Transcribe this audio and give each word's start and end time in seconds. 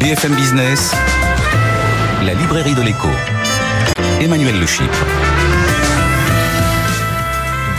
BFM 0.00 0.34
Business, 0.34 0.92
la 2.24 2.34
librairie 2.34 2.74
de 2.74 2.82
l'écho. 2.82 3.08
Emmanuel 4.20 4.60
Le 4.60 4.66
Chypre. 4.66 5.35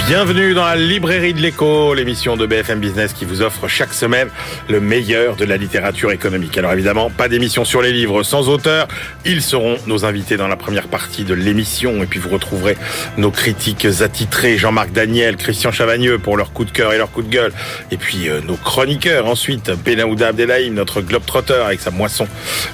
Bienvenue 0.07 0.53
dans 0.53 0.63
la 0.63 0.77
librairie 0.77 1.33
de 1.33 1.41
l'écho, 1.41 1.93
l'émission 1.93 2.37
de 2.37 2.45
BFM 2.45 2.79
Business 2.79 3.11
qui 3.11 3.25
vous 3.25 3.41
offre 3.41 3.67
chaque 3.67 3.93
semaine 3.93 4.29
le 4.69 4.79
meilleur 4.79 5.35
de 5.35 5.43
la 5.43 5.57
littérature 5.57 6.13
économique. 6.13 6.57
Alors 6.57 6.71
évidemment, 6.71 7.09
pas 7.09 7.27
d'émission 7.27 7.65
sur 7.65 7.81
les 7.81 7.91
livres 7.91 8.23
sans 8.23 8.47
auteur. 8.47 8.87
Ils 9.25 9.41
seront 9.41 9.75
nos 9.85 10.05
invités 10.05 10.37
dans 10.37 10.47
la 10.47 10.55
première 10.55 10.87
partie 10.87 11.25
de 11.25 11.33
l'émission. 11.33 12.01
Et 12.01 12.05
puis 12.05 12.21
vous 12.21 12.29
retrouverez 12.29 12.77
nos 13.17 13.31
critiques 13.31 13.85
attitrés, 13.99 14.57
Jean-Marc 14.57 14.93
Daniel, 14.93 15.35
Christian 15.35 15.73
Chavagneux 15.73 16.19
pour 16.19 16.37
leur 16.37 16.53
coup 16.53 16.63
de 16.63 16.71
cœur 16.71 16.93
et 16.93 16.97
leur 16.97 17.11
coup 17.11 17.21
de 17.21 17.29
gueule. 17.29 17.51
Et 17.91 17.97
puis 17.97 18.29
euh, 18.29 18.39
nos 18.39 18.55
chroniqueurs 18.55 19.25
ensuite, 19.27 19.71
Benaouda 19.71 20.29
Abdelhaim, 20.29 20.71
notre 20.71 21.01
globe-trotter 21.01 21.65
avec 21.65 21.81
sa 21.81 21.91
moisson 21.91 22.29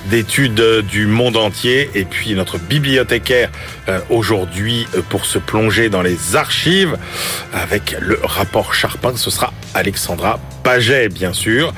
d'études 0.05 0.85
du 0.87 1.07
monde 1.07 1.37
entier. 1.37 1.89
Et 1.95 2.05
puis 2.05 2.35
notre 2.35 2.59
bibliothécaire 2.59 3.49
euh, 3.89 3.99
aujourd'hui 4.11 4.85
euh, 4.95 5.01
pour 5.09 5.25
se 5.25 5.39
plonger 5.39 5.89
dans 5.89 6.03
les 6.03 6.35
archives 6.35 6.95
avec 7.53 7.95
le 7.99 8.19
rapport 8.23 8.73
Charpin. 8.73 9.13
Ce 9.15 9.29
sera 9.29 9.53
Alexandra 9.73 10.39
Paget, 10.63 11.09
bien 11.09 11.33
sûr. 11.33 11.73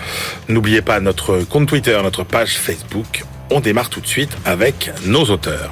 N'oubliez 0.47 0.81
pas 0.81 0.99
notre 0.99 1.39
compte 1.39 1.67
Twitter, 1.67 1.99
notre 2.03 2.23
page 2.23 2.57
Facebook. 2.57 3.23
On 3.51 3.59
démarre 3.59 3.89
tout 3.89 4.01
de 4.01 4.07
suite 4.07 4.35
avec 4.45 4.91
nos 5.05 5.25
auteurs. 5.25 5.71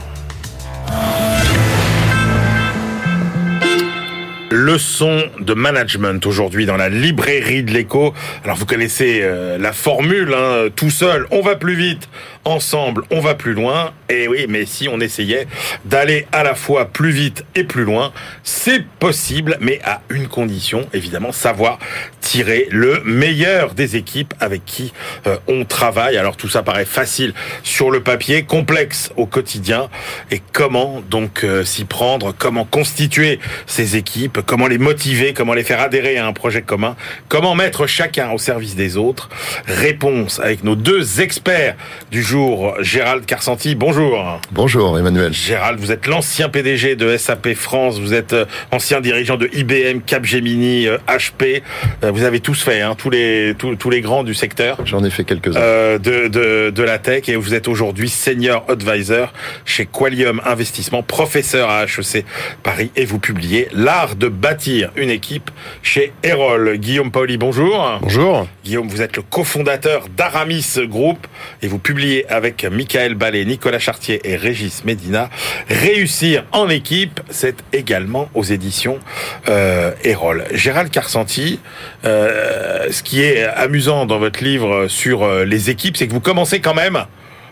Leçon 4.52 5.24
de 5.40 5.56
management 5.56 6.24
aujourd'hui 6.28 6.68
dans 6.68 6.78
la 6.78 6.88
librairie 6.88 7.64
de 7.64 7.72
l'écho. 7.72 8.14
Alors 8.44 8.56
vous 8.56 8.68
connaissez 8.68 9.22
euh, 9.24 9.58
la 9.58 9.74
formule, 9.74 10.32
hein, 10.36 10.68
tout 10.76 10.92
seul 10.92 11.26
on 11.32 11.42
va 11.42 11.56
plus 11.56 11.74
vite, 11.74 12.08
ensemble 12.46 13.04
on 13.12 13.20
va 13.20 13.36
plus 13.36 13.54
loin. 13.54 13.94
Et 14.10 14.28
oui, 14.28 14.46
mais 14.50 14.66
si 14.66 14.88
on 14.88 15.00
essayait 15.00 15.48
d'aller 15.86 16.28
à 16.32 16.44
la 16.44 16.56
fois 16.56 16.86
plus 16.86 17.12
vite 17.12 17.46
et 17.56 17.64
plus 17.64 17.84
loin, 17.84 18.12
c'est 18.44 18.86
possible, 18.86 19.58
mais 19.60 19.80
à 19.84 20.02
une 20.10 20.28
condition, 20.28 20.88
évidemment, 20.94 21.32
savoir 21.32 21.80
tirer 22.22 22.68
le 22.72 23.02
meilleur 23.04 23.74
des 23.74 23.96
équipes 23.96 24.34
avec 24.40 24.66
qui 24.66 24.94
euh, 25.28 25.38
on 25.48 25.66
travaille. 25.66 26.18
Alors 26.18 26.38
tout 26.38 26.50
ça 26.50 26.64
paraît 26.64 26.86
facile 26.86 27.34
sur 27.64 27.92
le 27.92 28.02
papier, 28.02 28.44
complexe 28.44 29.12
au 29.18 29.26
quotidien. 29.26 29.90
Et 30.32 30.42
comment 30.52 31.02
donc 31.10 31.44
euh, 31.44 31.64
s'y 31.64 31.86
prendre, 31.86 32.34
comment 32.38 32.66
constituer 32.66 33.40
ces 33.68 33.98
équipes, 33.98 34.40
comment 34.46 34.68
les 34.68 34.78
motiver, 34.78 35.34
comment 35.34 35.54
les 35.54 35.64
faire 35.64 35.82
adhérer 35.82 36.18
à 36.18 36.26
un 36.26 36.34
projet 36.34 36.62
commun, 36.62 36.96
comment 37.30 37.56
mettre 37.56 37.88
chacun 37.88 38.32
au 38.32 38.38
service 38.38 38.76
des 38.76 38.98
autres? 38.98 39.30
Réponse 39.68 40.40
avec 40.40 40.64
nos 40.64 40.76
deux 40.76 41.22
experts 41.22 41.76
du 42.12 42.24
jour 42.34 42.74
Gérald 42.80 43.28
Carsanti, 43.28 43.76
bonjour. 43.76 44.42
Bonjour 44.52 44.98
Emmanuel. 44.98 45.32
Gérald, 45.34 45.80
vous 45.80 45.92
êtes 45.92 46.08
l'ancien 46.08 46.50
PDG 46.50 46.96
de 46.96 47.16
SAP 47.16 47.54
France, 47.54 48.00
vous 48.00 48.16
êtes 48.16 48.34
euh, 48.34 48.46
ancien 48.72 49.02
dirigeant 49.02 49.38
de 49.38 49.48
IBM, 49.54 50.00
Capgemini, 50.00 50.88
HP. 51.08 51.62
Euh, 52.04 52.10
vous 52.10 52.24
avez 52.24 52.40
tous 52.40 52.64
fait, 52.64 52.82
hein, 52.82 52.96
tous, 52.98 53.12
les, 53.12 53.54
tous, 53.56 53.90
les 53.92 54.02
grands 54.02 54.24
du 54.24 54.34
secteur. 54.34 54.80
J'en 54.84 55.04
ai 55.04 55.12
fait 55.12 55.26
quelques-uns. 55.26 55.60
Euh, 55.60 56.00
de, 56.00 56.28
de, 56.28 56.72
de, 56.72 56.84
la 56.84 56.98
tech 56.98 57.30
et 57.30 57.36
vous 57.36 57.54
êtes 57.54 57.68
aujourd'hui 57.68 58.10
senior 58.10 58.66
advisor 58.68 59.32
chez 59.64 59.86
Qualium 59.86 60.42
Investissement, 60.44 61.04
professeur 61.04 61.70
à 61.70 61.84
HEC 61.84 62.26
Paris 62.64 62.90
et 62.96 63.06
vous 63.06 63.20
publiez 63.20 63.68
L'art 63.74 64.16
de 64.16 64.28
bâtir 64.28 64.90
une 64.96 65.12
équipe 65.12 65.52
chez 65.84 66.14
Erol. 66.24 66.80
Guillaume 66.80 67.12
Pauli, 67.12 67.38
bonjour. 67.38 68.00
Bonjour. 68.02 68.48
Guillaume, 68.66 68.88
vous 68.88 69.04
êtes 69.04 69.18
le 69.18 69.22
cofondateur 69.22 70.08
d'Aramis 70.10 70.80
Group 70.88 71.28
et 71.62 71.68
vous 71.68 71.78
publiez 71.78 72.23
avec 72.30 72.64
Michael 72.66 73.16
Ballet, 73.16 73.46
Nicolas 73.46 73.80
Chartier 73.80 74.22
et 74.24 74.36
Régis 74.36 74.84
Medina. 74.86 75.30
Réussir 75.70 76.46
en 76.52 76.70
équipe, 76.70 77.20
c'est 77.30 77.58
également 77.74 78.30
aux 78.34 78.44
éditions 78.44 79.00
euh, 79.50 79.92
Erol. 80.04 80.46
Gérald 80.52 80.90
Carsanti, 80.90 81.60
euh, 82.06 82.88
ce 82.92 83.04
qui 83.04 83.22
est 83.22 83.44
amusant 83.44 84.06
dans 84.06 84.20
votre 84.20 84.44
livre 84.44 84.88
sur 84.88 85.24
euh, 85.24 85.46
les 85.46 85.70
équipes, 85.70 85.98
c'est 85.98 86.08
que 86.08 86.14
vous 86.14 86.20
commencez 86.20 86.62
quand 86.62 86.74
même 86.74 87.06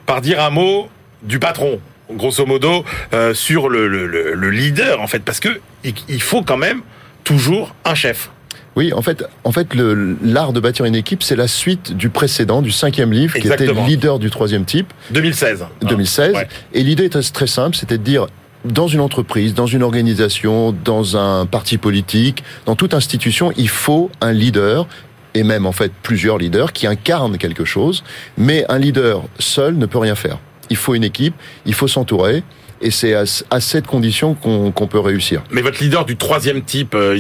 par 0.06 0.22
dire 0.22 0.42
un 0.42 0.50
mot 0.50 0.90
du 1.24 1.40
patron 1.40 1.80
grosso 2.16 2.46
modo, 2.46 2.84
euh, 3.14 3.34
sur 3.34 3.70
le, 3.70 3.88
le, 3.88 4.06
le, 4.06 4.50
leader, 4.50 5.02
en 5.02 5.08
fait, 5.08 5.20
parce 5.20 5.40
que 5.40 5.62
il 5.84 6.22
faut 6.22 6.44
quand 6.44 6.58
même 6.58 6.81
toujours 7.24 7.74
un 7.86 7.96
chef. 7.96 8.30
Oui, 8.76 8.94
en 8.94 9.02
fait, 9.02 9.26
en 9.44 9.52
fait, 9.52 9.68
l'art 10.24 10.54
de 10.54 10.59
bâtir 10.59 10.86
une 10.86 10.96
équipe, 10.96 11.24
c'est 11.24 11.36
la 11.36 11.48
suite 11.48 11.96
du 11.96 12.09
précédent, 12.09 12.62
du 12.62 12.72
cinquième 12.72 13.12
livre, 13.12 13.38
qui 13.38 13.48
était 13.48 13.74
leader 13.74 14.18
du 14.18 14.30
troisième 14.30 14.66
type. 14.66 14.94
2016. 15.12 15.66
2016. 15.82 16.36
Et 16.74 16.84
l'idée 16.84 17.06
est 17.06 17.34
très 17.34 17.48
simple, 17.48 17.76
c'était 17.76 17.98
de 17.98 18.04
dire, 18.04 18.28
dans 18.64 18.88
une 18.88 19.02
entreprise, 19.02 19.54
dans 19.54 19.66
une 19.66 19.84
organisation, 19.84 20.72
dans 20.72 21.18
un 21.18 21.46
parti 21.46 21.78
politique, 21.78 22.44
dans 22.66 22.76
toute 22.76 22.94
institution, 22.94 23.52
il 23.58 23.70
faut 23.70 24.10
un 24.22 24.31
leader 24.31 24.88
et 25.34 25.44
même 25.44 25.66
en 25.66 25.72
fait 25.72 25.92
plusieurs 26.04 26.38
leaders 26.38 26.74
qui 26.74 26.88
incarnent 26.88 27.38
quelque 27.38 27.66
chose, 27.66 28.04
mais 28.38 28.66
un 28.70 28.78
leader 28.78 29.24
seul 29.40 29.76
ne 29.78 29.86
peut 29.86 29.98
rien 29.98 30.16
faire. 30.16 30.38
Il 30.70 30.76
faut 30.78 30.94
une 30.94 31.04
équipe, 31.04 31.34
il 31.66 31.74
faut 31.74 31.88
s'entourer, 31.88 32.44
et 32.81 32.92
c'est 32.92 33.14
à, 33.14 33.59
cette 33.59 33.88
condition 33.88 34.34
qu'on 34.34 34.88
peut 34.88 35.00
réussir. 35.00 35.44
Mais 35.52 35.62
votre 35.62 35.81
leader 35.84 36.06
du 36.06 36.18
troisième 36.18 36.62
type, 36.64 36.96
euh, 36.96 37.19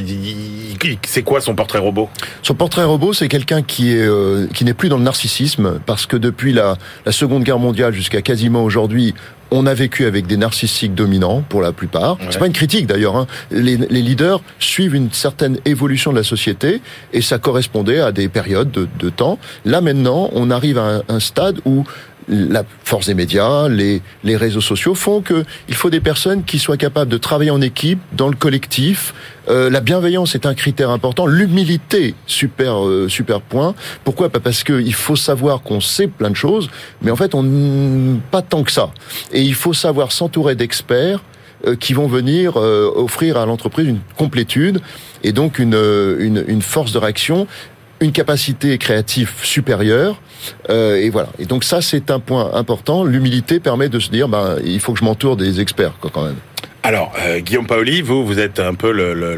c'est 1.05 1.23
quoi 1.23 1.41
son 1.41 1.55
portrait 1.55 1.79
robot? 1.79 2.09
Son 2.41 2.55
portrait 2.55 2.83
robot, 2.83 3.13
c'est 3.13 3.27
quelqu'un 3.27 3.61
qui 3.61 3.93
est 3.93 4.01
euh, 4.07 4.47
qui 4.53 4.65
n'est 4.65 4.73
plus 4.73 4.89
dans 4.89 4.97
le 4.97 5.03
narcissisme, 5.03 5.79
parce 5.85 6.05
que 6.05 6.17
depuis 6.17 6.53
la, 6.53 6.77
la 7.05 7.11
Seconde 7.11 7.43
Guerre 7.43 7.59
mondiale 7.59 7.93
jusqu'à 7.93 8.21
quasiment 8.21 8.63
aujourd'hui, 8.63 9.13
on 9.51 9.65
a 9.65 9.73
vécu 9.73 10.05
avec 10.05 10.27
des 10.27 10.37
narcissiques 10.37 10.95
dominants 10.95 11.43
pour 11.47 11.61
la 11.61 11.73
plupart. 11.73 12.17
C'est 12.29 12.39
pas 12.39 12.47
une 12.47 12.53
critique 12.53 12.87
d'ailleurs. 12.87 13.17
Hein. 13.17 13.27
Les, 13.51 13.75
les, 13.75 14.01
leaders 14.01 14.41
suivent 14.59 14.95
une 14.95 15.11
certaine 15.11 15.57
évolution 15.65 16.11
de 16.11 16.17
la 16.17 16.23
société 16.23 16.81
et 17.11 17.21
ça 17.21 17.37
correspondait 17.37 17.99
à 17.99 18.13
des 18.13 18.29
périodes 18.29 18.71
de, 18.71 18.87
de 18.97 19.09
temps. 19.09 19.37
Là 19.65 19.81
maintenant, 19.81 20.29
on 20.33 20.51
arrive 20.51 20.77
à 20.77 20.85
un, 20.85 21.01
un 21.09 21.19
stade 21.19 21.59
où 21.65 21.83
la 22.31 22.63
force 22.85 23.07
des 23.07 23.13
médias, 23.13 23.67
les, 23.67 24.01
les 24.23 24.37
réseaux 24.37 24.61
sociaux 24.61 24.95
font 24.95 25.21
que 25.21 25.43
il 25.67 25.75
faut 25.75 25.89
des 25.89 25.99
personnes 25.99 26.43
qui 26.43 26.59
soient 26.59 26.77
capables 26.77 27.11
de 27.11 27.17
travailler 27.17 27.51
en 27.51 27.61
équipe, 27.61 27.99
dans 28.13 28.29
le 28.29 28.35
collectif. 28.35 29.13
Euh, 29.49 29.69
la 29.69 29.81
bienveillance 29.81 30.33
est 30.33 30.45
un 30.45 30.53
critère 30.53 30.91
important. 30.91 31.25
L'humilité, 31.25 32.15
super 32.25 32.87
euh, 32.87 33.09
super 33.09 33.41
point. 33.41 33.75
Pourquoi? 34.05 34.29
Parce 34.29 34.63
que 34.63 34.81
il 34.81 34.93
faut 34.93 35.17
savoir 35.17 35.61
qu'on 35.61 35.81
sait 35.81 36.07
plein 36.07 36.29
de 36.29 36.35
choses, 36.35 36.69
mais 37.01 37.11
en 37.11 37.17
fait 37.17 37.35
on 37.35 38.19
pas 38.31 38.41
tant 38.41 38.63
que 38.63 38.71
ça. 38.71 38.91
Et 39.33 39.41
il 39.41 39.53
faut 39.53 39.73
savoir 39.73 40.13
s'entourer 40.13 40.55
d'experts 40.55 41.21
euh, 41.67 41.75
qui 41.75 41.93
vont 41.93 42.07
venir 42.07 42.55
offrir 42.55 43.37
à 43.37 43.45
l'entreprise 43.45 43.87
une 43.87 43.99
complétude 44.17 44.79
et 45.23 45.33
donc 45.33 45.59
une, 45.59 45.75
une, 46.19 46.43
une 46.47 46.61
force 46.61 46.93
de 46.93 46.97
réaction 46.97 47.45
une 48.01 48.11
capacité 48.11 48.77
créative 48.77 49.31
supérieure. 49.43 50.19
Euh, 50.69 50.95
et 50.95 51.09
voilà. 51.09 51.29
Et 51.39 51.45
donc 51.45 51.63
ça, 51.63 51.81
c'est 51.81 52.11
un 52.11 52.19
point 52.19 52.53
important. 52.53 53.03
L'humilité 53.03 53.59
permet 53.59 53.89
de 53.89 53.99
se 53.99 54.09
dire, 54.09 54.27
ben, 54.27 54.57
il 54.65 54.79
faut 54.79 54.91
que 54.93 54.99
je 54.99 55.05
m'entoure 55.05 55.37
des 55.37 55.61
experts, 55.61 55.93
quoi, 56.01 56.09
quand 56.13 56.25
même. 56.25 56.37
Alors, 56.83 57.13
euh, 57.19 57.39
Guillaume 57.39 57.67
Paoli, 57.67 58.01
vous, 58.01 58.25
vous 58.25 58.39
êtes 58.39 58.59
un 58.59 58.73
peu 58.73 58.91
le, 58.91 59.13
le, 59.13 59.37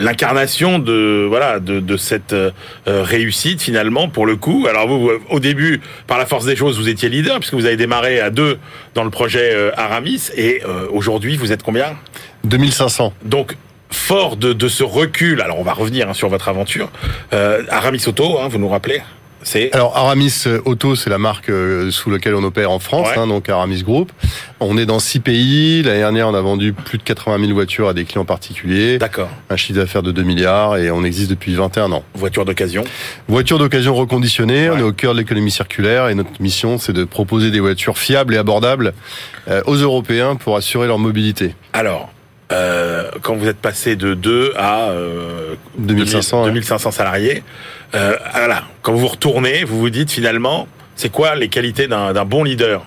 l'incarnation 0.00 0.78
de 0.78 1.26
voilà 1.28 1.58
de, 1.60 1.80
de 1.80 1.96
cette 1.96 2.34
euh, 2.34 2.50
réussite 2.86 3.62
finalement 3.62 4.08
pour 4.08 4.26
le 4.26 4.36
coup. 4.36 4.66
Alors 4.68 4.86
vous, 4.86 5.10
au 5.30 5.40
début, 5.40 5.80
par 6.06 6.18
la 6.18 6.26
force 6.26 6.44
des 6.44 6.56
choses, 6.56 6.78
vous 6.78 6.90
étiez 6.90 7.08
leader 7.08 7.38
puisque 7.38 7.54
vous 7.54 7.64
avez 7.64 7.76
démarré 7.76 8.20
à 8.20 8.30
deux 8.30 8.58
dans 8.94 9.02
le 9.02 9.10
projet 9.10 9.50
euh, 9.54 9.70
Aramis 9.76 10.30
et 10.36 10.62
aujourd'hui 10.92 11.36
vous 11.36 11.52
êtes 11.52 11.62
combien? 11.62 11.96
2500. 12.44 13.14
Donc 13.24 13.56
fort 13.94 14.36
de, 14.36 14.52
de, 14.52 14.68
ce 14.68 14.84
recul, 14.84 15.40
alors 15.40 15.58
on 15.58 15.62
va 15.62 15.72
revenir 15.72 16.08
hein, 16.08 16.14
sur 16.14 16.28
votre 16.28 16.48
aventure, 16.48 16.90
euh, 17.32 17.62
Aramis 17.70 18.02
Auto, 18.06 18.38
hein, 18.38 18.48
vous 18.48 18.58
nous 18.58 18.68
rappelez 18.68 19.02
alors 19.72 19.96
Aramis 19.96 20.44
Auto, 20.64 20.94
c'est 20.94 21.10
la 21.10 21.18
marque 21.18 21.48
euh, 21.48 21.90
sous 21.90 22.10
laquelle 22.10 22.34
on 22.34 22.42
opère 22.42 22.70
en 22.70 22.78
France, 22.78 23.08
hein, 23.16 23.26
donc 23.26 23.48
Aramis 23.48 23.82
Group. 23.82 24.10
On 24.60 24.78
est 24.78 24.86
dans 24.86 24.98
six 24.98 25.20
pays. 25.20 25.82
L'année 25.82 25.98
dernière, 25.98 26.28
on 26.28 26.34
a 26.34 26.40
vendu 26.40 26.72
plus 26.72 26.98
de 26.98 27.02
80 27.02 27.40
000 27.40 27.52
voitures 27.52 27.88
à 27.88 27.94
des 27.94 28.04
clients 28.04 28.24
particuliers. 28.24 28.98
D'accord. 28.98 29.28
Un 29.50 29.56
chiffre 29.56 29.78
d'affaires 29.78 30.02
de 30.02 30.12
2 30.12 30.22
milliards 30.22 30.76
et 30.76 30.90
on 30.90 31.04
existe 31.04 31.30
depuis 31.30 31.54
21 31.54 31.92
ans. 31.92 32.04
Voiture 32.14 32.44
d'occasion. 32.44 32.84
Voiture 33.28 33.58
d'occasion 33.58 33.94
reconditionnée. 33.94 34.70
On 34.70 34.78
est 34.78 34.82
au 34.82 34.92
cœur 34.92 35.12
de 35.12 35.18
l'économie 35.18 35.50
circulaire 35.50 36.08
et 36.08 36.14
notre 36.14 36.40
mission, 36.40 36.78
c'est 36.78 36.92
de 36.92 37.04
proposer 37.04 37.50
des 37.50 37.60
voitures 37.60 37.98
fiables 37.98 38.34
et 38.34 38.38
abordables 38.38 38.94
euh, 39.48 39.62
aux 39.66 39.76
Européens 39.76 40.36
pour 40.36 40.56
assurer 40.56 40.86
leur 40.86 40.98
mobilité. 40.98 41.54
Alors, 41.72 42.10
euh, 42.52 43.10
quand 43.22 43.34
vous 43.34 43.48
êtes 43.48 43.58
passé 43.58 43.96
de 43.96 44.14
2 44.14 44.52
à 44.56 44.90
euh, 44.90 45.54
2500, 45.78 46.46
2500 46.46 46.90
salariés, 46.90 47.42
euh, 47.94 48.16
voilà, 48.34 48.64
quand 48.82 48.92
vous 48.92 49.06
retournez, 49.06 49.64
vous 49.64 49.78
vous 49.78 49.90
dites 49.90 50.10
finalement, 50.10 50.68
c'est 50.96 51.10
quoi 51.10 51.34
les 51.34 51.48
qualités 51.48 51.88
d'un 51.88 52.24
bon 52.24 52.44
leader? 52.44 52.84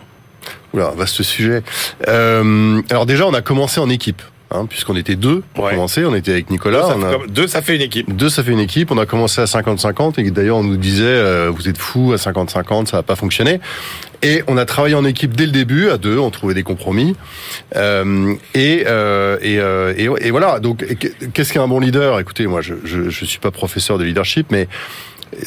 Oula, 0.73 0.91
vaste 0.95 1.23
sujet. 1.23 1.63
Euh, 2.07 2.81
alors 2.89 3.05
déjà, 3.05 3.25
on 3.25 3.33
a 3.33 3.41
commencé 3.41 3.79
en 3.79 3.89
équipe. 3.89 4.21
Hein, 4.51 4.65
puisqu'on 4.67 4.95
était 4.95 5.15
deux 5.15 5.43
pour 5.53 5.65
Ouais. 5.65 5.71
commencer. 5.71 6.03
On 6.05 6.15
était 6.15 6.31
avec 6.31 6.49
Nicolas. 6.49 6.81
deux, 6.81 6.87
ça 6.87 6.95
on 6.97 7.01
fait 7.01 7.07
a- 7.07 7.11
comme- 7.17 7.27
deux, 7.27 7.47
ça 7.47 7.61
fait 7.61 7.75
une 7.75 7.81
équipe. 7.81 8.15
Deux, 8.15 8.29
ça 8.29 8.43
fait 8.43 8.51
une 8.51 8.59
équipe. 8.59 8.91
On 8.91 8.97
a 8.97 9.05
commencé 9.05 9.41
à 9.41 9.45
50-50 9.45 10.19
et 10.19 10.31
d'ailleurs 10.31 10.57
on 10.57 10.63
nous 10.63 10.77
disait 10.77 11.03
euh, 11.05 11.51
vous 11.53 11.67
êtes 11.69 11.77
fous 11.77 12.13
à 12.13 12.17
50-50, 12.17 12.87
ça 12.87 12.97
va 12.97 13.03
pas 13.03 13.15
fonctionner. 13.15 13.59
Et 14.23 14.43
on 14.47 14.57
a 14.57 14.65
travaillé 14.65 14.95
en 14.95 15.05
équipe 15.05 15.35
dès 15.35 15.45
le 15.45 15.51
début 15.51 15.89
à 15.89 15.97
deux, 15.97 16.17
on 16.17 16.31
trouvait 16.31 16.53
des 16.55 16.63
compromis. 16.63 17.15
Euh, 17.75 18.33
et, 18.55 18.83
euh, 18.87 19.37
et, 19.41 19.59
euh, 19.59 19.93
et, 19.95 20.27
et 20.27 20.31
voilà. 20.31 20.59
Donc 20.59 20.85
qu'est-ce 21.33 21.53
qu'un 21.53 21.67
bon 21.67 21.79
leader? 21.79 22.19
Écoutez, 22.19 22.47
moi 22.47 22.61
je, 22.61 22.73
je 22.83 23.09
je 23.09 23.25
suis 23.25 23.39
pas 23.39 23.51
professeur 23.51 23.97
de 23.97 24.03
leadership, 24.03 24.47
mais 24.51 24.67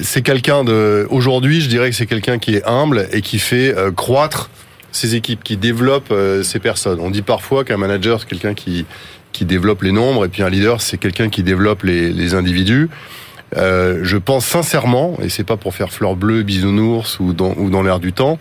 c'est 0.01 0.23
quelqu'un 0.23 0.63
de 0.63 1.07
aujourd'hui, 1.11 1.61
je 1.63 1.69
dirais 1.69 1.91
que 1.91 1.97
c'est 1.97 2.07
quelqu'un 2.07 2.39
qui 2.39 2.55
est 2.55 2.63
humble 2.67 3.09
et 3.13 3.23
qui 3.23 3.39
fait 3.39 3.75
euh, 3.77 3.91
croître 3.91 4.51
ses 4.93 5.15
équipes, 5.15 5.45
qui 5.45 5.57
développe 5.57 6.11
euh, 6.11 6.43
ses 6.43 6.59
personnes. 6.59 7.01
On 7.01 7.11
dit 7.11 7.23
parfois 7.23 7.65
qu'un 7.65 7.77
manager 7.77 8.21
c'est 8.21 8.29
quelqu'un 8.29 8.55
qui 8.55 8.87
qui 9.33 9.45
développe 9.45 9.83
les 9.83 9.93
nombres 9.93 10.25
et 10.25 10.29
puis 10.29 10.43
un 10.43 10.51
leader 10.51 10.81
c'est 10.81 10.99
quelqu'un 10.99 11.29
qui 11.29 11.43
développe 11.43 11.83
les, 11.83 12.13
les 12.13 12.35
individus. 12.35 12.89
Euh, 13.57 14.01
je 14.03 14.17
pense 14.17 14.47
sincèrement, 14.47 15.19
et 15.23 15.29
c'est 15.29 15.45
pas 15.45 15.57
pour 15.57 15.75
faire 15.75 15.91
fleur 15.91 16.15
bleue, 16.15 16.43
bisounours 16.43 17.19
ou 17.19 17.33
dans, 17.33 17.55
ou 17.57 17.69
dans 17.69 17.83
l'air 17.83 17.99
du 17.99 18.13
temps, 18.13 18.39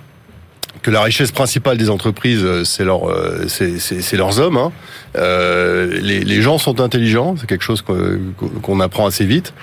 que 0.84 0.92
la 0.92 1.02
richesse 1.02 1.32
principale 1.32 1.78
des 1.78 1.90
entreprises, 1.90 2.44
euh, 2.44 2.64
c'est 2.64 2.86
leur, 2.86 3.02
c'est, 3.48 4.18
leurs 4.18 4.40
hommes. 4.40 4.58
Hein. 4.58 4.72
Les, 5.16 6.22
les 6.22 6.42
gens 6.42 6.60
sont 6.60 6.80
intelligents, 6.80 7.36
c'est 7.40 7.48
quelque 7.48 7.64
chose 7.64 7.82
qu'on, 7.82 8.20
qu'on 8.62 8.80
apprend 8.80 9.08
assez 9.08 9.26
vite. 9.26 9.54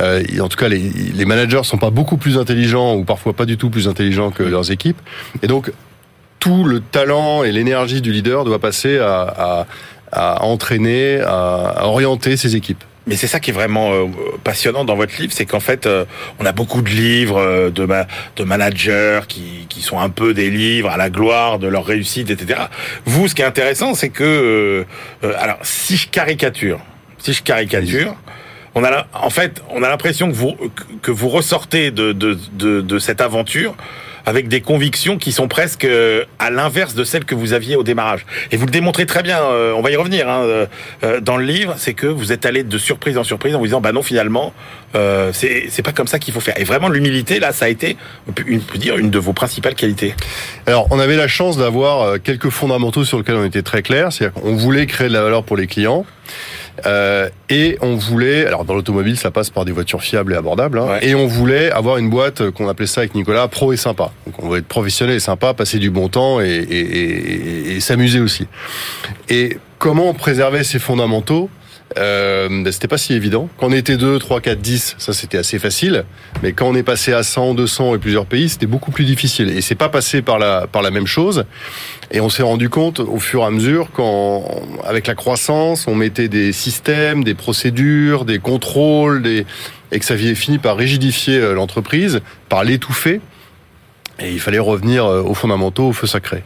En 0.00 0.48
tout 0.48 0.56
cas, 0.56 0.68
les, 0.68 0.78
les 0.78 1.24
managers 1.24 1.64
sont 1.64 1.78
pas 1.78 1.90
beaucoup 1.90 2.16
plus 2.16 2.38
intelligents 2.38 2.94
ou 2.94 3.04
parfois 3.04 3.32
pas 3.32 3.44
du 3.44 3.56
tout 3.56 3.70
plus 3.70 3.88
intelligents 3.88 4.30
que 4.30 4.44
leurs 4.44 4.70
équipes. 4.70 5.00
Et 5.42 5.48
donc, 5.48 5.72
tout 6.46 6.62
le 6.62 6.78
talent 6.80 7.42
et 7.42 7.50
l'énergie 7.50 8.00
du 8.00 8.12
leader 8.12 8.44
doit 8.44 8.60
passer 8.60 8.98
à, 8.98 9.66
entraîner, 10.12 11.20
à, 11.20 11.86
orienter 11.86 12.36
ses 12.36 12.54
équipes. 12.54 12.84
Mais 13.08 13.16
c'est 13.16 13.26
ça 13.26 13.40
qui 13.40 13.50
est 13.50 13.52
vraiment 13.52 13.92
euh, 13.92 14.06
passionnant 14.44 14.84
dans 14.84 14.94
votre 14.96 15.20
livre, 15.20 15.32
c'est 15.32 15.46
qu'en 15.46 15.60
fait, 15.60 15.86
euh, 15.86 16.04
on 16.40 16.46
a 16.46 16.52
beaucoup 16.52 16.82
de 16.82 16.88
livres 16.88 17.38
euh, 17.38 17.70
de, 17.70 17.84
ma- 17.84 18.06
de 18.36 18.44
managers 18.44 19.20
qui, 19.28 19.66
sont 19.80 20.00
un 20.00 20.08
peu 20.08 20.34
des 20.34 20.50
livres 20.50 20.88
à 20.88 20.96
la 20.96 21.10
gloire 21.10 21.58
de 21.60 21.68
leur 21.68 21.84
réussite, 21.84 22.30
etc. 22.30 22.60
Vous, 23.04 23.28
ce 23.28 23.34
qui 23.34 23.42
est 23.42 23.44
intéressant, 23.44 23.94
c'est 23.94 24.08
que, 24.08 24.84
alors, 25.22 25.58
si 25.62 25.96
je 25.96 26.08
caricature, 26.08 26.80
si 27.18 27.34
je 27.34 27.42
caricature, 27.42 28.16
on 28.74 28.82
a, 28.82 29.06
en 29.12 29.30
fait, 29.30 29.62
on 29.70 29.82
a 29.84 29.88
l'impression 29.88 30.28
que 30.28 30.34
vous 30.34 30.56
que 31.02 31.10
vous 31.12 31.28
ressortez 31.28 31.90
de 31.92 32.98
cette 32.98 33.20
aventure 33.20 33.76
avec 34.26 34.48
des 34.48 34.60
convictions 34.60 35.18
qui 35.18 35.30
sont 35.30 35.46
presque 35.46 35.84
euh, 35.84 36.24
à 36.40 36.50
l'inverse 36.50 36.94
de 36.94 37.04
celles 37.04 37.24
que 37.24 37.36
vous 37.36 37.52
aviez 37.52 37.76
au 37.76 37.84
démarrage. 37.84 38.26
Et 38.50 38.56
vous 38.56 38.66
le 38.66 38.72
démontrez 38.72 39.06
très 39.06 39.22
bien, 39.22 39.40
euh, 39.40 39.72
on 39.72 39.82
va 39.82 39.92
y 39.92 39.96
revenir 39.96 40.28
hein, 40.28 40.66
euh, 41.04 41.20
dans 41.20 41.36
le 41.36 41.44
livre, 41.44 41.76
c'est 41.78 41.94
que 41.94 42.08
vous 42.08 42.32
êtes 42.32 42.44
allé 42.44 42.64
de 42.64 42.78
surprise 42.78 43.16
en 43.16 43.24
surprise 43.24 43.54
en 43.54 43.60
vous 43.60 43.66
disant, 43.66 43.80
bah 43.80 43.92
non, 43.92 44.02
finalement, 44.02 44.52
euh, 44.96 45.30
c'est 45.32 45.82
pas 45.82 45.92
comme 45.92 46.08
ça 46.08 46.18
qu'il 46.18 46.34
faut 46.34 46.40
faire. 46.40 46.58
Et 46.60 46.64
vraiment, 46.64 46.88
l'humilité, 46.88 47.38
là, 47.38 47.52
ça 47.52 47.66
a 47.66 47.68
été, 47.68 47.96
on 48.28 48.32
peut, 48.32 48.44
dire, 48.76 48.96
une 48.98 49.10
de 49.10 49.18
vos 49.18 49.32
principales 49.32 49.76
qualités. 49.76 50.14
Alors, 50.66 50.88
on 50.90 50.98
avait 50.98 51.16
la 51.16 51.28
chance 51.28 51.56
d'avoir 51.56 52.20
quelques 52.20 52.50
fondamentaux 52.50 53.04
sur 53.04 53.18
lesquels 53.18 53.36
on 53.36 53.44
était 53.44 53.62
très 53.62 53.82
clair. 53.82 54.12
C'est-à-dire 54.12 54.40
qu'on 54.40 54.56
voulait 54.56 54.86
créer 54.86 55.08
de 55.08 55.12
la 55.12 55.22
valeur 55.22 55.44
pour 55.44 55.56
les 55.56 55.68
clients. 55.68 56.04
Euh, 56.84 57.28
et 57.48 57.78
on 57.80 57.96
voulait, 57.96 58.44
alors 58.46 58.64
dans 58.66 58.74
l'automobile, 58.74 59.16
ça 59.16 59.30
passe 59.30 59.48
par 59.48 59.64
des 59.64 59.72
voitures 59.72 60.02
fiables 60.02 60.34
et 60.34 60.36
abordables. 60.36 60.78
hein, 60.78 60.86
Ouais. 60.86 61.06
et 61.08 61.14
on 61.14 61.26
voulait 61.26 61.70
avoir 61.70 61.96
une 61.96 62.10
boîte 62.10 62.50
qu'on 62.50 62.68
appelait 62.68 62.86
ça 62.86 63.00
avec 63.00 63.14
Nicolas 63.14 63.48
pro 63.48 63.72
et 63.72 63.76
sympa. 63.78 64.10
Donc 64.26 64.34
on 64.42 64.46
voulait 64.48 64.58
être 64.60 64.66
professionnel 64.68 65.16
et 65.16 65.20
sympa, 65.20 65.54
passer 65.54 65.78
du 65.78 65.90
bon 65.90 66.08
temps 66.08 66.40
et, 66.40 66.46
et- 66.48 66.80
et- 66.80 67.76
et 67.76 67.80
s'amuser 67.80 68.20
aussi. 68.20 68.46
Et 69.28 69.56
comment 69.78 70.12
préserver 70.12 70.64
ces 70.64 70.78
fondamentaux? 70.78 71.48
Euh, 71.98 72.48
ben, 72.48 72.72
c'était 72.72 72.88
pas 72.88 72.98
si 72.98 73.14
évident. 73.14 73.48
Quand 73.58 73.68
on 73.68 73.72
était 73.72 73.96
2, 73.96 74.18
3, 74.18 74.40
4, 74.40 74.60
10, 74.60 74.96
ça 74.98 75.12
c'était 75.12 75.38
assez 75.38 75.58
facile. 75.58 76.04
Mais 76.42 76.52
quand 76.52 76.66
on 76.66 76.74
est 76.74 76.82
passé 76.82 77.12
à 77.12 77.22
100, 77.22 77.54
200 77.54 77.94
et 77.94 77.98
plusieurs 77.98 78.26
pays, 78.26 78.48
c'était 78.48 78.66
beaucoup 78.66 78.90
plus 78.90 79.04
difficile. 79.04 79.50
Et 79.50 79.60
c'est 79.60 79.74
pas 79.76 79.88
passé 79.88 80.20
par 80.20 80.38
la, 80.38 80.66
par 80.66 80.82
la 80.82 80.90
même 80.90 81.06
chose. 81.06 81.44
Et 82.10 82.20
on 82.20 82.28
s'est 82.28 82.42
rendu 82.42 82.68
compte 82.68 83.00
au 83.00 83.18
fur 83.18 83.42
et 83.42 83.44
à 83.46 83.50
mesure 83.50 83.90
qu'avec 83.96 84.84
avec 84.84 85.06
la 85.06 85.14
croissance, 85.14 85.86
on 85.86 85.94
mettait 85.94 86.28
des 86.28 86.52
systèmes, 86.52 87.24
des 87.24 87.34
procédures, 87.34 88.24
des 88.24 88.38
contrôles, 88.38 89.26
et 89.26 89.98
que 89.98 90.04
ça 90.04 90.14
avait 90.14 90.34
fini 90.34 90.58
par 90.58 90.76
rigidifier 90.76 91.38
euh, 91.38 91.54
l'entreprise, 91.54 92.20
par 92.48 92.64
l'étouffer. 92.64 93.20
Et 94.18 94.32
il 94.32 94.40
fallait 94.40 94.58
revenir 94.58 95.04
euh, 95.06 95.22
aux 95.22 95.34
fondamentaux, 95.34 95.88
au 95.88 95.92
feu 95.92 96.06
sacré. 96.06 96.42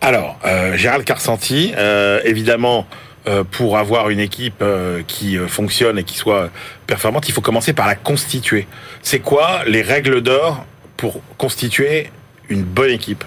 Alors, 0.00 0.38
euh, 0.44 0.76
Gérald 0.76 1.04
Carsanti, 1.04 1.72
euh, 1.76 2.20
évidemment, 2.24 2.86
pour 3.50 3.76
avoir 3.76 4.10
une 4.10 4.20
équipe 4.20 4.62
euh, 4.62 5.02
qui 5.06 5.36
euh, 5.36 5.48
fonctionne 5.48 5.98
et 5.98 6.04
qui 6.04 6.16
soit 6.16 6.50
performante, 6.86 7.28
il 7.28 7.32
faut 7.32 7.40
commencer 7.40 7.72
par 7.72 7.86
la 7.86 7.96
constituer. 7.96 8.66
C'est 9.02 9.18
quoi 9.18 9.64
les 9.66 9.82
règles 9.82 10.20
d'or 10.20 10.64
pour 10.96 11.20
constituer 11.36 12.10
une 12.48 12.62
bonne 12.62 12.90
équipe? 12.90 13.24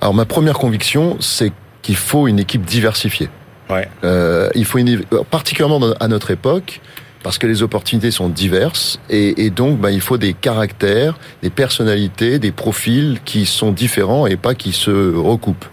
Alors 0.00 0.14
ma 0.14 0.24
première 0.24 0.58
conviction, 0.58 1.16
c'est 1.20 1.52
qu'il 1.82 1.96
faut 1.96 2.28
une 2.28 2.38
équipe 2.38 2.64
diversifiée. 2.64 3.28
Ouais. 3.68 3.88
Euh, 4.04 4.50
il 4.54 4.64
faut 4.64 4.78
une, 4.78 5.04
particulièrement 5.30 5.80
à 5.98 6.08
notre 6.08 6.30
époque, 6.30 6.80
parce 7.24 7.38
que 7.38 7.48
les 7.48 7.62
opportunités 7.64 8.12
sont 8.12 8.28
diverses 8.28 9.00
et, 9.10 9.44
et 9.46 9.50
donc 9.50 9.80
ben, 9.80 9.90
il 9.90 10.00
faut 10.00 10.18
des 10.18 10.34
caractères, 10.34 11.18
des 11.42 11.50
personnalités, 11.50 12.38
des 12.38 12.52
profils 12.52 13.18
qui 13.24 13.46
sont 13.46 13.72
différents 13.72 14.28
et 14.28 14.36
pas 14.36 14.54
qui 14.54 14.70
se 14.72 15.12
recoupent. 15.16 15.64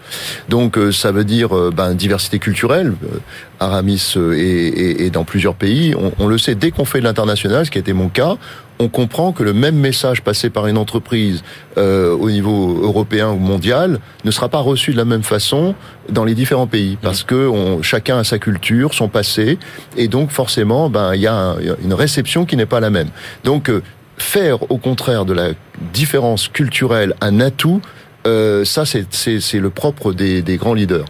Donc 0.48 0.76
euh, 0.76 0.90
ça 0.90 1.12
veut 1.12 1.24
dire 1.24 1.56
euh, 1.56 1.70
ben, 1.70 1.94
diversité 1.94 2.40
culturelle. 2.40 2.94
Euh, 3.04 3.18
Aramis 3.60 4.14
est, 4.16 4.20
est- 4.38 5.00
est 5.02 5.10
dans 5.10 5.22
plusieurs 5.24 5.54
pays. 5.54 5.94
On, 5.94 6.10
on 6.18 6.26
le 6.26 6.36
sait 6.38 6.56
dès 6.56 6.72
qu'on 6.72 6.84
fait 6.84 6.98
de 6.98 7.04
l'international, 7.04 7.64
ce 7.64 7.70
qui 7.70 7.78
a 7.78 7.80
été 7.80 7.92
mon 7.92 8.08
cas. 8.08 8.36
On 8.78 8.88
comprend 8.88 9.32
que 9.32 9.42
le 9.44 9.52
même 9.52 9.76
message 9.76 10.22
passé 10.22 10.50
par 10.50 10.66
une 10.66 10.76
entreprise 10.76 11.44
euh, 11.78 12.12
au 12.16 12.30
niveau 12.30 12.80
européen 12.82 13.28
ou 13.30 13.36
mondial 13.38 14.00
ne 14.24 14.30
sera 14.32 14.48
pas 14.48 14.58
reçu 14.58 14.90
de 14.92 14.96
la 14.96 15.04
même 15.04 15.22
façon 15.22 15.74
dans 16.08 16.24
les 16.24 16.34
différents 16.34 16.66
pays 16.66 16.98
parce 17.00 17.22
que 17.22 17.46
on, 17.48 17.80
chacun 17.82 18.18
a 18.18 18.24
sa 18.24 18.38
culture, 18.38 18.92
son 18.94 19.08
passé 19.08 19.58
et 19.96 20.08
donc 20.08 20.30
forcément 20.30 20.90
ben 20.90 21.14
il 21.14 21.20
y 21.20 21.26
a 21.28 21.34
un- 21.34 21.56
une 21.84 21.94
réception 21.94 22.44
qui 22.44 22.56
n'est 22.56 22.66
pas 22.66 22.80
la 22.80 22.90
même. 22.90 23.08
Donc 23.44 23.70
euh, 23.70 23.82
faire 24.18 24.70
au 24.70 24.78
contraire 24.78 25.24
de 25.24 25.32
la 25.32 25.50
différence 25.92 26.48
culturelle 26.48 27.14
un 27.20 27.38
atout 27.40 27.80
euh, 28.24 28.64
ça, 28.64 28.84
c'est 28.86 29.58
le 29.58 29.70
propre 29.70 30.12
des, 30.12 30.42
des 30.42 30.56
grands 30.56 30.74
leaders. 30.74 31.06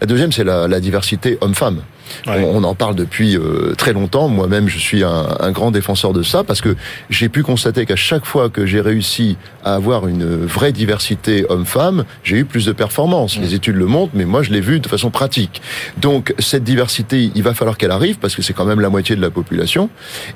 La 0.00 0.06
deuxième, 0.06 0.30
c'est 0.30 0.44
la, 0.44 0.68
la 0.68 0.78
diversité 0.78 1.36
homme-femme. 1.40 1.80
Ouais. 2.26 2.44
On, 2.44 2.58
on 2.58 2.64
en 2.64 2.74
parle 2.74 2.94
depuis 2.94 3.36
euh, 3.36 3.74
très 3.76 3.92
longtemps. 3.92 4.28
Moi-même, 4.28 4.68
je 4.68 4.78
suis 4.78 5.04
un, 5.04 5.26
un 5.40 5.50
grand 5.50 5.70
défenseur 5.70 6.12
de 6.12 6.22
ça 6.22 6.44
parce 6.44 6.60
que 6.60 6.76
j'ai 7.10 7.28
pu 7.28 7.42
constater 7.42 7.86
qu'à 7.86 7.96
chaque 7.96 8.24
fois 8.24 8.50
que 8.50 8.66
j'ai 8.66 8.80
réussi 8.80 9.36
à 9.64 9.74
avoir 9.74 10.06
une 10.06 10.44
vraie 10.44 10.72
diversité 10.72 11.44
homme-femme, 11.48 12.04
j'ai 12.24 12.38
eu 12.38 12.44
plus 12.44 12.66
de 12.66 12.72
performance. 12.72 13.38
Les 13.38 13.54
études 13.54 13.76
le 13.76 13.86
montrent, 13.86 14.12
mais 14.14 14.24
moi, 14.24 14.42
je 14.42 14.50
l'ai 14.50 14.60
vu 14.60 14.80
de 14.80 14.88
façon 14.88 15.10
pratique. 15.10 15.62
Donc, 15.98 16.34
cette 16.38 16.64
diversité, 16.64 17.30
il 17.34 17.42
va 17.42 17.54
falloir 17.54 17.76
qu'elle 17.78 17.90
arrive 17.90 18.18
parce 18.18 18.34
que 18.34 18.42
c'est 18.42 18.52
quand 18.52 18.64
même 18.64 18.80
la 18.80 18.88
moitié 18.88 19.16
de 19.16 19.20
la 19.20 19.30
population. 19.30 19.90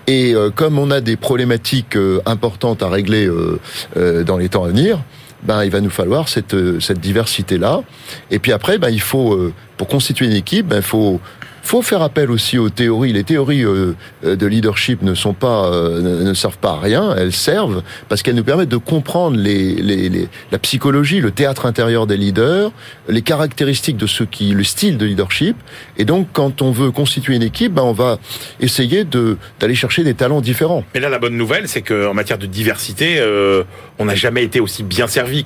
Et 0.06 0.34
euh, 0.34 0.50
comme 0.50 0.78
on 0.78 0.90
a 0.90 1.00
des 1.00 1.16
problématiques 1.16 1.96
euh, 1.96 2.20
importantes 2.26 2.82
à 2.82 2.88
régler 2.88 3.26
euh, 3.26 3.58
euh, 3.96 4.24
dans 4.24 4.36
les 4.36 4.48
temps 4.48 4.64
à 4.64 4.68
venir, 4.68 5.00
ben, 5.42 5.64
il 5.64 5.70
va 5.70 5.80
nous 5.80 5.90
falloir 5.90 6.28
cette, 6.28 6.54
euh, 6.54 6.80
cette 6.80 6.98
diversité-là. 7.00 7.82
Et 8.30 8.38
puis 8.38 8.52
après, 8.52 8.78
ben, 8.78 8.88
il 8.90 9.00
faut, 9.00 9.34
euh, 9.34 9.52
pour 9.76 9.86
constituer 9.86 10.26
une 10.26 10.32
équipe, 10.32 10.68
ben, 10.68 10.76
il 10.76 10.82
faut, 10.82 11.20
faut 11.66 11.82
faire 11.82 12.00
appel 12.02 12.30
aussi 12.30 12.58
aux 12.58 12.70
théories. 12.70 13.12
Les 13.12 13.24
théories 13.24 13.64
euh, 13.64 13.94
euh, 14.24 14.36
de 14.36 14.46
leadership 14.46 15.02
ne 15.02 15.14
sont 15.14 15.32
pas, 15.34 15.66
euh, 15.66 16.22
ne, 16.24 16.32
servent 16.34 16.58
pas 16.58 16.72
à 16.74 16.80
rien. 16.80 17.14
Elles 17.16 17.32
servent 17.32 17.82
parce 18.08 18.22
qu'elles 18.22 18.36
nous 18.36 18.44
permettent 18.44 18.68
de 18.68 18.76
comprendre 18.76 19.36
les, 19.36 19.74
les, 19.74 20.08
les- 20.08 20.28
la 20.52 20.58
psychologie, 20.58 21.20
le 21.20 21.32
théâtre 21.32 21.66
intérieur 21.66 22.06
des 22.06 22.16
leaders, 22.16 22.70
les 23.08 23.22
caractéristiques 23.22 23.96
de 23.96 24.06
ceux 24.06 24.26
qui, 24.26 24.50
le 24.52 24.62
style 24.64 24.96
de 24.96 25.06
leadership. 25.06 25.56
Et 25.98 26.04
donc, 26.04 26.28
quand 26.32 26.62
on 26.62 26.70
veut 26.70 26.92
constituer 26.92 27.34
une 27.34 27.42
équipe, 27.42 27.74
ben, 27.74 27.82
on 27.82 27.92
va 27.92 28.18
essayer 28.60 29.04
de 29.04 29.36
d'aller 29.58 29.74
chercher 29.74 30.04
des 30.04 30.14
talents 30.14 30.40
différents. 30.40 30.84
Mais 30.94 31.00
là, 31.00 31.08
la 31.08 31.18
bonne 31.18 31.36
nouvelle, 31.36 31.66
c'est 31.68 31.82
qu'en 31.82 32.14
matière 32.14 32.38
de 32.38 32.46
diversité, 32.46 33.16
euh, 33.18 33.64
on 33.98 34.04
n'a 34.04 34.14
jamais 34.14 34.44
été 34.44 34.60
aussi 34.60 34.82
bien 34.84 35.06
servi 35.08 35.42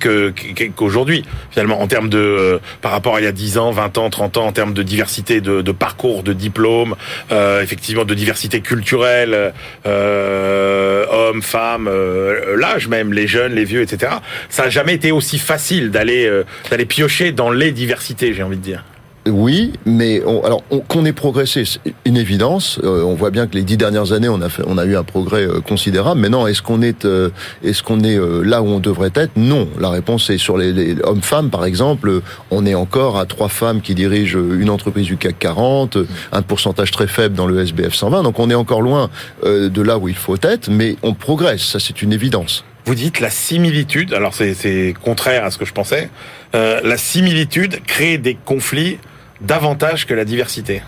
qu'aujourd'hui, 0.75 1.23
finalement, 1.49 1.81
en 1.81 1.87
termes 1.87 2.09
de, 2.09 2.17
euh, 2.17 2.59
par 2.81 2.91
rapport 2.91 3.15
à 3.15 3.21
il 3.21 3.23
y 3.23 3.27
a 3.27 3.31
10 3.31 3.57
ans, 3.57 3.71
20 3.71 3.97
ans, 3.97 4.09
30 4.09 4.37
ans, 4.37 4.45
en 4.47 4.51
termes 4.51 4.73
de 4.73 4.83
diversité 4.83 5.41
de, 5.41 5.61
de 5.61 5.71
parcours, 5.71 6.10
de 6.23 6.33
diplômes, 6.33 6.95
euh, 7.31 7.61
effectivement, 7.61 8.05
de 8.05 8.13
diversité 8.13 8.61
culturelle, 8.61 9.53
euh, 9.85 11.05
hommes, 11.09 11.41
femmes, 11.41 11.87
euh, 11.87 12.57
l'âge 12.57 12.87
même, 12.87 13.13
les 13.13 13.27
jeunes, 13.27 13.53
les 13.53 13.65
vieux, 13.65 13.81
etc. 13.81 14.13
Ça 14.49 14.63
n'a 14.63 14.69
jamais 14.69 14.93
été 14.93 15.11
aussi 15.11 15.39
facile 15.39 15.91
d'aller 15.91 16.25
euh, 16.25 16.43
d'aller 16.69 16.85
piocher 16.85 17.31
dans 17.31 17.51
les 17.51 17.71
diversités, 17.71 18.33
j'ai 18.33 18.43
envie 18.43 18.57
de 18.57 18.61
dire. 18.61 18.83
Oui, 19.27 19.73
mais 19.85 20.23
on, 20.25 20.43
alors 20.43 20.63
qu'on 20.87 21.05
ait 21.05 21.13
progressé, 21.13 21.63
c'est 21.63 21.93
une 22.05 22.17
évidence. 22.17 22.79
Euh, 22.83 23.03
on 23.03 23.13
voit 23.13 23.29
bien 23.29 23.45
que 23.45 23.53
les 23.53 23.61
dix 23.61 23.77
dernières 23.77 24.13
années, 24.13 24.29
on 24.29 24.41
a 24.41 24.49
fait, 24.49 24.63
on 24.65 24.79
a 24.79 24.85
eu 24.85 24.95
un 24.95 25.03
progrès 25.03 25.43
euh, 25.43 25.61
considérable. 25.61 26.19
Maintenant, 26.19 26.47
est-ce 26.47 26.63
qu'on 26.63 26.81
est, 26.81 27.05
euh, 27.05 27.29
est-ce 27.63 27.83
qu'on 27.83 27.99
est 27.99 28.17
là 28.43 28.63
où 28.63 28.67
on 28.67 28.79
devrait 28.79 29.11
être? 29.13 29.33
Non. 29.35 29.67
La 29.79 29.89
réponse 29.89 30.31
est 30.31 30.39
sur 30.39 30.57
les, 30.57 30.73
les 30.73 30.95
hommes-femmes, 31.03 31.51
par 31.51 31.65
exemple. 31.65 32.21
On 32.49 32.65
est 32.65 32.73
encore 32.73 33.19
à 33.19 33.27
trois 33.27 33.49
femmes 33.49 33.81
qui 33.81 33.93
dirigent 33.93 34.39
une 34.39 34.71
entreprise 34.71 35.05
du 35.05 35.17
CAC 35.17 35.37
40, 35.37 35.99
un 36.31 36.41
pourcentage 36.41 36.89
très 36.89 37.07
faible 37.07 37.35
dans 37.35 37.45
le 37.45 37.59
SBF 37.61 37.93
120. 37.93 38.23
Donc, 38.23 38.39
on 38.39 38.49
est 38.49 38.55
encore 38.55 38.81
loin 38.81 39.11
de 39.45 39.81
là 39.81 39.99
où 39.99 40.07
il 40.07 40.15
faut 40.15 40.37
être, 40.41 40.69
mais 40.69 40.95
on 41.03 41.13
progresse. 41.13 41.61
Ça, 41.61 41.79
c'est 41.79 42.01
une 42.01 42.13
évidence. 42.13 42.63
Vous 42.85 42.95
dites 42.95 43.19
la 43.19 43.29
similitude. 43.29 44.13
Alors, 44.13 44.33
c'est 44.33 44.95
contraire 45.03 45.45
à 45.45 45.51
ce 45.51 45.59
que 45.59 45.65
je 45.65 45.73
pensais. 45.73 46.09
la 46.53 46.97
similitude 46.97 47.81
crée 47.85 48.17
des 48.17 48.35
conflits 48.43 48.97
davantage 49.41 50.05
que 50.05 50.13
la 50.13 50.25
diversité. 50.25 50.81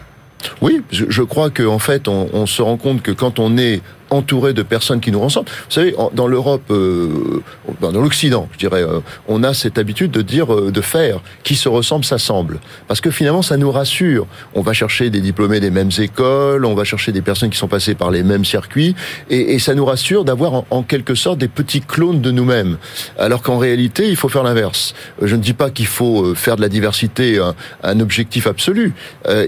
Oui, 0.62 0.82
je, 0.92 1.22
crois 1.22 1.50
qu'en 1.50 1.76
en 1.76 1.80
fait, 1.80 2.08
on, 2.08 2.30
on, 2.34 2.46
se 2.46 2.62
rend 2.62 2.76
compte 2.78 3.02
que 3.02 3.12
quand 3.12 3.40
on 3.40 3.58
est 3.58 3.82
entouré 4.13 4.53
de 4.53 4.63
personnes 4.63 5.00
qui 5.00 5.12
nous 5.12 5.20
ressemblent. 5.20 5.50
Vous 5.50 5.72
savez, 5.72 5.96
dans 6.13 6.27
l'Europe, 6.27 6.63
euh, 6.70 7.41
dans 7.82 7.91
l'Occident, 7.91 8.48
je 8.53 8.58
dirais, 8.58 8.84
euh, 8.84 9.00
on 9.27 9.43
a 9.43 9.53
cette 9.53 9.77
habitude 9.77 10.12
de 10.12 10.22
dire, 10.22 10.53
euh, 10.53 10.72
de 10.72 10.82
faire, 10.82 11.20
qui 11.43 11.55
se 11.55 11.67
ressemble 11.67 12.05
s'assemble. 12.05 12.60
Parce 12.88 13.01
que 13.01 13.12
finalement, 13.12 13.41
ça 13.41 13.58
nous 13.58 13.72
rassure. 13.72 14.27
On 14.53 14.62
va 14.62 14.74
chercher 14.74 15.10
des 15.10 15.22
diplômés 15.22 15.60
des 15.60 15.72
mêmes 15.72 15.89
écoles, 15.98 16.65
on 16.65 16.75
va 16.75 16.84
chercher 16.84 17.12
des 17.12 17.22
personnes 17.22 17.50
qui 17.50 17.58
sont 17.58 17.67
passées 17.67 17.96
par 17.96 18.12
les 18.12 18.24
mêmes 18.24 18.46
circuits, 18.46 18.96
et, 19.29 19.55
et 19.55 19.60
ça 19.60 19.74
nous 19.74 19.86
rassure 19.86 20.25
d'avoir 20.25 20.63
en, 20.70 20.84
quelque 20.84 21.15
sorte 21.15 21.39
des 21.39 21.48
petits 21.48 21.82
clones 21.82 22.22
de 22.22 22.32
nous-mêmes. 22.32 22.77
Alors 23.17 23.41
qu'en 23.41 23.58
réalité, 23.58 24.10
il 24.10 24.15
faut 24.15 24.29
faire 24.29 24.43
l'inverse. 24.43 24.93
Je 25.22 25.36
ne 25.36 25.41
dis 25.41 25.53
pas 25.53 25.70
qu'il 25.70 25.88
faut 25.88 26.36
faire 26.36 26.55
de 26.58 26.62
la 26.62 26.70
diversité 26.70 27.39
un, 27.39 27.55
un 27.84 28.00
objectif 28.00 28.48
absolu. 28.48 28.93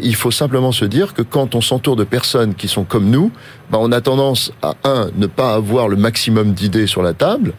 il 0.02 0.16
faut 0.16 0.32
simplement 0.32 0.72
se 0.72 0.86
dire 0.86 1.14
que 1.14 1.22
quand 1.22 1.56
on 1.56 1.62
s'entoure 1.62 1.96
de 1.96 2.06
personnes 2.06 2.56
qui 2.56 2.68
sont 2.68 2.86
comme 2.86 3.10
nous, 3.10 3.32
ben 3.70 3.80
on 3.82 3.92
a 3.92 4.02
tendance 4.02 4.52
à 4.62 4.76
un 4.84 5.10
ne 5.16 5.28
pas 5.28 5.54
avoir 5.54 5.88
le 5.88 5.96
maximum 5.96 6.54
d'idées 6.54 6.88
sur 6.88 7.02
la 7.02 7.14
table. 7.14 7.54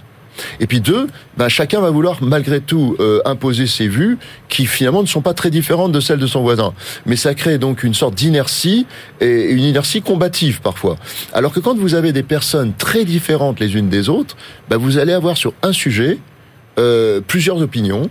Et 0.60 0.66
puis 0.66 0.80
deux, 0.80 1.06
ben 1.36 1.48
chacun 1.48 1.80
va 1.80 1.90
vouloir 1.90 2.22
malgré 2.22 2.60
tout 2.60 2.96
euh, 3.00 3.20
imposer 3.24 3.66
ses 3.66 3.88
vues 3.88 4.18
qui 4.48 4.66
finalement 4.66 5.02
ne 5.02 5.06
sont 5.06 5.22
pas 5.22 5.34
très 5.34 5.50
différentes 5.50 5.92
de 5.92 6.00
celles 6.00 6.18
de 6.18 6.26
son 6.26 6.42
voisin. 6.42 6.74
Mais 7.06 7.16
ça 7.16 7.34
crée 7.34 7.58
donc 7.58 7.82
une 7.82 7.94
sorte 7.94 8.14
d'inertie 8.14 8.86
et 9.20 9.50
une 9.50 9.62
inertie 9.62 10.02
combative 10.02 10.60
parfois. 10.60 10.96
Alors 11.32 11.52
que 11.52 11.60
quand 11.60 11.76
vous 11.76 11.94
avez 11.94 12.12
des 12.12 12.22
personnes 12.22 12.72
très 12.76 13.04
différentes 13.04 13.60
les 13.60 13.76
unes 13.76 13.88
des 13.88 14.08
autres, 14.08 14.36
ben 14.68 14.76
vous 14.76 14.98
allez 14.98 15.12
avoir 15.12 15.36
sur 15.36 15.54
un 15.62 15.72
sujet 15.72 16.18
euh, 16.78 17.20
plusieurs 17.26 17.60
opinions. 17.62 18.10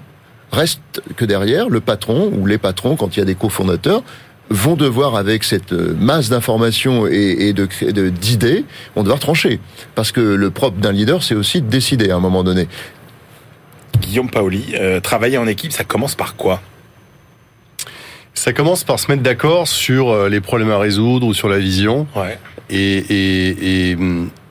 Reste 0.52 1.02
que 1.18 1.26
derrière, 1.26 1.70
le 1.70 1.82
patron 1.82 2.32
ou 2.32 2.46
les 2.46 2.58
patrons, 2.58 2.96
quand 2.96 3.18
il 3.18 3.20
y 3.20 3.22
a 3.22 3.26
des 3.26 3.36
cofondateurs, 3.36 4.04
vont 4.50 4.76
devoir, 4.76 5.16
avec 5.16 5.44
cette 5.44 5.74
euh, 5.74 5.96
masse 6.00 6.30
d'informations 6.30 7.08
et, 7.08 7.54
de 7.54 8.10
d'idées, 8.10 8.66
vont 8.96 9.04
devoir 9.04 9.20
trancher. 9.20 9.60
Parce 9.96 10.12
que 10.12 10.22
le 10.22 10.52
propre 10.52 10.78
d'un 10.78 10.92
leader, 10.92 11.24
c'est 11.24 11.36
aussi 11.36 11.62
de 11.62 11.68
décider 11.68 12.10
à 12.12 12.16
un 12.16 12.20
moment 12.20 12.44
donné. 12.44 12.68
Guillaume 14.00 14.30
Paoli, 14.30 14.74
euh, 14.76 15.00
travailler 15.00 15.38
en 15.38 15.48
équipe, 15.48 15.72
ça 15.72 15.84
commence 15.84 16.16
par 16.16 16.36
quoi? 16.36 16.62
Ça 18.34 18.54
commence 18.54 18.84
par 18.84 19.00
se 19.00 19.10
mettre 19.10 19.24
d'accord 19.24 19.68
sur 19.68 20.10
euh, 20.10 20.30
les 20.30 20.42
problèmes 20.42 20.72
à 20.72 20.78
résoudre 20.78 21.26
ou 21.26 21.34
sur 21.34 21.50
la 21.50 21.58
vision. 21.58 22.06
Ouais. 22.16 22.38
Et, 22.70 22.98
et, 22.98 23.92
et, 23.92 23.98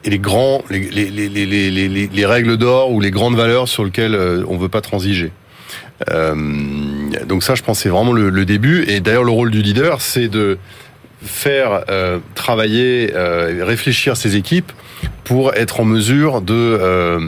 les 0.07 0.19
grands, 0.19 0.63
les, 0.71 0.81
les, 0.81 1.11
les, 1.11 1.89
les 1.91 2.27
règles 2.27 2.57
d'or 2.57 2.91
ou 2.91 3.01
les 3.01 3.11
grandes 3.11 3.37
valeurs 3.37 3.69
sur 3.69 3.85
lesquelles 3.85 4.45
on 4.49 4.59
veut 4.59 4.69
pas 4.69 4.83
transiger. 4.83 5.33
Euh, 6.11 6.35
donc 7.27 7.43
ça, 7.43 7.55
je 7.55 7.63
pense, 7.63 7.81
c'est 7.81 7.89
vraiment 7.89 8.13
le, 8.13 8.45
début. 8.45 8.85
Et 8.89 9.01
d'ailleurs, 9.01 9.25
le 9.25 9.31
rôle 9.31 9.51
du 9.51 9.63
leader, 9.63 10.01
c'est 10.01 10.29
de 10.29 10.59
faire 11.23 11.85
euh, 11.89 12.19
travailler, 12.35 13.13
euh, 13.15 13.65
réfléchir 13.65 14.17
ses 14.17 14.37
équipes 14.37 14.71
pour 15.25 15.55
être 15.55 15.81
en 15.81 15.85
mesure 15.85 16.43
de 16.43 16.53
euh, 16.53 17.19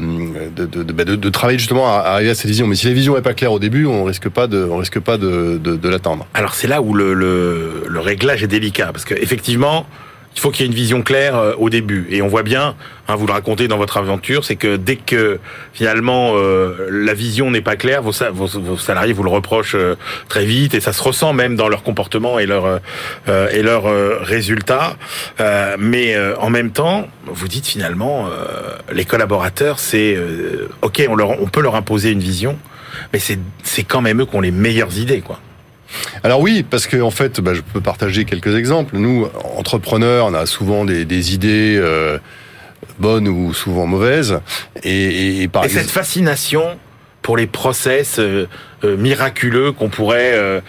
bah, 0.95 1.05
de, 1.05 1.29
travailler 1.31 1.59
justement 1.59 1.89
à, 1.89 2.01
arriver 2.01 2.31
à 2.31 2.35
cette 2.35 2.49
vision. 2.49 2.67
Mais 2.67 2.75
si 2.75 2.87
la 2.87 2.93
vision 2.93 3.15
n'est 3.15 3.23
pas 3.23 3.33
claire 3.33 3.53
au 3.53 3.59
début, 3.59 3.87
on 3.87 4.05
risque 4.05 4.29
pas 4.29 4.47
de 4.47 4.63
on 4.71 4.77
risque 4.77 5.01
pas 5.01 5.17
de, 5.17 5.59
de, 5.59 5.89
l'atteindre. 5.89 6.27
Alors 6.35 6.55
c'est 6.55 6.69
là 6.69 6.83
où 6.83 6.93
le, 6.93 7.15
le, 7.15 7.85
le, 7.89 8.01
réglage 8.01 8.43
est 8.43 8.49
délicat 8.49 8.91
parce 8.93 9.07
que 9.07 9.15
effectivement 9.15 9.87
il 10.37 10.41
faut 10.41 10.51
qu'il 10.51 10.67
y 10.67 10.69
ait 10.69 10.71
une 10.71 10.77
vision 10.77 11.03
claire 11.03 11.37
euh, 11.37 11.55
au 11.59 11.71
début. 11.71 12.07
Et 12.11 12.21
on 12.21 12.29
voit 12.29 12.43
bien, 12.43 12.77
hein, 13.09 13.17
vous 13.17 13.27
le 13.27 13.33
racontez 13.33 13.69
dans 13.69 13.79
votre 13.79 13.97
aventure, 13.97 14.45
c'est 14.45 14.57
que 14.57 14.77
dès 14.77 14.97
que 14.97 15.41
finalement 15.73 16.33
euh, 16.35 16.89
la 16.91 17.15
vision 17.15 17.51
n'est 17.51 17.63
pas 17.63 17.77
claire, 17.77 18.03
vos, 18.03 18.13
salariés 18.13 19.15
vous 19.15 19.23
le 19.23 19.31
reprochent 19.31 19.75
euh, 19.75 19.97
très 20.29 20.45
vite 20.45 20.75
et 20.75 20.81
ça 20.81 20.93
se 20.93 21.03
ressent 21.03 21.33
même 21.33 21.57
dans 21.57 21.69
leur 21.69 21.83
comportement 21.83 22.39
et 22.39 22.47
leur 22.47 22.81
et 23.29 23.63
leurs 23.63 23.85
résultats. 24.21 24.97
mais 25.79 26.17
en 26.39 26.51
même 26.51 26.71
temps, 26.71 27.09
vous 27.27 27.49
dites 27.49 27.67
finalement, 27.67 28.29
les 28.93 29.05
collaborateurs, 29.05 29.79
c'est 29.79 30.19
ok, 30.83 31.07
on 31.09 31.19
on 31.19 31.47
peut 31.47 31.63
leur 31.63 31.75
imposer 31.75 32.11
une 32.11 32.21
vision, 32.21 32.59
mais 33.13 33.19
c'est 33.19 33.39
c'est 33.63 33.85
quand 33.85 34.01
même 34.01 34.21
eux 34.21 34.27
qui 34.27 34.37
ont 34.37 34.41
les 34.41 34.51
meilleures 34.51 34.99
idées, 34.99 35.21
quoi. 35.21 35.41
Alors 36.23 36.41
oui, 36.41 36.65
parce 36.69 36.87
que 36.87 37.01
en 37.01 37.11
fait, 37.11 37.41
bah, 37.41 37.55
je 37.55 37.61
peux 37.61 37.81
partager 37.81 38.25
quelques 38.25 38.57
exemples. 38.57 38.97
Nous, 38.97 39.29
entrepreneurs, 39.57 40.27
on 40.27 40.35
a 40.35 40.47
souvent 40.47 40.85
des, 40.85 41.05
des 41.05 41.35
idées 41.35 41.77
euh, 41.79 42.19
bonnes 42.99 43.29
ou 43.29 43.55
souvent 43.55 43.87
mauvaises. 43.87 44.41
Et, 44.83 45.43
et, 45.43 45.49
par 45.49 45.65
et 45.65 45.69
cette 45.69 45.91
fascination 45.91 46.79
pour 47.23 47.37
les 47.37 47.47
process 47.47 48.19
euh, 48.19 48.47
euh, 48.85 48.97
miraculeux 48.97 49.73
qu'on 49.73 49.89
pourrait 49.89 50.63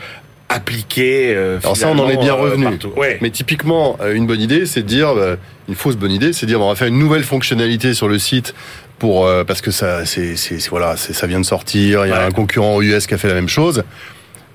appliquer. 0.49 1.33
Euh, 1.35 1.59
Alors 1.61 1.77
ça, 1.77 1.89
on 1.89 1.99
en 1.99 2.09
est 2.09 2.17
bien 2.17 2.33
revenu. 2.33 2.65
Ouais. 2.95 3.19
Mais 3.21 3.29
typiquement, 3.29 3.97
une 4.13 4.25
bonne 4.25 4.41
idée, 4.41 4.65
c'est 4.65 4.81
de 4.81 4.87
dire 4.87 5.13
bah, 5.13 5.35
une 5.67 5.75
fausse 5.75 5.97
bonne 5.97 6.11
idée, 6.11 6.33
c'est 6.33 6.45
de 6.45 6.51
dire 6.51 6.61
on 6.61 6.69
va 6.69 6.75
faire 6.75 6.87
une 6.87 6.99
nouvelle 6.99 7.23
fonctionnalité 7.23 7.93
sur 7.93 8.07
le 8.07 8.17
site 8.17 8.55
pour 8.97 9.29
parce 9.45 9.61
que 9.61 9.69
ça, 9.69 10.05
c'est 10.05 10.35
voilà, 10.69 10.97
ça 10.97 11.27
vient 11.27 11.39
de 11.39 11.45
sortir. 11.45 12.05
Il 12.05 12.09
y 12.09 12.13
a 12.13 12.25
un 12.25 12.31
concurrent 12.31 12.81
US 12.81 13.05
qui 13.05 13.13
a 13.13 13.17
fait 13.19 13.27
la 13.27 13.35
même 13.35 13.49
chose. 13.49 13.83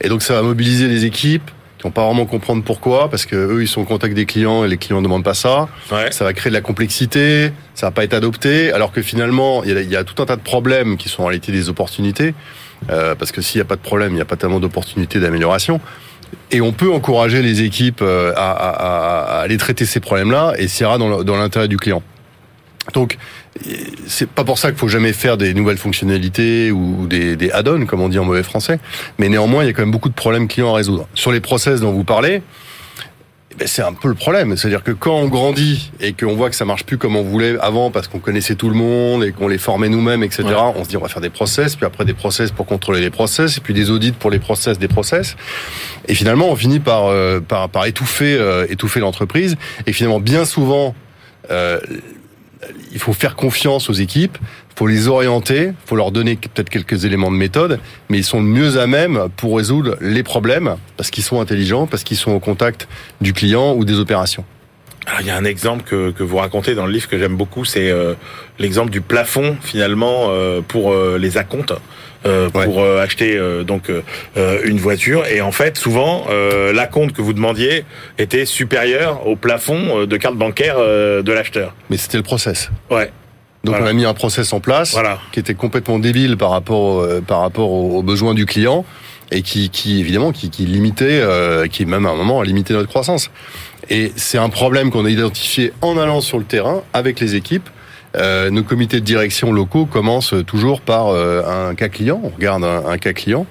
Et 0.03 0.09
donc 0.09 0.23
ça 0.23 0.35
va 0.35 0.43
mobiliser 0.43 0.89
les 0.89 1.05
équipes 1.05 1.51
qui 1.79 1.85
vont 1.85 1.91
pas 1.91 2.05
vraiment 2.05 2.27
comprendre 2.27 2.63
pourquoi, 2.63 3.09
parce 3.09 3.27
que 3.27 3.35
eux 3.35 3.63
ils 3.63 3.69
sont 3.69 3.81
au 3.81 3.85
contact 3.85 4.15
des 4.15 4.27
clients 4.27 4.65
et 4.65 4.69
les 4.69 4.77
clients 4.77 4.99
ne 4.99 5.05
demandent 5.05 5.25
pas 5.25 5.35
ça. 5.35 5.69
Ça 6.13 6.25
va 6.25 6.33
créer 6.33 6.51
de 6.51 6.55
la 6.55 6.61
complexité, 6.61 7.53
ça 7.75 7.87
va 7.87 7.91
pas 7.91 8.05
être 8.05 8.15
adopté, 8.15 8.73
alors 8.73 8.93
que 8.93 9.03
finalement 9.03 9.65
il 9.65 9.91
y, 9.91 9.97
a, 9.97 10.05
tout 10.05 10.21
un 10.23 10.27
tas 10.27 10.37
de 10.37 10.43
problèmes 10.43 10.97
qui 10.97 11.09
sont 11.09 11.23
en 11.23 11.27
réalité 11.27 11.51
des 11.51 11.69
opportunités, 11.69 12.35
euh, 12.91 13.15
parce 13.15 13.33
que 13.33 13.41
s'il 13.41 13.59
n'y 13.59 13.63
a 13.63 13.65
pas 13.65 13.77
de 13.77 13.81
problème, 13.81 14.13
il 14.13 14.17
n'y 14.17 14.21
a 14.21 14.27
pas 14.27 14.37
tellement 14.37 14.61
d'opportunités 14.61 15.19
d'amélioration. 15.19 15.81
Et 16.51 16.61
on 16.61 16.73
peut 16.73 16.93
encourager 16.93 17.43
les 17.43 17.63
équipes 17.63 18.01
euh, 18.01 18.33
à, 18.37 18.53
à, 18.53 19.39
à, 19.39 19.41
aller 19.41 19.57
traiter 19.57 19.85
ces 19.85 20.01
problèmes-là, 20.01 20.55
et 20.59 20.69
c'est 20.69 20.85
dans 20.85 21.37
l'intérêt 21.37 21.69
du 21.69 21.77
client. 21.77 22.03
Donc, 22.95 23.17
c'est 24.07 24.29
pas 24.29 24.45
pour 24.45 24.59
ça 24.59 24.71
qu'il 24.71 24.79
faut 24.79 24.89
jamais 24.89 25.13
faire 25.13 25.37
des 25.37 25.55
nouvelles 25.55 25.79
fonctionnalités 25.79 26.73
ou 26.73 27.07
des, 27.07 27.37
des 27.37 27.51
add-ons, 27.51 27.87
comme 27.87 28.01
on 28.01 28.09
dit 28.09 28.19
en 28.19 28.25
mauvais 28.25 28.43
français. 28.43 28.81
Mais 29.19 29.29
néanmoins, 29.29 29.63
il 29.63 29.67
y 29.69 29.71
a 29.71 29.73
quand 29.73 29.83
même 29.83 29.93
beaucoup 29.93 30.09
de 30.09 30.15
problèmes 30.15 30.49
clients 30.49 30.73
à 30.73 30.77
résoudre. 30.77 31.07
Sur 31.15 31.31
les 31.31 31.41
process 31.41 31.81
dont 31.81 31.93
vous 31.93 32.05
parlez, 32.05 32.43
eh 33.53 33.55
ben, 33.55 33.69
c'est 33.69 33.83
un 33.83 33.93
peu 33.93 34.09
le 34.09 34.15
problème. 34.15 34.57
C'est-à-dire 34.57 34.83
que 34.83 34.93
quand 34.93 35.15
on 35.15 35.29
grandit 35.29 35.93
et 36.01 36.13
qu'on 36.13 36.35
voit 36.35 36.49
que 36.49 36.57
ça 36.57 36.65
marche 36.65 36.85
plus 36.85 36.97
comme 36.97 37.17
on 37.17 37.23
voulait 37.23 37.57
avant 37.61 37.91
parce 37.91 38.09
qu'on 38.09 38.19
connaissait 38.19 38.55
tout 38.55 38.69
le 38.69 38.75
monde 38.75 39.23
et 39.25 39.33
qu'on 39.33 39.47
les 39.47 39.59
formait 39.59 39.89
nous-mêmes, 39.89 40.23
etc., 40.23 40.43
on 40.75 40.85
se 40.85 40.89
dit 40.89 40.97
on 40.97 41.01
va 41.01 41.09
faire 41.09 41.23
des 41.23 41.31
process, 41.31 41.77
puis 41.77 41.85
après 41.85 42.05
des 42.05 42.15
process 42.15 42.51
pour 42.51 42.67
contrôler 42.67 43.01
les 43.01 43.11
process, 43.11 43.59
et 43.59 43.61
puis 43.61 43.75
des 43.75 43.91
audits 43.91 44.13
pour 44.13 44.31
les 44.31 44.39
process 44.39 44.79
des 44.79 44.89
process. 44.89 45.37
Et 46.09 46.15
finalement, 46.15 46.49
on 46.49 46.57
finit 46.57 46.81
par, 46.81 47.07
euh, 47.07 47.41
par, 47.41 47.69
par 47.69 47.85
étouffer, 47.87 48.35
euh, 48.35 48.67
étouffer 48.71 49.01
l'entreprise. 49.01 49.57
Et 49.87 49.93
finalement, 49.93 50.19
bien 50.19 50.45
souvent, 50.47 50.95
euh, 51.51 51.79
il 52.93 52.99
faut 52.99 53.13
faire 53.13 53.37
confiance 53.37 53.91
aux 53.91 53.95
équipes, 53.95 54.39
il 54.41 54.79
faut 54.79 54.87
les 54.87 55.09
orienter, 55.09 55.67
il 55.67 55.87
faut 55.87 55.97
leur 55.97 56.11
donner 56.11 56.37
peut-être 56.37 56.71
quelques 56.71 57.05
éléments 57.05 57.31
de 57.31 57.37
méthode, 57.37 57.81
mais 58.09 58.19
ils 58.19 58.25
sont 58.25 58.41
mieux 58.41 58.79
à 58.79 58.87
même 58.87 59.29
pour 59.37 59.57
résoudre 59.57 59.97
les 60.01 60.23
problèmes 60.23 60.77
parce 60.97 61.11
qu'ils 61.11 61.25
sont 61.25 61.41
intelligents, 61.41 61.87
parce 61.87 62.05
qu'ils 62.05 62.17
sont 62.17 62.33
au 62.33 62.41
contact 62.41 62.89
du 63.21 63.33
client 63.33 63.75
ou 63.75 63.85
des 63.85 63.99
opérations. 63.99 64.45
Alors, 65.07 65.21
il 65.21 65.27
y 65.27 65.31
a 65.31 65.37
un 65.37 65.45
exemple 65.45 65.83
que, 65.83 66.13
que 66.13 66.23
vous 66.23 66.37
racontez 66.37 66.75
dans 66.75 66.87
le 66.87 66.93
livre 66.93 67.09
que 67.09 67.19
j'aime 67.19 67.37
beaucoup, 67.37 67.65
c'est 67.65 67.91
euh, 67.91 68.15
l'exemple 68.59 68.91
du 68.91 69.01
plafond 69.01 69.57
finalement 69.61 70.27
euh, 70.29 70.61
pour 70.61 70.93
euh, 70.93 71.19
les 71.19 71.39
acomptes. 71.39 71.73
Euh, 72.25 72.51
pour 72.51 72.81
euh, 72.81 73.03
acheter 73.03 73.37
euh, 73.37 73.65
donc 73.65 73.91
une 74.65 74.79
voiture. 74.79 75.27
Et 75.27 75.41
en 75.41 75.53
fait, 75.53 75.77
souvent, 75.77 76.27
la 76.73 76.87
compte 76.87 77.13
que 77.13 77.23
vous 77.23 77.33
demandiez 77.33 77.85
était 78.19 78.47
supérieure 78.47 79.27
au 79.27 79.37
plafond 79.37 80.07
de 80.07 80.17
carte 80.17 80.37
bancaire 80.37 80.79
de 80.79 81.33
l'acheteur. 81.33 81.75
Mais 81.91 81.97
c'était 81.97 82.17
le 82.17 82.23
process. 82.23 82.71
Ouais. 82.91 83.11
Donc 83.65 83.77
on 83.81 83.87
a 83.87 83.93
mis 83.93 84.05
un 84.05 84.15
process 84.15 84.53
en 84.53 84.59
place 84.59 84.93
voilà. 84.93 85.21
qui 85.31 85.39
était 85.39 85.55
complètement 85.55 86.01
débile 86.01 86.37
par 86.37 86.51
rapport 86.51 87.07
par 87.29 87.41
rapport 87.41 87.71
aux, 87.71 88.03
besoins 88.03 88.35
du 88.35 88.45
client 88.45 88.85
et 89.31 89.43
qui, 89.43 89.71
qui 89.71 90.01
évidemment 90.01 90.33
qui, 90.33 90.51
qui 90.51 90.67
limitait, 90.67 91.23
qui 91.71 91.87
même 91.87 92.07
à 92.07 92.11
un 92.11 92.17
moment 92.17 92.41
a 92.41 92.45
limité 92.45 92.75
notre 92.75 92.89
croissance. 92.89 93.31
Et 93.89 94.13
c'est 94.17 94.39
un 94.39 94.49
problème 94.49 94.91
qu'on 94.91 95.05
a 95.05 95.11
identifié 95.11 95.73
en 95.81 95.97
allant 95.97 96.21
sur 96.21 96.39
le 96.39 96.45
terrain 96.45 96.83
avec 96.93 97.21
les 97.21 97.37
équipes 97.37 97.69
Euh, 98.17 98.51
nos 98.51 98.63
comités 98.63 99.01
de 99.01 99.05
direction 99.05 99.53
locaux 99.53 99.87
commencent 99.87 100.35
toujours 100.47 100.81
par 100.81 101.09
euh, 101.09 101.43
un 101.45 101.75
cas 101.75 101.89
client. 101.89 102.21
On 102.23 102.29
regarde 102.29 102.65
un, 102.65 102.87
un 102.87 102.99
cas 102.99 103.13
client. 103.13 103.47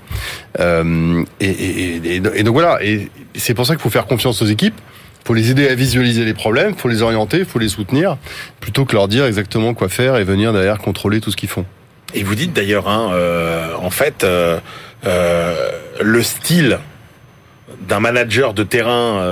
Euh, 0.59 1.23
et, 1.39 1.49
et, 1.49 1.95
et, 1.95 2.15
et 2.15 2.43
donc 2.43 2.53
voilà. 2.53 2.83
Et 2.83 3.09
c'est 3.35 3.53
pour 3.53 3.65
ça 3.65 3.73
qu'il 3.73 3.81
faut 3.81 3.89
faire 3.89 4.05
confiance 4.05 4.41
aux 4.41 4.45
équipes. 4.45 4.75
Il 5.23 5.27
faut 5.27 5.33
les 5.33 5.51
aider 5.51 5.67
à 5.67 5.75
visualiser 5.75 6.25
les 6.25 6.33
problèmes, 6.33 6.71
il 6.71 6.75
faut 6.75 6.87
les 6.87 7.03
orienter, 7.03 7.39
il 7.39 7.45
faut 7.45 7.59
les 7.59 7.69
soutenir, 7.69 8.17
plutôt 8.59 8.85
que 8.85 8.95
leur 8.95 9.07
dire 9.07 9.25
exactement 9.25 9.75
quoi 9.75 9.87
faire 9.87 10.17
et 10.17 10.23
venir 10.23 10.51
derrière 10.51 10.79
contrôler 10.79 11.21
tout 11.21 11.29
ce 11.29 11.37
qu'ils 11.37 11.49
font. 11.49 11.65
Et 12.15 12.23
vous 12.23 12.33
dites 12.33 12.53
d'ailleurs, 12.53 12.89
hein, 12.89 13.11
euh, 13.13 13.73
en 13.79 13.91
fait, 13.91 14.23
euh, 14.23 14.59
euh, 15.05 15.71
le 16.01 16.23
style 16.23 16.79
d'un 17.87 17.99
manager 17.99 18.53
de 18.53 18.63
terrain 18.63 19.23